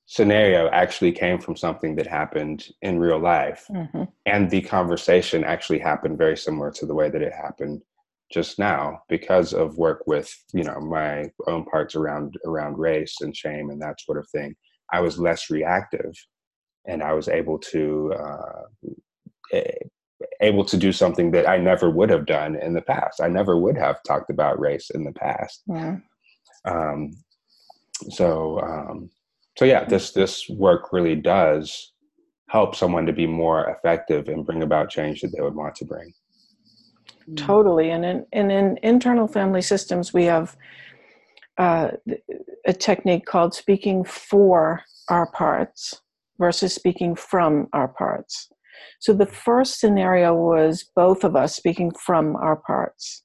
scenario 0.05 0.69
actually 0.69 1.11
came 1.11 1.39
from 1.39 1.55
something 1.55 1.95
that 1.95 2.07
happened 2.07 2.67
in 2.81 2.99
real 2.99 3.19
life, 3.19 3.65
mm-hmm. 3.69 4.03
and 4.25 4.49
the 4.49 4.61
conversation 4.61 5.43
actually 5.43 5.79
happened 5.79 6.17
very 6.17 6.37
similar 6.37 6.71
to 6.71 6.85
the 6.85 6.93
way 6.93 7.09
that 7.09 7.21
it 7.21 7.33
happened 7.33 7.81
just 8.31 8.57
now 8.57 8.99
because 9.07 9.53
of 9.53 9.77
work 9.77 10.01
with 10.07 10.33
you 10.51 10.63
know 10.63 10.79
my 10.79 11.29
own 11.47 11.63
parts 11.65 11.95
around 11.95 12.35
around 12.45 12.77
race 12.77 13.15
and 13.21 13.35
shame 13.35 13.69
and 13.69 13.81
that 13.81 13.99
sort 14.01 14.17
of 14.17 14.27
thing. 14.29 14.55
I 14.93 15.01
was 15.01 15.19
less 15.19 15.49
reactive, 15.49 16.13
and 16.87 17.01
I 17.03 17.13
was 17.13 17.27
able 17.27 17.59
to. 17.59 18.13
Uh, 18.13 19.61
able 20.41 20.63
to 20.65 20.77
do 20.77 20.91
something 20.91 21.31
that 21.31 21.47
I 21.47 21.57
never 21.57 21.89
would 21.89 22.09
have 22.09 22.25
done 22.25 22.55
in 22.55 22.73
the 22.73 22.81
past. 22.81 23.21
I 23.21 23.27
never 23.27 23.57
would 23.57 23.77
have 23.77 24.01
talked 24.03 24.29
about 24.29 24.59
race 24.59 24.89
in 24.89 25.03
the 25.03 25.11
past. 25.11 25.61
Yeah. 25.67 25.97
Um, 26.65 27.11
so, 28.09 28.59
um, 28.61 29.09
so 29.57 29.65
yeah, 29.65 29.85
this 29.85 30.11
this 30.11 30.49
work 30.49 30.91
really 30.91 31.15
does 31.15 31.93
help 32.49 32.75
someone 32.75 33.05
to 33.05 33.13
be 33.13 33.25
more 33.25 33.69
effective 33.69 34.27
and 34.27 34.45
bring 34.45 34.63
about 34.63 34.89
change 34.89 35.21
that 35.21 35.31
they 35.35 35.41
would 35.41 35.55
want 35.55 35.75
to 35.75 35.85
bring. 35.85 36.13
Totally, 37.35 37.89
and 37.89 38.05
in 38.05 38.25
and 38.33 38.51
in 38.51 38.77
internal 38.83 39.27
family 39.27 39.61
systems, 39.61 40.13
we 40.13 40.25
have 40.25 40.55
uh, 41.57 41.91
a 42.67 42.73
technique 42.73 43.25
called 43.25 43.53
speaking 43.53 44.03
for 44.03 44.81
our 45.09 45.31
parts 45.31 46.01
versus 46.37 46.75
speaking 46.75 47.15
from 47.15 47.67
our 47.73 47.87
parts. 47.87 48.49
So 48.99 49.13
the 49.13 49.25
first 49.25 49.79
scenario 49.79 50.35
was 50.35 50.89
both 50.95 51.23
of 51.23 51.35
us 51.35 51.55
speaking 51.55 51.91
from 51.91 52.35
our 52.35 52.57
parts, 52.57 53.23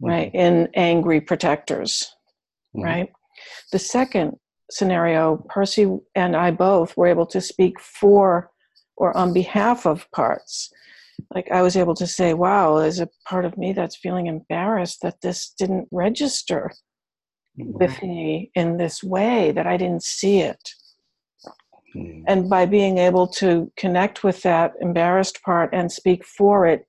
mm-hmm. 0.00 0.10
right? 0.10 0.30
In 0.32 0.68
angry 0.74 1.20
protectors, 1.20 2.14
mm-hmm. 2.76 2.84
right? 2.84 3.12
The 3.72 3.80
second 3.80 4.36
scenario, 4.72 5.44
Percy 5.48 5.98
and 6.14 6.36
I 6.36 6.50
both 6.50 6.96
were 6.96 7.06
able 7.06 7.26
to 7.26 7.40
speak 7.40 7.80
for 7.80 8.50
or 8.96 9.16
on 9.16 9.32
behalf 9.32 9.86
of 9.86 10.10
parts. 10.12 10.70
Like 11.34 11.50
I 11.50 11.62
was 11.62 11.76
able 11.76 11.94
to 11.94 12.06
say, 12.06 12.34
wow, 12.34 12.78
there's 12.78 13.00
a 13.00 13.08
part 13.28 13.44
of 13.44 13.56
me 13.56 13.72
that's 13.72 13.96
feeling 13.96 14.26
embarrassed 14.26 15.02
that 15.02 15.20
this 15.22 15.54
didn't 15.58 15.88
register 15.90 16.70
mm-hmm. 17.58 17.72
with 17.72 18.02
me 18.02 18.50
in 18.54 18.76
this 18.76 19.02
way, 19.02 19.52
that 19.52 19.66
I 19.66 19.76
didn't 19.76 20.02
see 20.02 20.38
it. 20.40 20.70
Mm. 21.94 22.24
And 22.26 22.50
by 22.50 22.66
being 22.66 22.98
able 22.98 23.26
to 23.28 23.70
connect 23.76 24.24
with 24.24 24.42
that 24.42 24.72
embarrassed 24.80 25.42
part 25.42 25.70
and 25.72 25.90
speak 25.90 26.24
for 26.24 26.66
it, 26.66 26.86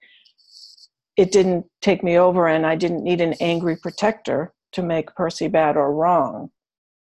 it 1.16 1.32
didn't 1.32 1.66
take 1.82 2.04
me 2.04 2.18
over, 2.18 2.48
and 2.48 2.66
I 2.66 2.76
didn't 2.76 3.04
need 3.04 3.22
an 3.22 3.36
angry 3.40 3.76
protector 3.76 4.54
to 4.72 4.82
make 4.82 5.14
Percy 5.16 5.48
bad 5.48 5.78
or 5.78 5.94
wrong. 5.94 6.50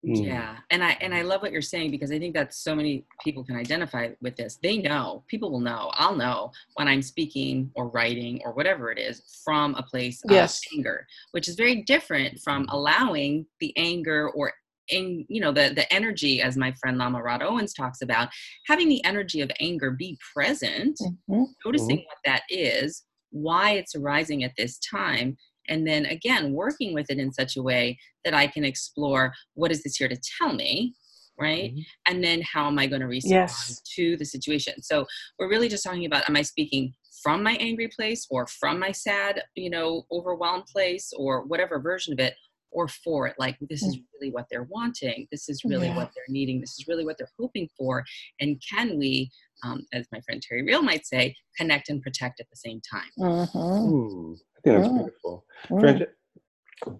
Mm. 0.05 0.25
Yeah, 0.25 0.57
and 0.69 0.83
I 0.83 0.97
and 0.99 1.13
I 1.13 1.21
love 1.21 1.41
what 1.41 1.53
you're 1.53 1.61
saying 1.61 1.91
because 1.91 2.11
I 2.11 2.19
think 2.19 2.33
that 2.33 2.53
so 2.53 2.75
many 2.75 3.05
people 3.23 3.43
can 3.43 3.55
identify 3.55 4.09
with 4.21 4.35
this. 4.35 4.59
They 4.61 4.77
know, 4.77 5.23
people 5.27 5.49
will 5.49 5.61
know. 5.61 5.91
I'll 5.93 6.15
know 6.15 6.51
when 6.75 6.89
I'm 6.89 7.01
speaking 7.01 7.71
or 7.75 7.87
writing 7.87 8.41
or 8.43 8.51
whatever 8.51 8.91
it 8.91 8.99
is 8.99 9.39
from 9.45 9.75
a 9.75 9.83
place 9.83 10.21
yes. 10.29 10.59
of 10.59 10.77
anger, 10.77 11.07
which 11.31 11.47
is 11.47 11.55
very 11.55 11.83
different 11.83 12.39
from 12.39 12.65
allowing 12.69 13.45
the 13.61 13.73
anger 13.77 14.29
or 14.31 14.51
in 14.89 15.25
you 15.29 15.39
know 15.39 15.53
the 15.53 15.71
the 15.73 15.91
energy 15.93 16.41
as 16.41 16.57
my 16.57 16.73
friend 16.73 16.97
lama 16.97 17.21
rod 17.21 17.41
owens 17.41 17.73
talks 17.73 18.01
about 18.01 18.27
having 18.67 18.89
the 18.89 19.03
energy 19.05 19.39
of 19.39 19.49
anger 19.61 19.91
be 19.91 20.17
present 20.35 20.99
mm-hmm. 21.01 21.43
noticing 21.65 21.97
mm-hmm. 21.97 22.05
what 22.05 22.17
that 22.25 22.41
is 22.49 23.03
why 23.29 23.71
it's 23.71 23.95
arising 23.95 24.43
at 24.43 24.51
this 24.57 24.77
time 24.79 25.37
and 25.69 25.87
then 25.87 26.05
again 26.07 26.53
working 26.53 26.93
with 26.93 27.09
it 27.09 27.17
in 27.17 27.31
such 27.31 27.57
a 27.57 27.61
way 27.61 27.97
that 28.23 28.33
i 28.33 28.47
can 28.47 28.63
explore 28.63 29.33
what 29.53 29.71
is 29.71 29.83
this 29.83 29.95
here 29.95 30.07
to 30.07 30.19
tell 30.37 30.53
me 30.53 30.93
right 31.39 31.71
mm-hmm. 31.71 31.81
and 32.07 32.23
then 32.23 32.41
how 32.41 32.67
am 32.67 32.79
i 32.79 32.87
going 32.87 33.01
to 33.01 33.07
respond 33.07 33.33
yes. 33.33 33.81
to 33.95 34.17
the 34.17 34.25
situation 34.25 34.81
so 34.81 35.05
we're 35.39 35.49
really 35.49 35.69
just 35.69 35.83
talking 35.83 36.05
about 36.05 36.27
am 36.29 36.35
i 36.35 36.41
speaking 36.41 36.93
from 37.21 37.41
my 37.41 37.53
angry 37.59 37.87
place 37.87 38.27
or 38.29 38.45
from 38.47 38.79
my 38.79 38.91
sad 38.91 39.41
you 39.55 39.69
know 39.69 40.05
overwhelmed 40.11 40.65
place 40.65 41.11
or 41.17 41.43
whatever 41.43 41.79
version 41.79 42.13
of 42.13 42.19
it 42.19 42.35
or 42.73 42.87
for 42.87 43.27
it 43.27 43.35
like 43.37 43.57
this 43.69 43.83
is 43.83 43.97
mm. 43.97 44.03
really 44.13 44.31
what 44.31 44.45
they're 44.49 44.67
wanting 44.69 45.27
this 45.31 45.47
is 45.49 45.63
really 45.63 45.87
yeah. 45.87 45.95
what 45.95 46.11
they're 46.15 46.23
needing 46.27 46.59
this 46.59 46.71
is 46.79 46.87
really 46.87 47.05
what 47.05 47.17
they're 47.17 47.29
hoping 47.39 47.67
for 47.77 48.03
and 48.39 48.61
can 48.67 48.97
we 48.97 49.29
um, 49.63 49.85
as 49.93 50.07
my 50.11 50.19
friend 50.21 50.41
terry 50.41 50.63
real 50.63 50.81
might 50.81 51.05
say 51.05 51.35
connect 51.57 51.89
and 51.89 52.01
protect 52.01 52.39
at 52.39 52.49
the 52.49 52.55
same 52.55 52.81
time 52.89 53.09
mm-hmm. 53.19 53.57
Ooh, 53.57 54.37
i 54.57 54.61
think 54.61 54.77
that's 54.77 54.89
mm. 54.89 54.97
beautiful 54.97 55.45
mm. 55.69 56.05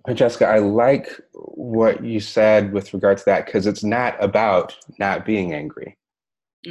Francesca, 0.05 0.47
I 0.47 0.59
like 0.59 1.19
what 1.33 2.05
you 2.05 2.21
said 2.21 2.71
with 2.71 2.93
regard 2.93 3.17
to 3.17 3.25
that 3.25 3.45
because 3.45 3.67
it's 3.67 3.83
not 3.83 4.15
about 4.23 4.77
not 4.97 5.25
being 5.25 5.53
angry. 5.53 5.97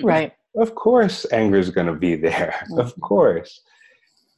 Right. 0.02 0.32
Of 0.56 0.74
course, 0.74 1.26
anger 1.30 1.58
is 1.58 1.68
going 1.68 1.88
to 1.88 1.94
be 1.94 2.16
there. 2.16 2.54
Mm-hmm. 2.70 2.80
Of 2.80 2.98
course 3.02 3.60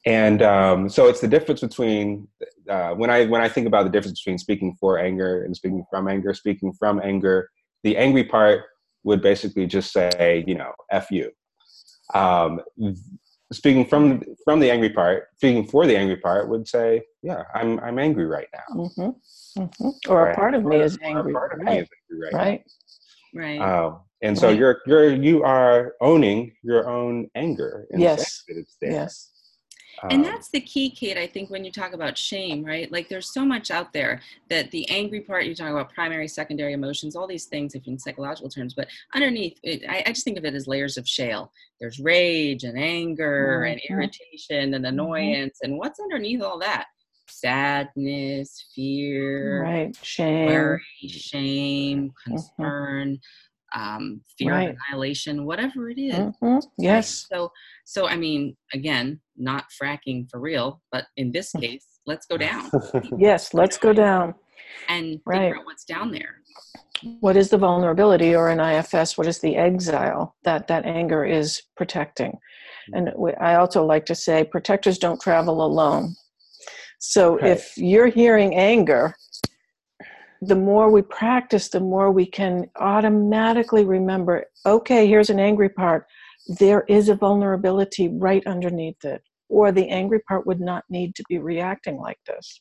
and 0.06 0.42
um, 0.42 0.88
so 0.88 1.08
it's 1.08 1.20
the 1.20 1.28
difference 1.28 1.60
between 1.60 2.28
uh, 2.68 2.90
when 2.90 3.10
I 3.10 3.24
when 3.26 3.40
I 3.40 3.48
think 3.48 3.66
about 3.66 3.84
the 3.84 3.90
difference 3.90 4.20
between 4.20 4.38
speaking 4.38 4.76
for 4.78 4.98
anger 4.98 5.44
and 5.44 5.56
speaking 5.56 5.84
from 5.90 6.08
anger. 6.08 6.34
Speaking 6.34 6.72
from 6.74 7.00
anger, 7.02 7.48
the 7.84 7.96
angry 7.96 8.24
part 8.24 8.64
would 9.04 9.22
basically 9.22 9.66
just 9.66 9.92
say, 9.92 10.44
you 10.46 10.56
know, 10.56 10.72
"f 10.90 11.10
you." 11.10 11.30
Um, 12.12 12.60
speaking 13.50 13.86
from 13.86 14.22
from 14.44 14.60
the 14.60 14.70
angry 14.70 14.90
part, 14.90 15.28
speaking 15.36 15.66
for 15.66 15.86
the 15.86 15.96
angry 15.96 16.16
part 16.16 16.50
would 16.50 16.68
say, 16.68 17.02
"Yeah, 17.22 17.42
I'm 17.54 17.80
I'm 17.80 17.98
angry 17.98 18.26
right 18.26 18.48
now." 18.52 18.74
Mm-hmm. 18.74 19.60
Mm-hmm. 19.62 19.88
Or 20.12 20.24
right. 20.24 20.32
a 20.32 20.34
part 20.34 20.54
of 20.54 20.64
me 20.64 20.76
is 20.80 20.98
angry. 21.00 21.32
part 21.32 21.54
of 21.54 21.60
right. 21.60 21.76
me 21.76 21.80
is 21.80 21.88
angry 22.12 22.30
right. 22.30 22.34
Right. 22.34 22.62
Right. 23.34 23.60
Um, 23.60 24.00
and 24.20 24.38
so 24.38 24.48
right. 24.48 24.58
you're 24.58 24.82
you're 24.86 25.14
you 25.14 25.42
are 25.44 25.94
owning 26.02 26.54
your 26.62 26.90
own 26.90 27.30
anger. 27.34 27.86
yes. 27.90 28.42
Yes 28.82 29.30
and 30.04 30.12
um, 30.12 30.22
that's 30.22 30.48
the 30.50 30.60
key 30.60 30.90
kate 30.90 31.16
i 31.16 31.26
think 31.26 31.50
when 31.50 31.64
you 31.64 31.72
talk 31.72 31.92
about 31.92 32.16
shame 32.16 32.64
right 32.64 32.90
like 32.92 33.08
there's 33.08 33.32
so 33.32 33.44
much 33.44 33.70
out 33.70 33.92
there 33.92 34.20
that 34.48 34.70
the 34.70 34.88
angry 34.90 35.20
part 35.20 35.44
you 35.44 35.54
talk 35.54 35.70
about 35.70 35.92
primary 35.92 36.28
secondary 36.28 36.72
emotions 36.72 37.16
all 37.16 37.26
these 37.26 37.46
things 37.46 37.74
if 37.74 37.86
in 37.86 37.98
psychological 37.98 38.50
terms 38.50 38.74
but 38.74 38.88
underneath 39.14 39.58
it, 39.62 39.82
I, 39.88 40.02
I, 40.06 40.12
just 40.12 40.24
think 40.24 40.38
of 40.38 40.44
it 40.44 40.54
as 40.54 40.66
layers 40.66 40.96
of 40.96 41.06
shale 41.08 41.52
there's 41.80 41.98
rage 41.98 42.64
and 42.64 42.78
anger 42.78 43.62
mm-hmm. 43.64 43.72
and 43.72 43.80
irritation 43.90 44.74
and 44.74 44.84
mm-hmm. 44.84 44.84
annoyance 44.86 45.58
mm-hmm. 45.62 45.72
and 45.72 45.78
what's 45.78 46.00
underneath 46.00 46.42
all 46.42 46.58
that 46.58 46.86
sadness 47.28 48.66
fear 48.74 49.62
right 49.62 49.96
shame 50.02 50.46
worry 50.46 50.82
shame 51.08 52.08
mm-hmm. 52.08 52.30
concern 52.30 53.18
um, 53.74 54.20
fear 54.38 54.52
right. 54.52 54.70
of 54.70 54.76
annihilation, 54.88 55.44
whatever 55.44 55.90
it 55.90 55.98
is. 55.98 56.14
Mm-hmm. 56.14 56.58
Yes. 56.78 57.26
Right? 57.30 57.38
So, 57.38 57.52
so 57.84 58.08
I 58.08 58.16
mean, 58.16 58.56
again, 58.72 59.20
not 59.36 59.64
fracking 59.80 60.28
for 60.30 60.40
real, 60.40 60.80
but 60.92 61.06
in 61.16 61.32
this 61.32 61.52
case, 61.60 61.86
let's 62.06 62.26
go 62.26 62.36
down. 62.36 62.70
yes, 63.18 63.54
let's 63.54 63.76
go 63.76 63.92
down. 63.92 64.34
And 64.88 65.20
right. 65.26 65.40
figure 65.40 65.58
out 65.58 65.66
what's 65.66 65.84
down 65.84 66.10
there. 66.10 66.36
What 67.20 67.36
is 67.36 67.50
the 67.50 67.58
vulnerability, 67.58 68.34
or 68.34 68.50
in 68.50 68.60
IFS, 68.60 69.18
what 69.18 69.26
is 69.26 69.40
the 69.40 69.56
exile 69.56 70.36
that 70.44 70.68
that 70.68 70.86
anger 70.86 71.24
is 71.24 71.62
protecting? 71.76 72.38
And 72.92 73.10
I 73.40 73.54
also 73.54 73.84
like 73.84 74.06
to 74.06 74.14
say, 74.14 74.44
protectors 74.44 74.98
don't 74.98 75.20
travel 75.20 75.64
alone. 75.64 76.14
So 77.00 77.36
if 77.36 77.76
you're 77.76 78.06
hearing 78.06 78.54
anger, 78.54 79.14
the 80.46 80.54
more 80.54 80.90
we 80.90 81.02
practice, 81.02 81.68
the 81.68 81.80
more 81.80 82.10
we 82.10 82.26
can 82.26 82.70
automatically 82.76 83.84
remember 83.84 84.44
okay, 84.66 85.06
here's 85.06 85.30
an 85.30 85.40
angry 85.40 85.68
part. 85.68 86.06
There 86.58 86.84
is 86.88 87.08
a 87.08 87.14
vulnerability 87.14 88.08
right 88.08 88.46
underneath 88.46 89.04
it, 89.04 89.22
or 89.48 89.72
the 89.72 89.88
angry 89.88 90.20
part 90.20 90.46
would 90.46 90.60
not 90.60 90.84
need 90.88 91.14
to 91.16 91.24
be 91.28 91.38
reacting 91.38 91.98
like 91.98 92.18
this. 92.26 92.60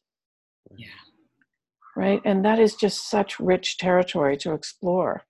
Yeah. 0.76 0.88
Right? 1.96 2.22
And 2.26 2.44
that 2.46 2.60
is 2.60 2.76
just 2.76 3.10
such 3.10 3.40
rich 3.40 3.78
territory 3.78 4.38
to 4.38 4.54
explore. 4.54 5.24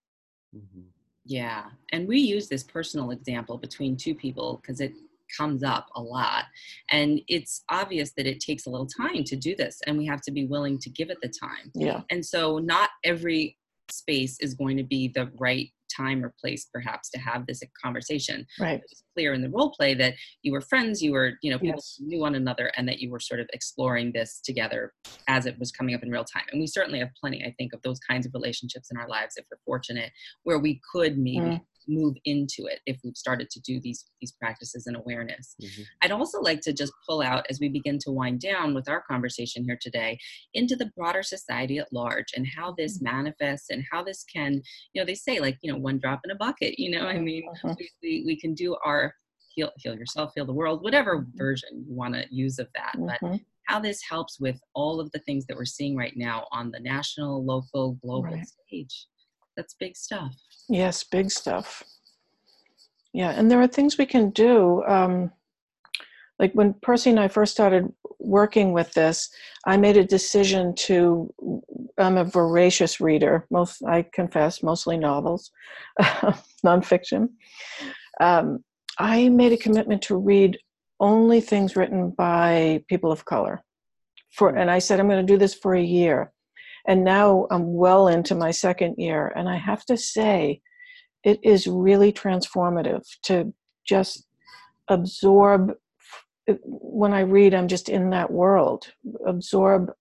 Mm-hmm. 0.56 0.82
Yeah. 1.26 1.66
And 1.92 2.08
we 2.08 2.20
use 2.20 2.48
this 2.48 2.64
personal 2.64 3.12
example 3.12 3.58
between 3.58 3.98
two 3.98 4.16
people 4.16 4.60
because 4.62 4.82
it 4.82 4.94
comes 5.36 5.64
up 5.64 5.88
a 5.96 6.02
lot. 6.02 6.46
And 6.90 7.22
it's 7.28 7.64
obvious 7.70 8.14
that 8.18 8.28
it 8.28 8.40
takes 8.40 8.66
a 8.66 8.70
little 8.70 8.88
time 8.88 9.24
to 9.26 9.36
do 9.36 9.56
this, 9.56 9.80
and 9.86 9.98
we 9.98 10.06
have 10.06 10.22
to 10.22 10.32
be 10.32 10.46
willing 10.46 10.78
to 10.80 10.90
give 10.90 11.10
it 11.10 11.18
the 11.22 11.30
time. 11.30 11.72
Yeah. 11.76 12.02
And 12.10 12.26
so, 12.26 12.58
not 12.58 12.90
every 13.04 13.58
space 13.92 14.38
is 14.40 14.54
going 14.54 14.78
to 14.78 14.84
be 14.84 15.10
the 15.10 15.30
right 15.38 15.70
time 15.96 16.24
or 16.24 16.34
place 16.40 16.68
perhaps 16.74 17.10
to 17.10 17.20
have 17.20 17.46
this 17.46 17.62
conversation 17.82 18.46
right 18.60 18.82
it's 18.90 19.04
clear 19.16 19.34
in 19.34 19.42
the 19.42 19.50
role 19.50 19.72
play 19.72 19.94
that 19.94 20.14
you 20.42 20.52
were 20.52 20.62
friends 20.62 21.02
you 21.02 21.12
were 21.12 21.34
you 21.42 21.52
know 21.52 21.60
people 21.60 21.76
yes. 21.76 21.98
knew 22.00 22.20
one 22.20 22.36
another 22.36 22.72
and 22.78 22.88
that 22.88 23.00
you 23.00 23.12
were 23.12 23.20
sort 23.20 23.40
of 23.40 23.48
exploring 23.54 24.12
this 24.14 24.40
together 24.44 24.94
as 25.28 25.46
it 25.46 25.58
was 25.60 25.72
coming 25.72 25.94
up 25.94 26.02
in 26.02 26.10
real 26.10 26.24
time 26.24 26.44
and 26.52 26.60
we 26.60 26.68
certainly 26.68 27.00
have 27.00 27.10
plenty 27.20 27.44
i 27.44 27.54
think 27.58 27.74
of 27.74 27.82
those 27.84 28.00
kinds 28.00 28.26
of 28.26 28.34
relationships 28.34 28.90
in 28.92 28.98
our 28.98 29.08
lives 29.08 29.36
if 29.38 29.46
we're 29.52 29.58
fortunate 29.66 30.12
where 30.44 30.60
we 30.60 30.82
could 30.92 31.18
maybe 31.18 31.40
mm 31.40 31.62
move 31.88 32.16
into 32.26 32.66
it 32.66 32.80
if 32.86 32.98
we've 33.04 33.16
started 33.18 33.50
to 33.50 33.60
do 33.62 33.80
these 33.82 34.06
these 34.22 34.32
practices 34.34 34.88
and 34.88 34.96
awareness 34.96 35.56
Mm-hmm. 35.62 35.82
i'd 36.02 36.12
also 36.12 36.40
like 36.42 36.62
to 36.62 36.74
just 36.74 36.94
pull 37.08 37.22
out 37.22 37.46
as 37.50 37.60
we 37.60 37.70
begin 37.70 37.98
to 38.00 38.12
wind 38.12 38.40
down 38.42 38.74
with 38.74 38.90
our 38.90 39.02
conversation 39.02 39.64
here 39.64 39.78
today 39.80 40.18
into 40.54 40.76
the 40.76 40.92
broader 40.98 41.24
society 41.24 41.78
at 41.78 41.92
large 41.92 42.28
and 42.36 42.48
how 42.56 42.74
this 42.78 43.02
manifests 43.02 43.70
and 43.70 43.84
how 43.92 44.04
this 44.04 44.24
can 44.34 44.62
you 44.94 45.02
know 45.02 45.06
they 45.06 45.16
say 45.16 45.40
like 45.40 45.58
you 45.62 45.72
know 45.72 45.78
one 45.78 45.98
drop 46.00 46.22
in 46.26 46.32
a 46.32 46.36
bucket 46.36 46.78
you 46.80 46.90
know 46.90 47.06
i 47.08 47.18
mean 47.18 47.44
Mhm. 47.64 47.76
we, 48.02 48.24
we, 48.26 48.40
can 48.40 48.54
do 48.54 48.76
our 48.86 49.14
heal 49.54 49.72
heal 49.78 49.96
yourself 49.96 50.32
heal 50.36 50.46
the 50.46 50.54
world 50.54 50.84
whatever 50.84 51.26
version 51.36 51.86
you 51.88 51.94
want 51.96 52.14
to 52.14 52.26
use 52.32 52.60
of 52.60 52.68
that 52.76 52.94
but 53.08 53.20
Mhm. 53.22 53.40
how 53.68 53.80
this 53.80 54.02
helps 54.02 54.40
with 54.40 54.60
all 54.74 55.00
of 55.00 55.10
the 55.12 55.20
things 55.20 55.46
that 55.46 55.56
we're 55.56 55.64
seeing 55.66 55.96
right 55.96 56.18
now 56.18 56.46
on 56.52 56.70
the 56.72 56.80
national 56.80 57.46
local 57.46 57.94
global 58.04 58.24
Right. 58.32 58.48
stage 58.48 59.08
that's 59.56 59.74
big 59.76 59.96
stuff 59.96 60.34
Yes, 60.70 61.04
big 61.04 61.30
stuff. 61.30 61.84
Yeah, 63.14 63.32
and 63.32 63.50
there 63.50 63.62
are 63.62 63.68
things 63.68 63.98
we 63.98 64.06
can 64.06 64.30
do. 64.32 64.84
Um, 64.86 65.32
like 66.40 66.54
when 66.54 66.74
Percy 66.74 67.10
and 67.10 67.20
I 67.20 67.28
first 67.28 67.54
started 67.54 67.92
working 68.20 68.74
with 68.74 68.92
this, 68.94 69.30
I 69.66 69.78
made 69.78 69.98
a 69.98 70.04
decision 70.04 70.74
to. 70.76 71.32
I'm 71.98 72.18
a 72.18 72.24
voracious 72.24 73.00
reader. 73.00 73.46
Most, 73.52 73.84
I 73.84 74.02
confess, 74.14 74.64
mostly 74.64 74.98
novels, 74.98 75.52
nonfiction. 76.66 77.30
Um, 78.20 78.64
I 78.98 79.30
made 79.30 79.52
a 79.52 79.58
commitment 79.58 80.02
to 80.04 80.18
read 80.18 80.58
only 81.00 81.42
things 81.42 81.76
written 81.76 82.12
by 82.12 82.84
people 82.88 83.12
of 83.12 83.26
color. 83.26 83.64
For 84.32 84.50
and 84.50 84.72
I 84.72 84.80
said 84.80 85.00
I'm 85.00 85.08
going 85.08 85.26
to 85.26 85.34
do 85.34 85.38
this 85.38 85.54
for 85.54 85.76
a 85.76 85.84
year, 85.84 86.32
and 86.88 87.04
now 87.04 87.48
I'm 87.52 87.74
well 87.74 88.08
into 88.08 88.36
my 88.36 88.52
second 88.52 88.96
year, 88.98 89.32
and 89.36 89.48
I 89.50 89.58
have 89.58 89.86
to 89.86 89.98
say, 89.98 90.62
it 91.24 91.40
is 91.44 91.68
really 91.68 92.12
transformative 92.12 93.04
to 93.24 93.54
just 93.88 94.26
absorb 94.90 95.74
when 96.66 97.14
I 97.14 97.22
read, 97.22 97.54
I'm 97.54 97.70
just 97.70 97.88
in 97.88 98.10
that 98.10 98.30
world, 98.32 98.92
absorb 99.26 99.92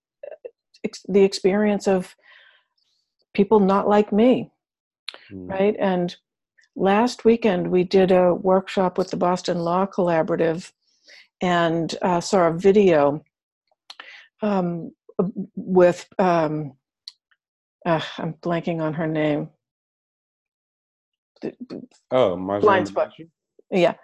ex- 0.83 1.05
the 1.07 1.23
experience 1.23 1.87
of 1.87 2.15
people 3.33 3.59
not 3.59 3.87
like 3.87 4.11
me, 4.11 4.51
Mm. 5.31 5.49
right? 5.49 5.75
And 5.79 6.15
last 6.75 7.23
weekend 7.23 7.67
we 7.69 7.83
did 7.83 8.11
a 8.11 8.33
workshop 8.33 8.97
with 8.97 9.09
the 9.11 9.17
Boston 9.17 9.59
Law 9.59 9.85
Collaborative 9.85 10.71
and 11.41 11.95
uh, 12.01 12.19
saw 12.19 12.47
a 12.47 12.57
video 12.57 13.23
um, 14.41 14.91
with, 15.55 16.07
um, 16.19 16.73
uh, 17.85 18.01
I'm 18.17 18.33
blanking 18.35 18.81
on 18.81 18.93
her 18.95 19.07
name. 19.07 19.49
Oh, 22.11 22.35
Mahzarin 22.37 22.61
Blind 22.61 22.87
spot. 22.87 23.13
Yeah, 23.71 23.95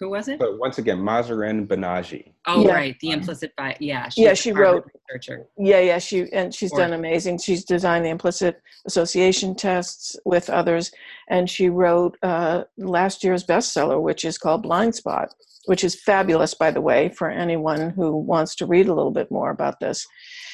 who 0.00 0.10
was 0.10 0.28
it 0.28 0.40
So 0.40 0.56
once 0.56 0.78
again, 0.78 0.98
Mahzarin 0.98 1.66
Banaji. 1.66 2.32
oh 2.46 2.64
Yeah. 2.64 2.74
right 2.74 2.96
the 3.00 3.10
implicit 3.10 3.52
bias 3.56 3.76
yeah 3.80 4.08
Yeah, 4.16 4.34
she 4.34 4.50
Harvard 4.50 4.74
wrote- 4.84 4.90
researcher 5.10 5.46
Yeah, 5.58 5.80
yeah, 5.80 5.98
she 5.98 6.26
and 6.32 6.54
she's 6.54 6.72
Or- 6.72 6.78
done 6.78 6.92
amazing. 6.92 7.38
She's 7.38 7.64
designed 7.64 8.04
the 8.04 8.10
implicit 8.10 8.60
association 8.86 9.54
tests 9.54 10.16
with 10.24 10.48
others, 10.50 10.90
and 11.28 11.48
she 11.50 11.68
wrote 11.68 12.16
uh, 12.22 12.64
last 12.76 13.24
year's 13.24 13.44
bestseller, 13.44 14.00
which 14.02 14.24
is 14.24 14.38
called 14.38 14.62
Blind 14.62 14.94
Spot, 14.94 15.28
which 15.66 15.82
is 15.84 16.00
fabulous, 16.02 16.54
by 16.54 16.70
the 16.70 16.80
way, 16.80 17.08
for 17.10 17.28
anyone 17.30 17.90
who 17.90 18.16
wants 18.16 18.54
to 18.56 18.66
read 18.66 18.88
a 18.88 18.94
little 18.94 19.10
bit 19.12 19.30
more 19.30 19.50
about 19.50 19.80
this. 19.80 20.06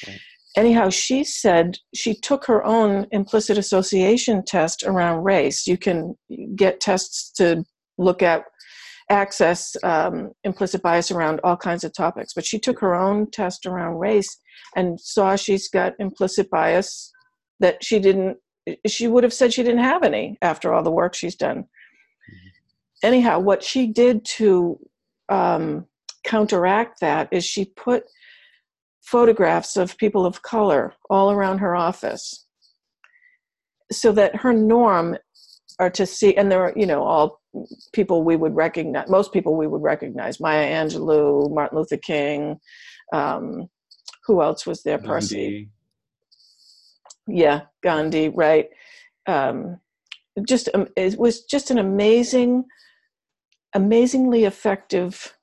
Right. 0.07 0.19
Anyhow, 0.57 0.89
she 0.89 1.25
said 1.25 1.77
she 1.93 2.13
took 2.15 2.45
her 2.45 2.63
own 2.63 3.07
implicit 3.11 3.57
association 3.57 4.41
test 4.45 4.83
around 4.83 5.23
race. 5.25 5.67
You 5.67 5.77
can 5.77 6.15
get 6.55 6.79
tests 6.79 7.29
to 7.33 7.63
look 7.97 8.21
at 8.23 8.43
access 9.09 9.75
um, 9.83 10.31
implicit 10.43 10.81
bias 10.81 11.11
around 11.11 11.39
all 11.43 11.57
kinds 11.57 11.83
of 11.83 11.93
topics. 11.93 12.33
But 12.33 12.45
she 12.45 12.59
took 12.59 12.79
her 12.79 12.95
own 12.95 13.29
test 13.31 13.65
around 13.65 13.99
race 13.99 14.39
and 14.75 14.99
saw 14.99 15.35
she's 15.35 15.69
got 15.69 15.93
implicit 15.99 16.49
bias 16.49 17.11
that 17.59 17.83
she 17.83 17.99
didn't, 17.99 18.37
she 18.87 19.07
would 19.07 19.23
have 19.23 19.33
said 19.33 19.53
she 19.53 19.63
didn't 19.63 19.83
have 19.83 20.03
any 20.03 20.37
after 20.41 20.73
all 20.73 20.83
the 20.83 20.91
work 20.91 21.13
she's 21.13 21.35
done. 21.35 21.65
Anyhow, 23.03 23.39
what 23.39 23.63
she 23.63 23.87
did 23.87 24.25
to 24.25 24.79
um, 25.29 25.85
counteract 26.23 26.99
that 27.01 27.29
is 27.31 27.45
she 27.45 27.65
put 27.65 28.03
photographs 29.01 29.77
of 29.77 29.97
people 29.97 30.25
of 30.25 30.41
color 30.41 30.93
all 31.09 31.31
around 31.31 31.59
her 31.59 31.75
office 31.75 32.45
so 33.91 34.11
that 34.11 34.35
her 34.35 34.51
norm 34.51 35.15
are 35.79 35.91
to 35.91 36.05
see 36.05 36.35
and 36.35 36.51
they're 36.51 36.73
you 36.75 36.85
know 36.85 37.03
all 37.03 37.39
people 37.93 38.23
we 38.23 38.35
would 38.35 38.55
recognize 38.55 39.09
most 39.09 39.33
people 39.33 39.55
we 39.55 39.67
would 39.67 39.81
recognize 39.81 40.39
maya 40.39 40.67
angelou 40.67 41.53
martin 41.53 41.77
luther 41.77 41.97
king 41.97 42.59
um, 43.13 43.69
who 44.25 44.41
else 44.41 44.65
was 44.65 44.83
there? 44.83 44.97
Percy. 44.97 45.69
Yeah 47.27 47.61
gandhi 47.83 48.29
right. 48.29 48.69
Um, 49.27 49.79
just 50.47 50.69
um, 50.73 50.87
it 50.95 51.17
was 51.17 51.43
just 51.45 51.71
an 51.71 51.77
amazing 51.77 52.65
amazingly 53.73 54.45
effective 54.45 55.35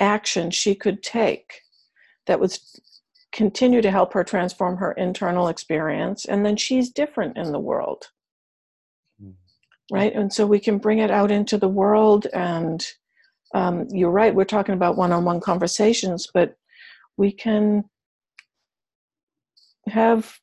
action 0.00 0.50
she 0.50 0.74
could 0.74 1.02
take 1.02 1.60
that 2.26 2.38
would 2.38 2.56
continue 3.32 3.82
to 3.82 3.90
help 3.90 4.12
her 4.12 4.22
transform 4.22 4.76
her 4.76 4.92
internal 4.92 5.48
experience 5.48 6.24
and 6.24 6.46
then 6.46 6.56
she's 6.56 6.90
different 6.90 7.36
in 7.36 7.52
the 7.52 7.58
world. 7.58 8.06
Right 9.90 10.14
and 10.14 10.32
so 10.32 10.46
we 10.46 10.60
can 10.60 10.78
bring 10.78 10.98
it 10.98 11.10
out 11.10 11.30
into 11.30 11.58
the 11.58 11.68
world 11.68 12.26
and 12.34 12.86
um, 13.54 13.86
you're 13.90 14.10
right 14.10 14.34
we're 14.34 14.44
talking 14.44 14.74
about 14.74 14.96
one-on-one 14.96 15.40
conversations 15.40 16.28
but 16.32 16.56
we 17.16 17.32
can 17.32 17.84
have 19.88 20.38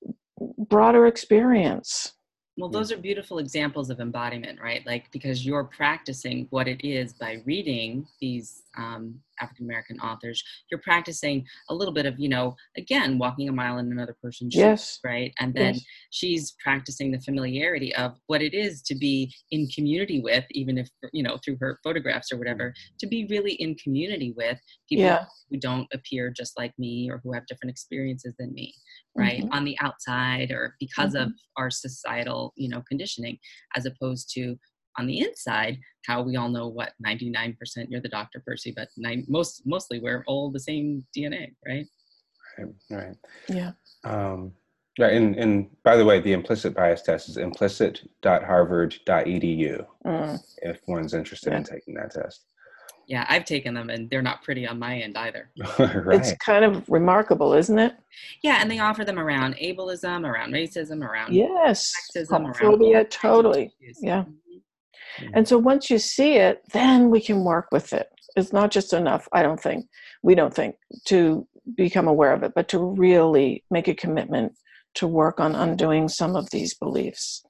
broader 0.58 1.06
experience 1.06 2.14
Well, 2.58 2.70
those 2.70 2.92
are 2.92 2.98
beautiful 2.98 3.40
examples 3.40 3.90
of 3.90 4.00
embodiment, 4.00 4.62
right? 4.62 4.86
Like 4.86 5.12
because 5.12 5.46
you're 5.46 5.66
practicing 5.66 6.48
what 6.52 6.68
it 6.68 6.86
is 6.88 7.14
by 7.14 7.42
reading 7.46 8.08
these 8.22 8.64
um, 8.78 9.20
African 9.42 9.66
American 9.66 10.00
authors. 10.00 10.44
You're 10.70 10.82
practicing 10.82 11.46
a 11.70 11.76
little 11.76 11.94
bit 11.94 12.06
of, 12.06 12.20
you 12.20 12.30
know, 12.30 12.56
again, 12.78 13.18
walking 13.18 13.50
a 13.50 13.52
mile 13.52 13.78
in 13.80 13.92
another 13.92 14.16
person's 14.22 14.54
shoes, 14.54 14.62
yes 14.62 15.00
right? 15.04 15.34
And 15.40 15.54
then 15.54 15.74
yes 15.76 15.84
she's 16.12 16.56
practicing 16.64 17.12
the 17.12 17.20
familiarity 17.22 17.94
of 17.96 18.16
what 18.28 18.42
it 18.42 18.54
is 18.54 18.82
to 18.84 18.96
be 18.96 19.34
in 19.52 19.68
community 19.68 20.20
with, 20.22 20.46
even 20.52 20.78
if 20.78 20.90
you 21.14 21.24
know 21.24 21.38
through 21.44 21.58
her 21.60 21.80
photographs 21.84 22.32
or 22.32 22.38
whatever, 22.38 22.74
to 23.00 23.08
be 23.08 23.28
really 23.30 23.54
in 23.54 23.76
community 23.76 24.34
with 24.36 24.60
people 24.90 25.06
yeah 25.06 25.26
who 25.50 25.58
don't 25.58 25.88
appear 25.94 26.32
just 26.32 26.58
like 26.58 26.74
me 26.78 27.10
or 27.12 27.20
who 27.24 27.32
have 27.34 27.46
different 27.48 27.72
experiences 27.72 28.34
than 28.40 28.54
me 28.54 28.74
right 29.18 29.44
Mhm. 29.44 29.50
on 29.52 29.64
the 29.64 29.78
outside 29.80 30.52
or 30.52 30.76
because 30.80 31.16
of 31.16 31.32
our 31.58 31.70
societal 31.70 32.52
you 32.56 32.70
know 32.70 32.82
conditioning 32.88 33.38
as 33.76 33.86
opposed 33.86 34.30
to 34.34 34.58
on 34.98 35.08
the 35.08 35.20
inside 35.20 35.78
how 36.06 36.22
we 36.22 36.36
all 36.36 36.50
know 36.50 36.68
what 36.68 36.92
99% 37.06 37.56
you're 37.90 38.02
the 38.02 38.10
doctor 38.10 38.42
percy 38.46 38.74
but 38.76 38.90
nine, 38.98 39.26
most 39.28 39.64
mostly 39.66 40.00
we're 40.00 40.24
all 40.28 40.52
the 40.52 40.60
same 40.60 41.06
dna 41.16 41.48
right 41.68 41.86
Right. 42.58 42.68
right. 42.90 43.16
yeah 43.50 43.72
Um, 44.06 44.54
right. 44.98 45.12
And, 45.14 45.36
and 45.36 45.70
by 45.84 45.98
the 45.98 46.06
way, 46.06 46.22
the 46.22 46.32
implicit 46.32 46.74
bias 46.74 47.02
test 47.02 47.28
is 47.28 47.36
implicit.harvard.edu 47.38 49.86
Mm. 50.06 50.40
if 50.62 50.80
one's 50.88 51.14
interested 51.14 51.52
in 51.54 51.64
taking 51.64 51.96
that 51.96 52.12
test. 52.12 52.46
yeah 53.08 53.26
i've 53.30 53.44
taken 53.46 53.74
them 53.74 53.90
and 53.90 54.10
they're 54.10 54.22
not 54.22 54.42
pretty 54.44 54.66
on 54.68 54.78
my 54.80 54.98
end 55.00 55.18
either 55.18 55.50
right. 55.80 56.16
it's 56.20 56.34
kind 56.38 56.64
of 56.64 56.88
remarkable 56.90 57.54
isn't 57.54 57.78
it 57.80 57.94
yeah 58.44 58.60
and 58.62 58.70
they 58.72 58.80
offer 58.80 59.04
them 59.04 59.20
around 59.20 59.56
ableism 59.58 60.26
around 60.26 60.54
racism 60.54 61.04
around 61.04 61.34
yes 61.34 61.92
sexism 62.16 62.32
around 62.32 62.46
all 62.46 62.54
homophobia 62.78 62.94
kinds 62.94 63.16
of 63.16 63.22
totally 63.22 63.74
issues. 63.82 64.00
yeah. 64.02 64.24
Mhm. 65.20 65.32
And 65.34 65.48
so 65.48 65.58
once 65.58 65.90
you 65.90 66.00
see 66.00 66.36
it, 66.36 66.62
then 66.74 67.10
we 67.10 67.22
can 67.22 67.44
work 67.44 67.68
with 67.72 67.94
it. 67.94 68.10
It's 68.36 68.52
not 68.54 68.72
just 68.72 68.94
enough, 68.94 69.28
I 69.32 69.44
don't 69.44 69.60
think, 69.60 69.88
we 70.24 70.36
don't 70.36 70.54
think, 70.54 70.76
to 71.06 71.48
become 71.76 72.08
aware 72.08 72.34
of 72.34 72.44
it, 72.44 72.54
but 72.54 72.68
to 72.70 72.80
really 72.80 73.64
make 73.72 73.88
a 73.88 73.96
commitment 73.96 74.54
to 74.96 75.08
work 75.08 75.40
on 75.40 75.56
undoing 75.56 76.08
some 76.10 76.36
of 76.36 76.50
these 76.52 76.74
beliefs 76.74 77.44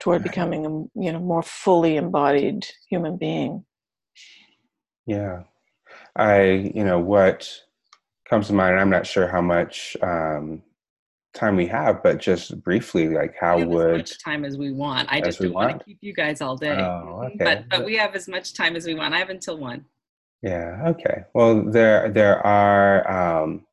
toward 0.00 0.22
Right. 0.22 0.30
becoming 0.30 0.66
a 0.66 0.70
you 1.02 1.12
know 1.12 1.18
more 1.18 1.42
fully 1.42 1.96
embodied 1.96 2.66
human 2.88 3.16
being. 3.16 3.64
Yeah. 5.06 5.44
I, 6.16 6.42
you 6.74 6.84
know, 6.84 6.98
what 6.98 7.50
comes 8.28 8.48
to 8.48 8.52
mind, 8.52 8.78
I'm 8.78 8.90
not 8.90 9.06
sure 9.06 9.26
how 9.28 9.40
much 9.40 9.96
um, 10.02 10.62
time 11.38 11.56
we 11.56 11.66
have, 11.66 12.02
but 12.02 12.18
just 12.18 12.62
briefly, 12.62 13.08
like 13.08 13.34
how 13.40 13.56
we 13.56 13.62
have 13.62 13.70
as 13.70 13.74
would, 13.74 13.96
much 13.98 14.22
time 14.24 14.44
as 14.44 14.58
we 14.58 14.72
want. 14.72 15.08
I 15.10 15.20
just 15.20 15.40
don't 15.40 15.52
want 15.52 15.70
want? 15.70 15.80
to 15.80 15.84
keep 15.86 15.98
you 16.00 16.12
guys 16.12 16.40
all 16.40 16.56
day. 16.56 16.72
Oh, 16.76 17.20
Mhm. 17.22 17.26
okay. 17.34 17.44
But 17.44 17.68
but 17.68 17.84
we 17.84 17.94
have 17.96 18.14
as 18.14 18.28
much 18.28 18.54
time 18.54 18.76
as 18.76 18.86
we 18.86 18.94
want. 18.94 19.14
I 19.14 19.18
have 19.18 19.30
until 19.30 19.56
one. 19.58 19.84
yeah, 20.42 20.82
okay. 20.86 21.24
Well, 21.34 21.62
there, 21.70 22.10
there 22.10 22.44
are 22.46 23.42
um, 23.42 23.66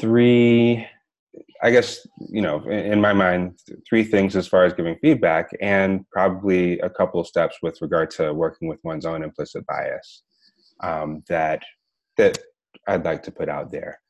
three 0.00 0.86
I 1.62 1.70
guess, 1.70 2.06
you 2.30 2.40
know, 2.40 2.62
in, 2.64 2.92
in 2.94 3.00
my 3.00 3.12
mind, 3.12 3.58
three 3.88 4.02
things 4.02 4.34
as 4.34 4.48
far 4.48 4.64
as 4.64 4.72
giving 4.72 4.96
feedback, 4.96 5.50
and 5.60 6.08
probably 6.10 6.78
a 6.80 6.88
couple 6.88 7.20
of 7.20 7.26
steps 7.26 7.56
with 7.62 7.80
regard 7.82 8.10
to 8.12 8.32
working 8.32 8.66
with 8.66 8.80
one's 8.82 9.04
own 9.04 9.22
implicit 9.22 9.64
bias 9.66 10.22
um, 10.82 11.22
that 11.28 11.62
that 12.16 12.38
I'd 12.88 13.04
like 13.04 13.22
to 13.24 13.30
put 13.30 13.48
out 13.48 13.70
there. 13.70 14.00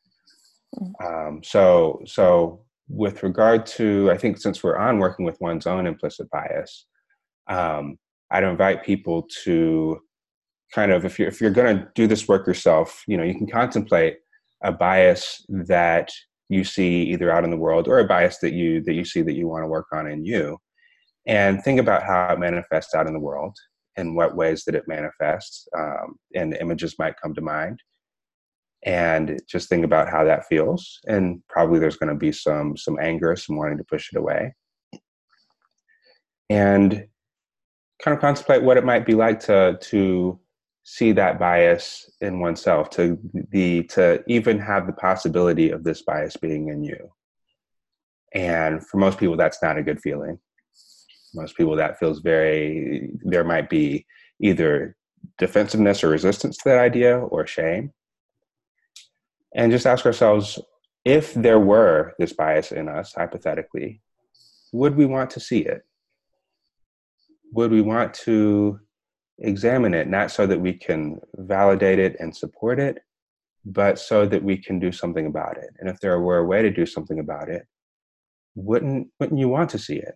Mm. 0.79 0.93
Um, 1.05 1.43
so, 1.43 2.01
so 2.07 2.63
with 2.89 3.23
regard 3.23 3.67
to, 3.67 4.11
I 4.11 4.17
think 4.17 4.39
since 4.39 4.63
we're 4.63 4.79
on 4.79 4.99
working 4.99 5.25
with 5.25 5.41
one's 5.41 5.67
own 5.67 5.87
implicit 5.87 6.29
bias, 6.31 6.87
um, 7.49 7.99
I'd 8.31 8.45
invite 8.45 8.85
people 8.85 9.27
to 9.45 10.01
kind 10.75 10.93
of, 10.93 11.05
if 11.05 11.19
you're 11.19 11.29
if 11.29 11.41
you're 11.41 11.51
going 11.51 11.79
to 11.79 11.89
do 11.95 12.07
this 12.07 12.29
work 12.29 12.47
yourself, 12.47 13.03
you 13.09 13.17
know, 13.17 13.25
you 13.25 13.35
can 13.35 13.49
contemplate 13.49 14.19
a 14.63 14.71
bias 14.71 15.45
that 15.49 16.13
you 16.49 16.65
see 16.65 17.03
either 17.05 17.31
out 17.31 17.45
in 17.45 17.51
the 17.51 17.57
world 17.57 17.89
or 17.89 17.99
a 17.99 18.07
bias 18.07 18.39
that 18.39 18.53
you 18.53 18.83
that 18.83 18.95
you 18.95 19.05
see 19.05 19.23
that 19.23 19.35
you 19.35 19.49
want 19.49 19.63
to 19.63 19.69
work 19.69 19.87
on 19.93 20.07
in 20.07 20.25
you 20.25 20.59
and 21.27 21.63
think 21.63 21.79
about 21.79 22.03
how 22.03 22.33
it 22.33 22.39
manifests 22.39 22.95
out 22.95 23.07
in 23.07 23.13
the 23.13 23.21
world 23.21 23.57
and 23.97 24.17
what 24.17 24.37
ways 24.37 24.65
that 24.65 24.75
it 24.75 24.89
manifests 24.89 25.67
um, 25.79 26.17
and 26.35 26.57
images 26.61 26.97
might 26.99 27.21
come 27.23 27.35
to 27.35 27.41
mind 27.41 27.81
and 28.85 29.41
just 29.47 29.69
think 29.69 29.85
about 29.85 30.09
how 30.09 30.25
that 30.25 30.47
feels 30.47 31.01
and 31.07 31.43
probably 31.49 31.79
there's 31.79 31.97
going 31.97 32.09
to 32.09 32.15
be 32.15 32.33
some 32.33 32.77
some 32.77 32.99
anger 33.01 33.37
some 33.37 33.57
wanting 33.57 33.77
to 33.77 33.85
push 33.85 34.11
it 34.13 34.19
away. 34.19 34.55
And 36.49 37.07
kind 38.03 38.15
of 38.15 38.21
contemplate 38.21 38.63
what 38.63 38.77
it 38.77 38.85
might 38.85 39.05
be 39.05 39.15
like 39.15 39.41
to 39.41 39.79
to 39.81 40.41
see 40.83 41.13
that 41.13 41.39
bias 41.39 42.11
in 42.23 42.41
oneself 42.41 42.89
to 42.91 43.19
the 43.51 43.83
to 43.85 44.23
even 44.27 44.59
have 44.59 44.87
the 44.87 44.93
possibility 44.95 45.71
of 45.71 45.85
this 45.85 46.03
bias 46.03 46.37
being 46.37 46.69
in 46.69 46.83
you. 46.83 47.11
And 48.33 48.85
for 48.87 48.97
most 48.97 49.19
people 49.19 49.37
that's 49.37 49.63
not 49.63 49.77
a 49.77 49.83
good 49.83 50.01
feeling. 50.01 50.39
Most 51.35 51.57
people 51.57 51.77
that 51.77 51.99
feels 51.99 52.21
very 52.21 53.11
there 53.23 53.45
might 53.45 53.69
be 53.69 54.07
either 54.41 54.97
defensiveness 55.39 56.03
or 56.03 56.09
resistance 56.09 56.57
to 56.57 56.71
that 56.71 56.79
idea 56.79 57.19
or 57.19 57.47
shame 57.47 57.93
and 59.55 59.73
just 59.73 59.87
ask 59.87 60.07
ourselves 60.07 60.59
if 61.05 61.35
there 61.35 61.59
were 61.59 62.15
this 62.19 62.33
bias 62.33 62.73
in 62.73 62.89
us 62.89 63.15
hypothetically 63.15 64.01
would 64.73 64.95
we 64.95 65.05
want 65.05 65.31
to 65.31 65.41
see 65.41 65.59
it? 65.59 65.83
Would 67.53 67.73
we 67.73 67.81
want 67.83 68.15
to 68.15 68.79
examine 69.41 69.95
it? 69.95 70.07
Not 70.07 70.31
so 70.31 70.47
that 70.47 70.61
we 70.61 70.75
can 70.75 71.19
validate 71.35 71.99
it 71.99 72.17
and 72.21 72.37
support 72.37 72.79
it 72.79 72.99
but 73.67 73.99
so 73.99 74.25
that 74.25 74.43
we 74.43 74.57
can 74.57 74.79
do 74.79 74.91
something 74.91 75.27
about 75.27 75.59
it. 75.59 75.69
And 75.79 75.91
if 75.91 76.01
there 76.01 76.19
were 76.21 76.39
a 76.39 76.47
way 76.47 76.63
to 76.63 76.71
do 76.71 76.87
something 76.87 77.19
about 77.19 77.51
it 77.51 77.67
wouldn't 78.55 79.09
wouldn't 79.19 79.41
you 79.41 79.49
want 79.49 79.71
to 79.71 79.79
see 79.79 79.97
it? 79.97 80.15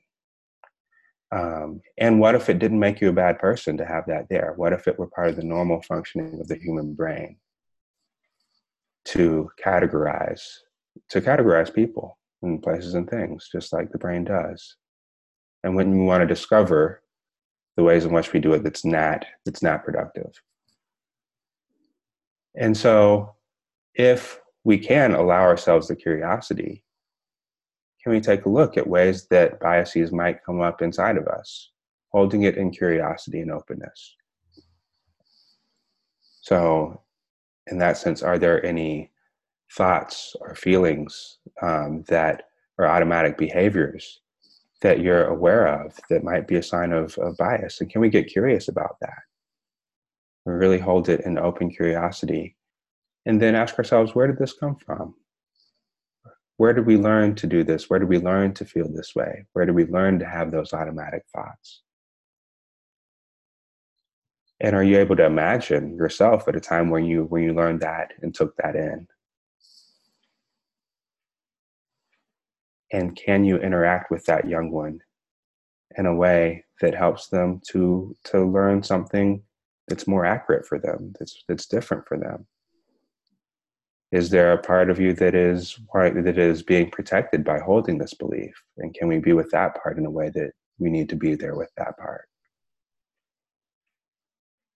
Um, 1.32 1.80
and 1.98 2.20
what 2.20 2.34
if 2.34 2.48
it 2.48 2.58
didn't 2.58 2.78
make 2.78 3.00
you 3.00 3.08
a 3.08 3.12
bad 3.12 3.38
person 3.38 3.76
to 3.78 3.84
have 3.84 4.04
that 4.06 4.28
there? 4.28 4.54
What 4.56 4.72
if 4.72 4.86
it 4.86 4.98
were 4.98 5.08
part 5.08 5.28
of 5.28 5.36
the 5.36 5.42
normal 5.42 5.82
functioning 5.82 6.40
of 6.40 6.48
the 6.48 6.56
human 6.56 6.94
brain 6.94 7.36
to 9.06 9.50
categorize 9.62 10.42
to 11.10 11.20
categorize 11.20 11.72
people 11.72 12.18
and 12.42 12.62
places 12.62 12.94
and 12.94 13.08
things 13.08 13.48
just 13.50 13.72
like 13.72 13.90
the 13.90 13.98
brain 13.98 14.24
does. 14.24 14.76
And 15.62 15.74
when 15.74 15.96
you 15.96 16.04
want 16.04 16.22
to 16.22 16.26
discover 16.26 17.02
the 17.76 17.82
ways 17.82 18.04
in 18.04 18.12
which 18.12 18.32
we 18.32 18.40
do 18.40 18.52
it 18.52 18.62
that's 18.62 18.84
not 18.84 19.24
that's 19.44 19.62
not 19.62 19.84
productive. 19.84 20.30
And 22.56 22.76
so 22.76 23.34
if 23.94 24.40
we 24.62 24.78
can 24.78 25.14
allow 25.14 25.42
ourselves 25.42 25.88
the 25.88 25.96
curiosity 25.96 26.84
can 28.02 28.12
we 28.12 28.20
take 28.20 28.44
a 28.44 28.50
look 28.50 28.76
at 28.76 28.86
ways 28.86 29.26
that 29.28 29.58
biases 29.60 30.12
might 30.12 30.44
come 30.44 30.60
up 30.60 30.82
inside 30.82 31.16
of 31.16 31.26
us 31.26 31.70
holding 32.10 32.42
it 32.42 32.58
in 32.58 32.70
curiosity 32.70 33.40
and 33.40 33.50
openness? 33.50 34.14
So 36.42 37.00
in 37.70 37.78
that 37.78 37.96
sense, 37.96 38.22
are 38.22 38.38
there 38.38 38.64
any 38.64 39.10
thoughts 39.72 40.36
or 40.40 40.54
feelings 40.54 41.38
um, 41.62 42.04
that 42.08 42.44
are 42.78 42.86
automatic 42.86 43.38
behaviors 43.38 44.20
that 44.82 45.00
you're 45.00 45.24
aware 45.24 45.66
of 45.66 45.98
that 46.10 46.24
might 46.24 46.46
be 46.46 46.56
a 46.56 46.62
sign 46.62 46.92
of, 46.92 47.16
of 47.18 47.36
bias? 47.36 47.80
And 47.80 47.90
can 47.90 48.00
we 48.00 48.10
get 48.10 48.28
curious 48.28 48.68
about 48.68 48.96
that? 49.00 49.18
And 50.46 50.58
really 50.58 50.78
hold 50.78 51.08
it 51.08 51.22
in 51.22 51.38
open 51.38 51.70
curiosity 51.70 52.56
and 53.26 53.40
then 53.40 53.54
ask 53.54 53.78
ourselves, 53.78 54.14
where 54.14 54.26
did 54.26 54.38
this 54.38 54.52
come 54.52 54.76
from? 54.76 55.14
Where 56.56 56.72
did 56.72 56.86
we 56.86 56.96
learn 56.96 57.34
to 57.36 57.46
do 57.46 57.64
this? 57.64 57.88
Where 57.88 57.98
did 57.98 58.08
we 58.08 58.18
learn 58.18 58.54
to 58.54 58.64
feel 58.64 58.88
this 58.88 59.14
way? 59.14 59.44
Where 59.54 59.64
did 59.64 59.74
we 59.74 59.86
learn 59.86 60.18
to 60.18 60.26
have 60.26 60.50
those 60.50 60.72
automatic 60.72 61.24
thoughts? 61.34 61.82
And 64.60 64.74
are 64.74 64.84
you 64.84 64.98
able 64.98 65.16
to 65.16 65.24
imagine 65.24 65.96
yourself 65.96 66.46
at 66.48 66.56
a 66.56 66.60
time 66.60 66.90
when 66.90 67.04
you 67.04 67.24
when 67.24 67.42
you 67.42 67.52
learned 67.52 67.80
that 67.80 68.12
and 68.22 68.34
took 68.34 68.56
that 68.56 68.76
in? 68.76 69.08
And 72.92 73.16
can 73.16 73.44
you 73.44 73.56
interact 73.56 74.10
with 74.10 74.24
that 74.26 74.48
young 74.48 74.70
one 74.70 75.00
in 75.96 76.06
a 76.06 76.14
way 76.14 76.64
that 76.80 76.94
helps 76.94 77.28
them 77.28 77.60
to 77.70 78.14
to 78.24 78.44
learn 78.44 78.82
something 78.82 79.42
that's 79.88 80.06
more 80.06 80.24
accurate 80.24 80.66
for 80.66 80.78
them, 80.78 81.12
that's 81.18 81.42
that's 81.48 81.66
different 81.66 82.06
for 82.06 82.16
them? 82.16 82.46
Is 84.12 84.30
there 84.30 84.52
a 84.52 84.62
part 84.62 84.90
of 84.90 85.00
you 85.00 85.12
that 85.14 85.34
is 85.34 85.76
that 85.92 86.38
is 86.38 86.62
being 86.62 86.90
protected 86.90 87.42
by 87.42 87.58
holding 87.58 87.98
this 87.98 88.14
belief? 88.14 88.54
And 88.78 88.94
can 88.94 89.08
we 89.08 89.18
be 89.18 89.32
with 89.32 89.50
that 89.50 89.82
part 89.82 89.98
in 89.98 90.06
a 90.06 90.10
way 90.10 90.30
that 90.30 90.52
we 90.78 90.88
need 90.88 91.08
to 91.08 91.16
be 91.16 91.34
there 91.34 91.56
with 91.56 91.72
that 91.76 91.98
part? 91.98 92.28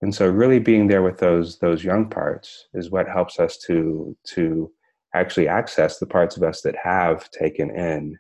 And 0.01 0.15
so 0.15 0.29
really 0.29 0.59
being 0.61 0.87
there 0.87 1.03
with 1.03 1.19
those 1.19 1.59
those 1.59 1.83
young 1.83 2.09
parts 2.09 2.69
is 2.75 2.91
what 2.91 3.09
helps 3.09 3.39
us 3.41 3.59
to 3.59 4.17
to 4.25 4.71
actually 5.15 5.49
access 5.49 5.99
the 5.99 6.07
parts 6.07 6.37
of 6.37 6.43
us 6.43 6.61
that 6.63 6.77
have 6.77 7.31
taken 7.31 7.71
in 7.71 8.19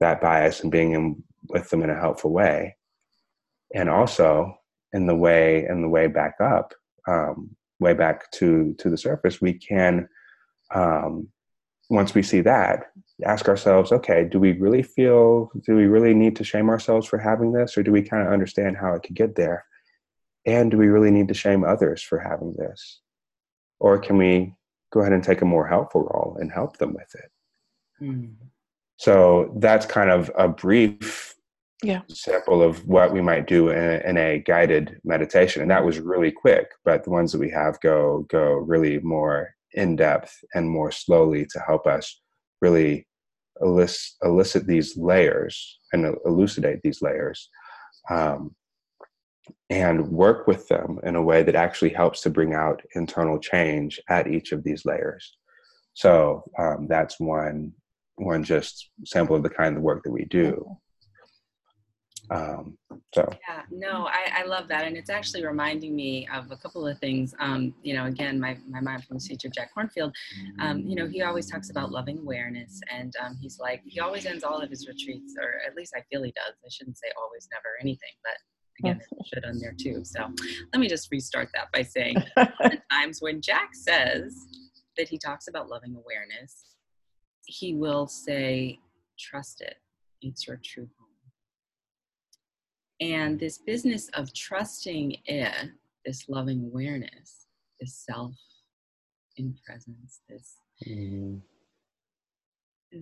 that 0.00 0.20
bias 0.20 0.60
and 0.60 0.72
being 0.72 0.92
in 0.92 1.22
with 1.48 1.68
them 1.70 1.82
in 1.82 1.90
a 1.90 1.98
helpful 1.98 2.32
way. 2.32 2.76
And 3.74 3.88
also 3.88 4.54
in 4.92 5.06
the 5.06 5.14
way 5.14 5.66
in 5.68 5.82
the 5.82 5.88
way 5.88 6.08
back 6.08 6.34
up 6.40 6.74
um, 7.06 7.54
way 7.78 7.94
back 7.94 8.30
to 8.32 8.74
to 8.78 8.90
the 8.90 8.98
surface 8.98 9.40
we 9.40 9.54
can 9.54 10.08
um, 10.74 11.28
once 11.88 12.14
we 12.14 12.22
see 12.22 12.40
that 12.40 12.86
ask 13.24 13.48
ourselves 13.48 13.92
okay 13.92 14.24
do 14.24 14.40
we 14.40 14.52
really 14.52 14.82
feel 14.82 15.50
do 15.64 15.76
we 15.76 15.86
really 15.86 16.14
need 16.14 16.34
to 16.34 16.42
shame 16.42 16.68
ourselves 16.68 17.06
for 17.06 17.18
having 17.18 17.52
this? 17.52 17.78
Or 17.78 17.84
do 17.84 17.92
we 17.92 18.02
kind 18.02 18.26
of 18.26 18.32
understand 18.32 18.76
how 18.76 18.94
it 18.94 19.04
could 19.04 19.14
get 19.14 19.36
there 19.36 19.64
and 20.46 20.70
do 20.70 20.76
we 20.76 20.88
really 20.88 21.10
need 21.10 21.28
to 21.28 21.34
shame 21.34 21.64
others 21.64 22.02
for 22.02 22.18
having 22.18 22.54
this? 22.56 23.00
Or 23.78 23.98
can 23.98 24.16
we 24.16 24.54
go 24.92 25.00
ahead 25.00 25.12
and 25.12 25.22
take 25.22 25.42
a 25.42 25.46
more 25.46 25.66
helpful 25.66 26.02
role 26.02 26.36
and 26.40 26.50
help 26.50 26.78
them 26.78 26.94
with 26.94 27.14
it? 27.14 27.30
Mm. 28.02 28.34
So 28.96 29.54
that's 29.58 29.86
kind 29.86 30.10
of 30.10 30.30
a 30.36 30.48
brief 30.48 31.34
yeah. 31.82 32.02
sample 32.08 32.62
of 32.62 32.86
what 32.86 33.12
we 33.12 33.22
might 33.22 33.46
do 33.46 33.70
in 33.70 33.78
a, 33.78 34.08
in 34.08 34.16
a, 34.18 34.38
guided 34.40 35.00
meditation. 35.04 35.62
And 35.62 35.70
that 35.70 35.84
was 35.84 35.98
really 35.98 36.30
quick, 36.30 36.70
but 36.84 37.04
the 37.04 37.10
ones 37.10 37.32
that 37.32 37.38
we 37.38 37.50
have 37.50 37.80
go 37.80 38.26
go 38.28 38.52
really 38.52 38.98
more 38.98 39.54
in 39.72 39.96
depth 39.96 40.36
and 40.54 40.68
more 40.68 40.90
slowly 40.90 41.46
to 41.46 41.60
help 41.60 41.86
us 41.86 42.20
really 42.60 43.06
elicit, 43.62 44.12
elicit 44.22 44.66
these 44.66 44.96
layers 44.96 45.78
and 45.92 46.14
elucidate 46.26 46.80
these 46.82 47.00
layers 47.00 47.48
um, 48.10 48.54
and 49.68 50.08
work 50.08 50.46
with 50.46 50.68
them 50.68 50.98
in 51.02 51.16
a 51.16 51.22
way 51.22 51.42
that 51.42 51.54
actually 51.54 51.90
helps 51.90 52.20
to 52.22 52.30
bring 52.30 52.54
out 52.54 52.82
internal 52.94 53.38
change 53.38 54.00
at 54.08 54.26
each 54.26 54.52
of 54.52 54.64
these 54.64 54.84
layers. 54.84 55.36
So 55.94 56.42
um, 56.58 56.86
that's 56.88 57.18
one 57.20 57.72
one 58.16 58.44
just 58.44 58.90
sample 59.06 59.36
of 59.36 59.42
the 59.42 59.50
kind 59.50 59.76
of 59.76 59.82
work 59.82 60.02
that 60.04 60.12
we 60.12 60.26
do. 60.26 60.76
Um, 62.30 62.78
so 63.12 63.28
yeah, 63.48 63.62
no, 63.72 64.06
I, 64.06 64.42
I 64.42 64.44
love 64.44 64.68
that, 64.68 64.84
and 64.86 64.96
it's 64.96 65.10
actually 65.10 65.44
reminding 65.44 65.96
me 65.96 66.28
of 66.32 66.52
a 66.52 66.56
couple 66.56 66.86
of 66.86 66.96
things. 66.98 67.34
Um, 67.40 67.74
you 67.82 67.92
know, 67.92 68.06
again, 68.06 68.38
my 68.38 68.56
my 68.68 68.80
mindfulness 68.80 69.26
teacher 69.26 69.48
Jack 69.52 69.70
Kornfield, 69.76 70.12
um, 70.60 70.78
you 70.80 70.94
know, 70.94 71.08
he 71.08 71.22
always 71.22 71.50
talks 71.50 71.70
about 71.70 71.90
loving 71.90 72.18
awareness, 72.18 72.80
and 72.94 73.12
um, 73.24 73.36
he's 73.40 73.58
like 73.58 73.82
he 73.84 73.98
always 73.98 74.26
ends 74.26 74.44
all 74.44 74.60
of 74.60 74.70
his 74.70 74.86
retreats, 74.86 75.34
or 75.36 75.60
at 75.66 75.74
least 75.74 75.92
I 75.96 76.02
feel 76.08 76.22
he 76.22 76.30
does. 76.30 76.54
I 76.64 76.68
shouldn't 76.70 76.98
say 76.98 77.08
always, 77.20 77.48
never, 77.52 77.76
anything, 77.80 78.12
but 78.22 78.34
again, 78.80 79.00
should 79.26 79.44
on 79.44 79.58
there 79.58 79.74
too. 79.78 80.02
So 80.04 80.28
let 80.72 80.80
me 80.80 80.88
just 80.88 81.08
restart 81.10 81.48
that 81.54 81.70
by 81.72 81.82
saying 81.82 82.16
times 82.92 83.20
when 83.20 83.40
Jack 83.40 83.74
says 83.74 84.34
that 84.96 85.08
he 85.08 85.18
talks 85.18 85.48
about 85.48 85.68
loving 85.68 85.94
awareness, 85.94 86.64
he 87.46 87.74
will 87.74 88.06
say, 88.06 88.78
trust 89.18 89.60
it. 89.60 89.76
It's 90.22 90.46
your 90.46 90.60
true 90.62 90.88
home. 90.98 91.08
And 93.00 93.40
this 93.40 93.58
business 93.58 94.08
of 94.14 94.32
trusting 94.34 95.16
it, 95.24 95.70
this 96.04 96.28
loving 96.28 96.64
awareness, 96.64 97.46
this 97.80 98.04
self 98.06 98.34
in 99.36 99.54
presence, 99.64 100.20
this 100.28 100.56
mm. 100.86 101.40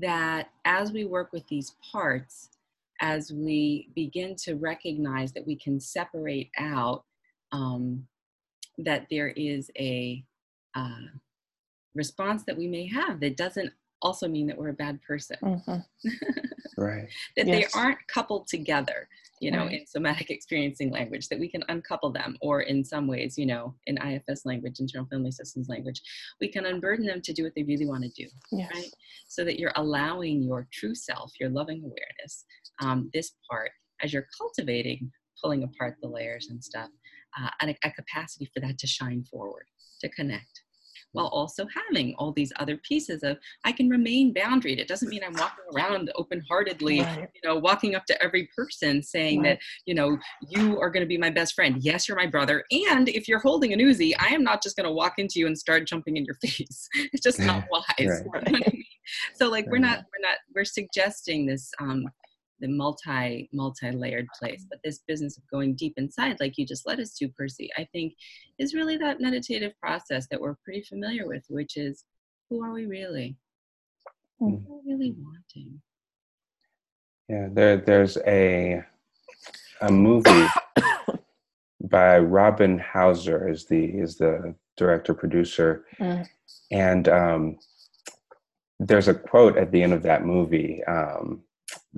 that 0.01 0.51
as 0.64 0.93
we 0.93 1.05
work 1.05 1.33
with 1.33 1.47
these 1.49 1.74
parts, 1.91 2.51
as 3.01 3.32
we 3.32 3.90
begin 3.94 4.34
to 4.36 4.55
recognize 4.55 5.32
that 5.32 5.46
we 5.46 5.57
can 5.57 5.78
separate 5.80 6.51
out 6.59 7.05
um, 7.53 8.07
that 8.78 9.07
there 9.11 9.28
is 9.28 9.70
a 9.78 10.24
uh, 10.74 11.07
response 11.94 12.44
that 12.44 12.57
we 12.57 12.66
may 12.68 12.86
have 12.86 13.20
that 13.20 13.36
doesn't 13.36 13.72
also 14.03 14.28
mean 14.28 14.46
that 14.46 14.57
we're 14.57 14.68
a 14.68 14.74
bad 14.74 15.01
person. 15.03 15.36
Mm-hmm. 15.42 16.09
right. 16.76 17.09
that 17.36 17.46
Yes. 17.46 17.72
they 17.72 17.78
aren't 17.78 17.99
coupled 18.07 18.46
together, 18.46 19.09
you 19.40 19.51
know, 19.51 19.64
Right. 19.64 19.80
in 19.80 19.86
somatic 19.86 20.30
experiencing 20.30 20.92
language, 20.92 21.28
that 21.28 21.40
we 21.40 21.49
can 21.49 21.64
uncouple 21.68 22.12
them, 22.12 22.36
or 22.40 22.61
in 22.62 22.84
some 22.84 23.09
ways, 23.09 23.36
you 23.36 23.46
know, 23.46 23.74
in 23.86 23.99
IFS 23.99 24.46
language, 24.46 24.78
internal 24.78 25.09
family 25.09 25.32
systems 25.32 25.68
language, 25.68 26.01
we 26.40 26.46
can 26.46 26.66
unburden 26.66 27.07
them 27.07 27.20
to 27.22 27.32
do 27.32 27.42
what 27.42 27.55
they 27.57 27.64
really 27.64 27.86
want 27.86 28.05
to 28.05 28.11
do, 28.11 28.28
Yes. 28.53 28.70
right? 28.72 28.90
So 29.26 29.44
that 29.44 29.59
you're 29.59 29.72
allowing 29.74 30.42
your 30.42 30.68
true 30.72 30.94
self, 30.94 31.32
your 31.40 31.51
loving 31.51 31.78
awareness, 31.78 32.44
um, 32.81 33.11
this 33.12 33.33
part, 33.51 33.70
as 34.03 34.12
you're 34.12 34.26
cultivating, 34.37 35.11
pulling 35.43 35.64
apart 35.64 35.97
the 36.03 36.09
layers 36.09 36.49
and 36.51 36.62
stuff, 36.62 36.89
uh, 37.41 37.49
and 37.61 37.70
a, 37.70 37.76
a 37.87 37.91
capacity 37.93 38.51
for 38.55 38.61
that 38.61 38.79
to 38.79 38.87
shine 38.87 39.24
forward, 39.31 39.66
to 40.01 40.09
connect. 40.11 40.62
While 41.12 41.29
also 41.29 41.66
having 41.74 42.14
all 42.18 42.33
these 42.33 42.53
other 42.57 42.76
pieces 42.87 43.22
of, 43.22 43.39
I 43.64 43.72
can 43.72 43.89
remain 43.89 44.35
boundaried. 44.35 44.79
It 44.79 44.89
doesn't 44.89 45.09
mean 45.09 45.22
I'm 45.24 45.33
walking 45.33 45.64
around 45.74 46.11
open 46.16 46.43
heartedly, 46.49 47.01
Right. 47.01 47.29
you 47.35 47.49
know, 47.49 47.57
walking 47.57 47.95
up 47.95 48.05
to 48.07 48.22
every 48.22 48.49
person 48.55 49.03
saying 49.03 49.41
Right. 49.43 49.59
that, 49.59 49.59
you 49.87 49.95
know, 49.95 50.18
you 50.51 50.79
are 50.79 50.91
going 50.91 51.03
to 51.03 51.09
be 51.09 51.16
my 51.16 51.31
best 51.31 51.55
friend. 51.55 51.83
Yes, 51.83 52.09
you're 52.09 52.16
my 52.16 52.26
brother. 52.26 52.62
And 52.91 53.09
if 53.09 53.26
you're 53.26 53.39
holding 53.39 53.72
an 53.72 53.79
Uzi, 53.79 54.12
I 54.18 54.35
am 54.35 54.45
not 54.45 54.62
just 54.62 54.76
going 54.76 54.85
to 54.87 54.93
walk 54.93 55.14
into 55.18 55.39
you 55.39 55.47
and 55.47 55.57
start 55.57 55.87
jumping 55.89 56.18
in 56.18 56.26
your 56.26 56.35
face. 56.43 56.89
It's 56.95 57.22
just 57.22 57.41
not 57.41 57.64
wise. 57.70 57.85
Right. 58.01 58.43
You 58.47 58.53
know 58.53 58.59
I 58.66 58.70
mean? 58.70 58.85
So 59.37 59.49
like 59.49 59.66
we're 59.66 59.79
not 59.79 59.99
we're 60.01 60.29
not 60.29 60.37
we're 60.55 60.66
suggesting 60.66 61.47
this 61.47 61.70
um 61.81 62.05
the 62.61 62.69
multi 62.69 63.49
multi-layered 63.53 64.27
place 64.39 64.67
but 64.69 64.79
this 64.85 65.01
business 65.07 65.37
of 65.39 65.43
going 65.51 65.75
deep 65.75 65.95
inside 65.97 66.37
like 66.41 66.59
you 66.59 66.67
just 66.67 66.87
led 66.87 67.01
us 67.01 67.15
to 67.15 67.29
percy 67.29 67.71
i 67.79 67.85
think 67.93 68.15
is 68.59 68.75
really 68.75 68.97
that 68.97 69.21
meditative 69.21 69.73
process 69.81 70.27
that 70.31 70.41
we're 70.41 70.57
pretty 70.65 70.83
familiar 70.83 71.27
with 71.27 71.45
which 71.49 71.77
is 71.77 72.05
who 72.51 72.65
are 72.65 72.73
we 72.73 72.87
really? 72.87 73.37
What 74.39 74.55
are 74.55 74.81
we 74.85 74.93
really 74.93 75.15
wanting? 75.19 75.83
Yeah, 77.29 77.49
there 77.53 77.77
there's 77.77 78.17
a 78.27 78.83
a 79.83 79.93
movie 79.93 80.47
by 81.81 82.19
Robin 82.19 82.79
Hauser 82.79 83.49
is 83.49 83.67
the 83.67 83.85
is 83.85 84.17
the 84.17 84.55
director 84.77 85.13
producer, 85.15 85.85
Mm. 86.01 86.27
and 86.71 87.09
um, 87.09 87.59
there's 88.81 89.09
a 89.09 89.15
quote 89.15 89.59
at 89.59 89.73
the 89.73 89.83
end 89.83 89.93
of 89.93 90.03
that 90.05 90.25
movie 90.25 90.83
um, 90.85 91.43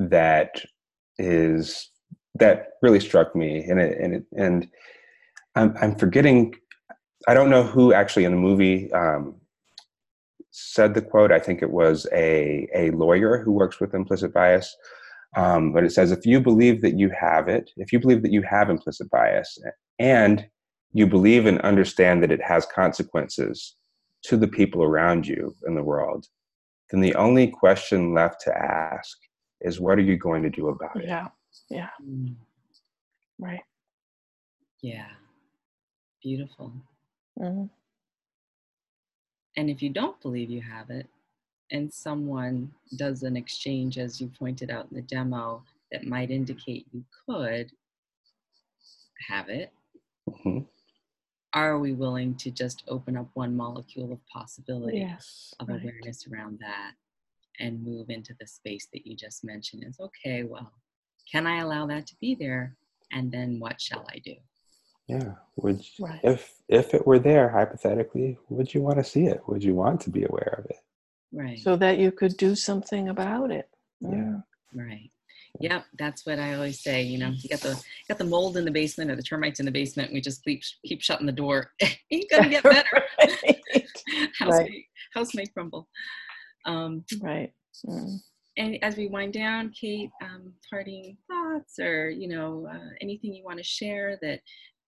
that 0.08 0.62
is 1.18 1.90
that 2.36 2.68
really 2.82 3.00
struck 3.00 3.36
me, 3.36 3.64
and 3.64 3.80
it, 3.80 3.98
and 3.98 4.14
it, 4.14 4.24
and 4.36 4.68
I'm 5.54 5.76
I'm 5.80 5.94
forgetting. 5.94 6.54
I 7.28 7.34
don't 7.34 7.50
know 7.50 7.62
who 7.62 7.92
actually 7.92 8.24
in 8.24 8.32
the 8.32 8.38
movie 8.38 8.90
um, 8.92 9.36
said 10.50 10.94
the 10.94 11.02
quote. 11.02 11.30
I 11.30 11.38
think 11.38 11.60
it 11.60 11.70
was 11.70 12.06
a 12.12 12.66
a 12.74 12.90
lawyer 12.92 13.38
who 13.38 13.52
works 13.52 13.78
with 13.78 13.94
implicit 13.94 14.32
bias. 14.32 14.74
Um, 15.36 15.72
but 15.72 15.84
it 15.84 15.92
says, 15.92 16.10
if 16.10 16.26
you 16.26 16.40
believe 16.40 16.82
that 16.82 16.98
you 16.98 17.08
have 17.10 17.46
it, 17.46 17.70
if 17.76 17.92
you 17.92 18.00
believe 18.00 18.22
that 18.22 18.32
you 18.32 18.42
have 18.42 18.68
implicit 18.68 19.08
bias, 19.10 19.58
and 20.00 20.44
you 20.92 21.06
believe 21.06 21.46
and 21.46 21.60
understand 21.60 22.20
that 22.22 22.32
it 22.32 22.42
has 22.42 22.66
consequences 22.66 23.76
to 24.24 24.36
the 24.36 24.48
people 24.48 24.82
around 24.82 25.28
you 25.28 25.54
in 25.68 25.76
the 25.76 25.84
world, 25.84 26.26
then 26.90 27.00
the 27.00 27.14
only 27.14 27.46
question 27.46 28.12
left 28.12 28.40
to 28.40 28.52
ask 28.56 29.16
is, 29.60 29.80
what 29.80 29.98
are 29.98 30.02
you 30.02 30.16
going 30.16 30.42
to 30.42 30.50
do 30.50 30.68
about 30.68 30.96
it? 30.96 31.04
Yeah. 31.06 31.28
Yeah. 31.68 31.90
Mm, 32.02 32.36
Right. 33.38 33.62
yeah 34.82 35.08
beautiful 36.22 36.72
Mhm. 37.38 37.68
and 39.56 39.70
if 39.70 39.82
you 39.82 39.90
don't 39.90 40.20
believe 40.20 40.50
you 40.50 40.60
have 40.60 40.90
it 40.90 41.06
and 41.70 41.92
someone 41.92 42.72
does 42.96 43.22
an 43.22 43.36
exchange 43.36 43.98
as 43.98 44.20
you 44.20 44.28
pointed 44.38 44.70
out 44.70 44.86
in 44.90 44.96
the 44.96 45.02
demo 45.02 45.62
that 45.92 46.06
might 46.06 46.30
indicate 46.30 46.86
you 46.92 47.04
could 47.26 47.72
have 49.28 49.48
it 49.48 49.72
Mhm. 50.28 50.66
are 51.54 51.78
we 51.78 51.92
willing 51.92 52.34
to 52.36 52.50
just 52.50 52.84
open 52.88 53.16
up 53.16 53.28
one 53.34 53.56
molecule 53.56 54.12
of 54.12 54.24
possibility 54.26 54.98
Yes. 54.98 55.54
of 55.58 55.68
right. 55.68 55.80
awareness 55.82 56.26
around 56.28 56.58
that 56.60 56.94
and 57.60 57.82
move 57.84 58.10
into 58.10 58.34
the 58.40 58.46
space 58.46 58.88
that 58.92 59.06
you 59.06 59.14
just 59.16 59.44
mentioned 59.44 59.84
is 59.86 59.98
okay 60.00 60.42
well 60.42 60.72
can 61.30 61.46
i 61.46 61.58
allow 61.60 61.86
that 61.86 62.06
to 62.06 62.14
be 62.20 62.34
there 62.34 62.74
and 63.12 63.30
then 63.30 63.58
what 63.60 63.80
shall 63.80 64.04
i 64.14 64.18
do 64.30 64.34
Yeah. 65.08 65.34
Would 65.56 65.78
you- 65.98 66.04
Right. 66.06 66.20
if 66.22 66.40
if 66.68 66.94
it 66.94 67.04
were 67.08 67.18
there 67.18 67.48
hypothetically, 67.58 68.38
would 68.48 68.72
you 68.72 68.80
want 68.86 68.98
to 68.98 69.04
see 69.12 69.24
it? 69.32 69.40
Would 69.48 69.62
you 69.68 69.74
want 69.74 70.00
to 70.02 70.10
be 70.18 70.22
aware 70.30 70.54
of 70.60 70.64
it? 70.74 70.80
right 71.32 71.58
So 71.66 71.74
that 71.82 71.98
you 72.02 72.10
could 72.12 72.36
do 72.46 72.54
something 72.68 73.04
about 73.08 73.50
it. 73.60 73.68
Yeah. 74.00 74.08
Mm. 74.10 74.42
right 74.86 75.10
yep 75.66 75.82
that's 76.02 76.22
what 76.26 76.38
i 76.38 76.48
always 76.54 76.78
say 76.88 76.98
you 77.02 77.18
know 77.20 77.30
you 77.40 77.48
got 77.54 77.60
the 77.68 77.74
got 78.08 78.18
the 78.22 78.30
mold 78.34 78.56
in 78.56 78.64
the 78.64 78.70
basement 78.80 79.10
or 79.10 79.16
the 79.16 79.28
termites 79.30 79.58
in 79.60 79.66
the 79.66 79.76
basement 79.80 80.12
we 80.14 80.20
just 80.28 80.44
keep 80.44 80.62
keep 80.88 81.00
shutting 81.02 81.26
the 81.30 81.40
door 81.44 81.58
ain't 82.12 82.30
gonna 82.30 82.48
get 82.56 82.62
better 82.76 82.96
right. 83.18 83.58
house 84.40 84.56
Right. 84.58 84.70
may 84.70 84.80
house 85.16 85.32
may 85.38 85.46
crumble 85.54 85.84
um 86.66 87.04
Right. 87.20 87.52
Mm. 87.86 88.18
and 88.56 88.78
as 88.82 88.96
we 88.96 89.08
wind 89.08 89.32
down 89.32 89.70
kate 89.70 90.10
um 90.22 90.52
parting 90.68 91.16
thoughts 91.28 91.78
or 91.78 92.10
you 92.10 92.28
know 92.28 92.68
uh, 92.70 92.90
anything 93.00 93.32
you 93.34 93.44
want 93.44 93.58
to 93.58 93.64
share 93.64 94.18
that 94.22 94.40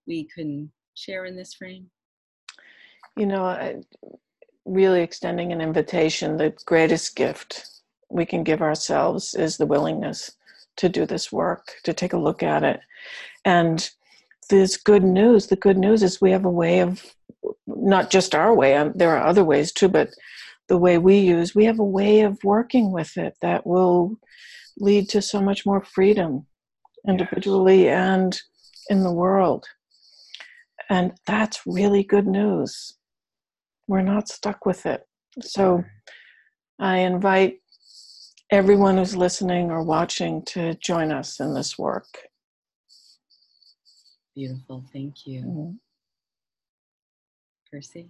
we 0.07 0.29
can 0.35 0.71
share 0.95 1.25
in 1.27 1.37
this 1.37 1.55
frame 1.55 1.91
You 3.17 3.27
know, 3.27 3.45
I, 3.45 3.77
really 4.65 5.03
extending 5.03 5.53
an 5.53 5.61
invitation, 5.61 6.37
the 6.37 6.55
greatest 6.67 7.17
gift 7.17 7.67
we 8.11 8.25
can 8.25 8.43
give 8.45 8.63
ourselves 8.63 9.35
is 9.35 9.57
the 9.57 9.67
willingness 9.67 10.33
to 10.77 10.89
do 10.89 11.07
this 11.07 11.31
work, 11.33 11.65
to 11.85 11.93
take 11.93 12.13
a 12.15 12.19
look 12.19 12.43
at 12.43 12.63
it. 12.63 12.81
And 13.45 13.89
this 14.49 14.77
good 14.77 15.05
news. 15.05 15.47
The 15.47 15.57
good 15.57 15.79
news 15.79 16.03
is 16.03 16.21
we 16.21 16.31
have 16.33 16.45
a 16.45 16.51
way 16.51 16.81
of, 16.81 17.15
not 17.67 18.11
just 18.11 18.35
our 18.35 18.55
way, 18.55 18.77
um, 18.77 18.93
there 18.95 19.17
are 19.17 19.27
other 19.27 19.45
ways 19.45 19.73
too, 19.73 19.89
but 19.89 20.11
the 20.69 20.79
way 20.79 20.99
we 20.99 21.19
use, 21.19 21.55
we 21.55 21.65
have 21.65 21.79
a 21.79 21.85
way 21.85 22.21
of 22.21 22.43
working 22.45 22.93
with 22.93 23.17
it 23.17 23.37
that 23.43 23.67
will 23.67 24.17
lead 24.79 25.09
to 25.11 25.21
so 25.21 25.41
much 25.41 25.67
more 25.67 25.83
freedom 25.85 26.47
individually 27.07 27.89
and 27.89 28.41
in 28.89 29.03
the 29.03 29.13
world. 29.13 29.67
And 30.89 31.13
that's 31.27 31.63
really 31.67 32.05
good 32.05 32.27
news. 32.27 32.95
We're 33.89 34.03
not 34.03 34.29
stuck 34.29 34.65
with 34.67 34.87
it. 34.87 35.07
So 35.41 35.85
I 36.79 36.99
invite 36.99 37.61
everyone 38.51 38.99
who's 38.99 39.17
listening 39.17 39.71
or 39.71 39.83
watching 39.83 40.43
to 40.45 40.75
join 40.75 41.11
us 41.11 41.41
in 41.41 41.55
this 41.55 41.79
work. 41.79 42.07
beautiful 44.35 44.83
thank 44.95 45.27
you 45.27 45.43
Mhm. 45.43 45.79
percy 47.71 48.09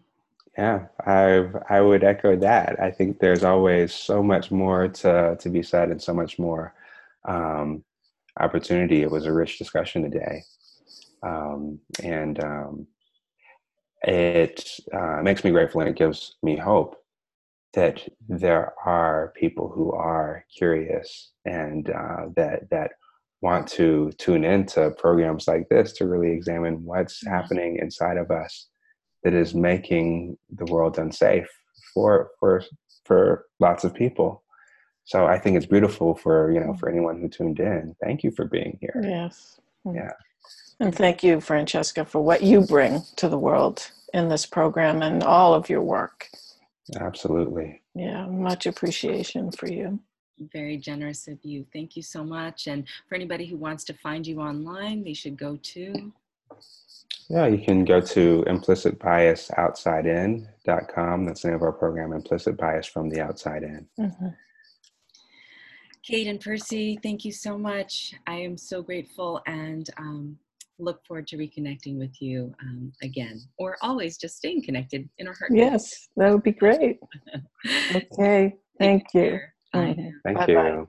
Yeah, 0.58 0.86
I 1.06 1.48
I 1.70 1.80
would 1.80 2.04
echo 2.04 2.36
that. 2.36 2.78
I 2.80 2.90
think 2.90 3.18
there's 3.18 3.42
always 3.44 3.94
so 3.94 4.22
much 4.22 4.50
more 4.50 4.88
to 4.88 5.36
to 5.40 5.48
be 5.50 5.62
said 5.62 5.90
and 5.90 6.02
so 6.02 6.12
much 6.12 6.38
more 6.38 6.74
um, 7.26 7.82
opportunity. 8.38 9.02
It 9.02 9.10
was 9.10 9.26
a 9.26 9.32
rich 9.32 9.58
discussion 9.58 10.02
today, 10.02 10.42
um, 11.22 11.80
and 12.02 12.42
um, 12.44 12.86
it 14.04 14.68
uh, 14.92 15.20
makes 15.22 15.44
me 15.44 15.50
grateful 15.50 15.80
and 15.80 15.90
it 15.90 15.96
gives 15.96 16.36
me 16.42 16.56
hope 16.56 16.96
that 17.74 18.02
there 18.28 18.74
are 18.86 19.32
people 19.36 19.68
who 19.70 19.92
are 19.92 20.44
curious 20.56 21.32
and 21.46 21.90
uh, 21.90 22.26
that 22.36 22.70
that 22.70 22.92
want 23.42 23.68
to 23.68 24.12
tune 24.18 24.44
into 24.44 24.90
programs 24.98 25.48
like 25.48 25.68
this 25.70 25.92
to 25.94 26.06
really 26.08 26.32
examine 26.32 26.84
what's 26.84 27.24
Mhm. 27.24 27.28
happening 27.30 27.78
inside 27.80 28.18
of 28.18 28.30
us 28.32 28.68
that 29.22 29.34
is 29.34 29.54
making 29.54 30.36
the 30.50 30.64
world 30.66 30.98
unsafe 30.98 31.48
for 31.94 32.30
for 32.38 32.62
for 33.04 33.46
lots 33.60 33.84
of 33.84 33.94
people. 33.94 34.42
So 35.04 35.26
I 35.26 35.38
think 35.38 35.56
it's 35.56 35.66
beautiful 35.66 36.14
for 36.14 36.52
you 36.52 36.60
know 36.60 36.74
for 36.74 36.88
anyone 36.88 37.20
who 37.20 37.28
tuned 37.28 37.60
in. 37.60 37.94
Thank 38.02 38.22
you 38.22 38.30
for 38.30 38.44
being 38.46 38.78
here. 38.80 39.00
Yes. 39.02 39.60
Yeah. 39.84 40.12
And 40.80 40.94
thank 40.94 41.22
you, 41.22 41.40
Francesca, 41.40 42.04
for 42.04 42.20
what 42.20 42.42
you 42.42 42.62
bring 42.62 43.02
to 43.16 43.28
the 43.28 43.38
world 43.38 43.90
in 44.14 44.28
this 44.28 44.46
program 44.46 45.02
and 45.02 45.22
all 45.22 45.54
of 45.54 45.68
your 45.68 45.82
work. 45.82 46.28
Absolutely. 46.98 47.82
Yeah, 47.94 48.26
much 48.26 48.66
appreciation 48.66 49.50
for 49.52 49.68
you. 49.68 50.00
very 50.52 50.76
generous 50.76 51.28
of 51.28 51.38
you 51.44 51.64
thank 51.72 51.94
you 51.96 52.02
so 52.02 52.24
much 52.24 52.66
and 52.66 52.84
for 53.08 53.14
anybody 53.14 53.46
who 53.46 53.56
wants 53.56 53.84
to 53.84 53.92
find 53.94 54.26
you 54.26 54.40
online 54.40 55.04
they 55.04 55.12
should 55.14 55.36
go 55.36 55.56
to 55.62 56.12
Yeah, 57.28 57.46
you 57.46 57.64
can 57.64 57.84
go 57.84 58.00
to 58.00 58.44
implicitbiasoutsidein.com. 58.46 61.24
That's 61.24 61.42
the 61.42 61.48
name 61.48 61.56
of 61.56 61.62
our 61.62 61.72
program, 61.72 62.12
Implicit 62.12 62.56
Bias 62.56 62.86
from 62.86 63.08
the 63.08 63.20
Outside 63.20 63.62
In. 63.62 63.88
Mhm. 63.98 64.36
Kate 66.02 66.26
and 66.26 66.40
Percy, 66.40 66.98
thank 67.02 67.24
you 67.24 67.32
so 67.32 67.56
much. 67.56 68.12
I 68.26 68.34
am 68.34 68.56
so 68.56 68.82
grateful 68.82 69.40
and 69.46 69.88
um, 69.98 70.36
look 70.78 71.04
forward 71.06 71.28
to 71.28 71.36
reconnecting 71.36 71.96
with 71.96 72.20
you 72.20 72.52
um, 72.60 72.92
again, 73.02 73.40
or 73.56 73.76
always 73.82 74.18
just 74.18 74.36
staying 74.36 74.64
connected 74.64 75.08
in 75.18 75.28
our 75.28 75.34
heart. 75.34 75.52
Yes, 75.54 76.08
that 76.16 76.32
would 76.32 76.42
be 76.42 76.52
great. 76.52 76.98
okay, 77.94 78.56
thank 78.78 79.04
you. 79.14 79.38
Bye. 79.72 79.94
Mhm. 79.96 80.12
Thank 80.24 80.38
Bye-bye. 80.38 80.68
you. 80.70 80.88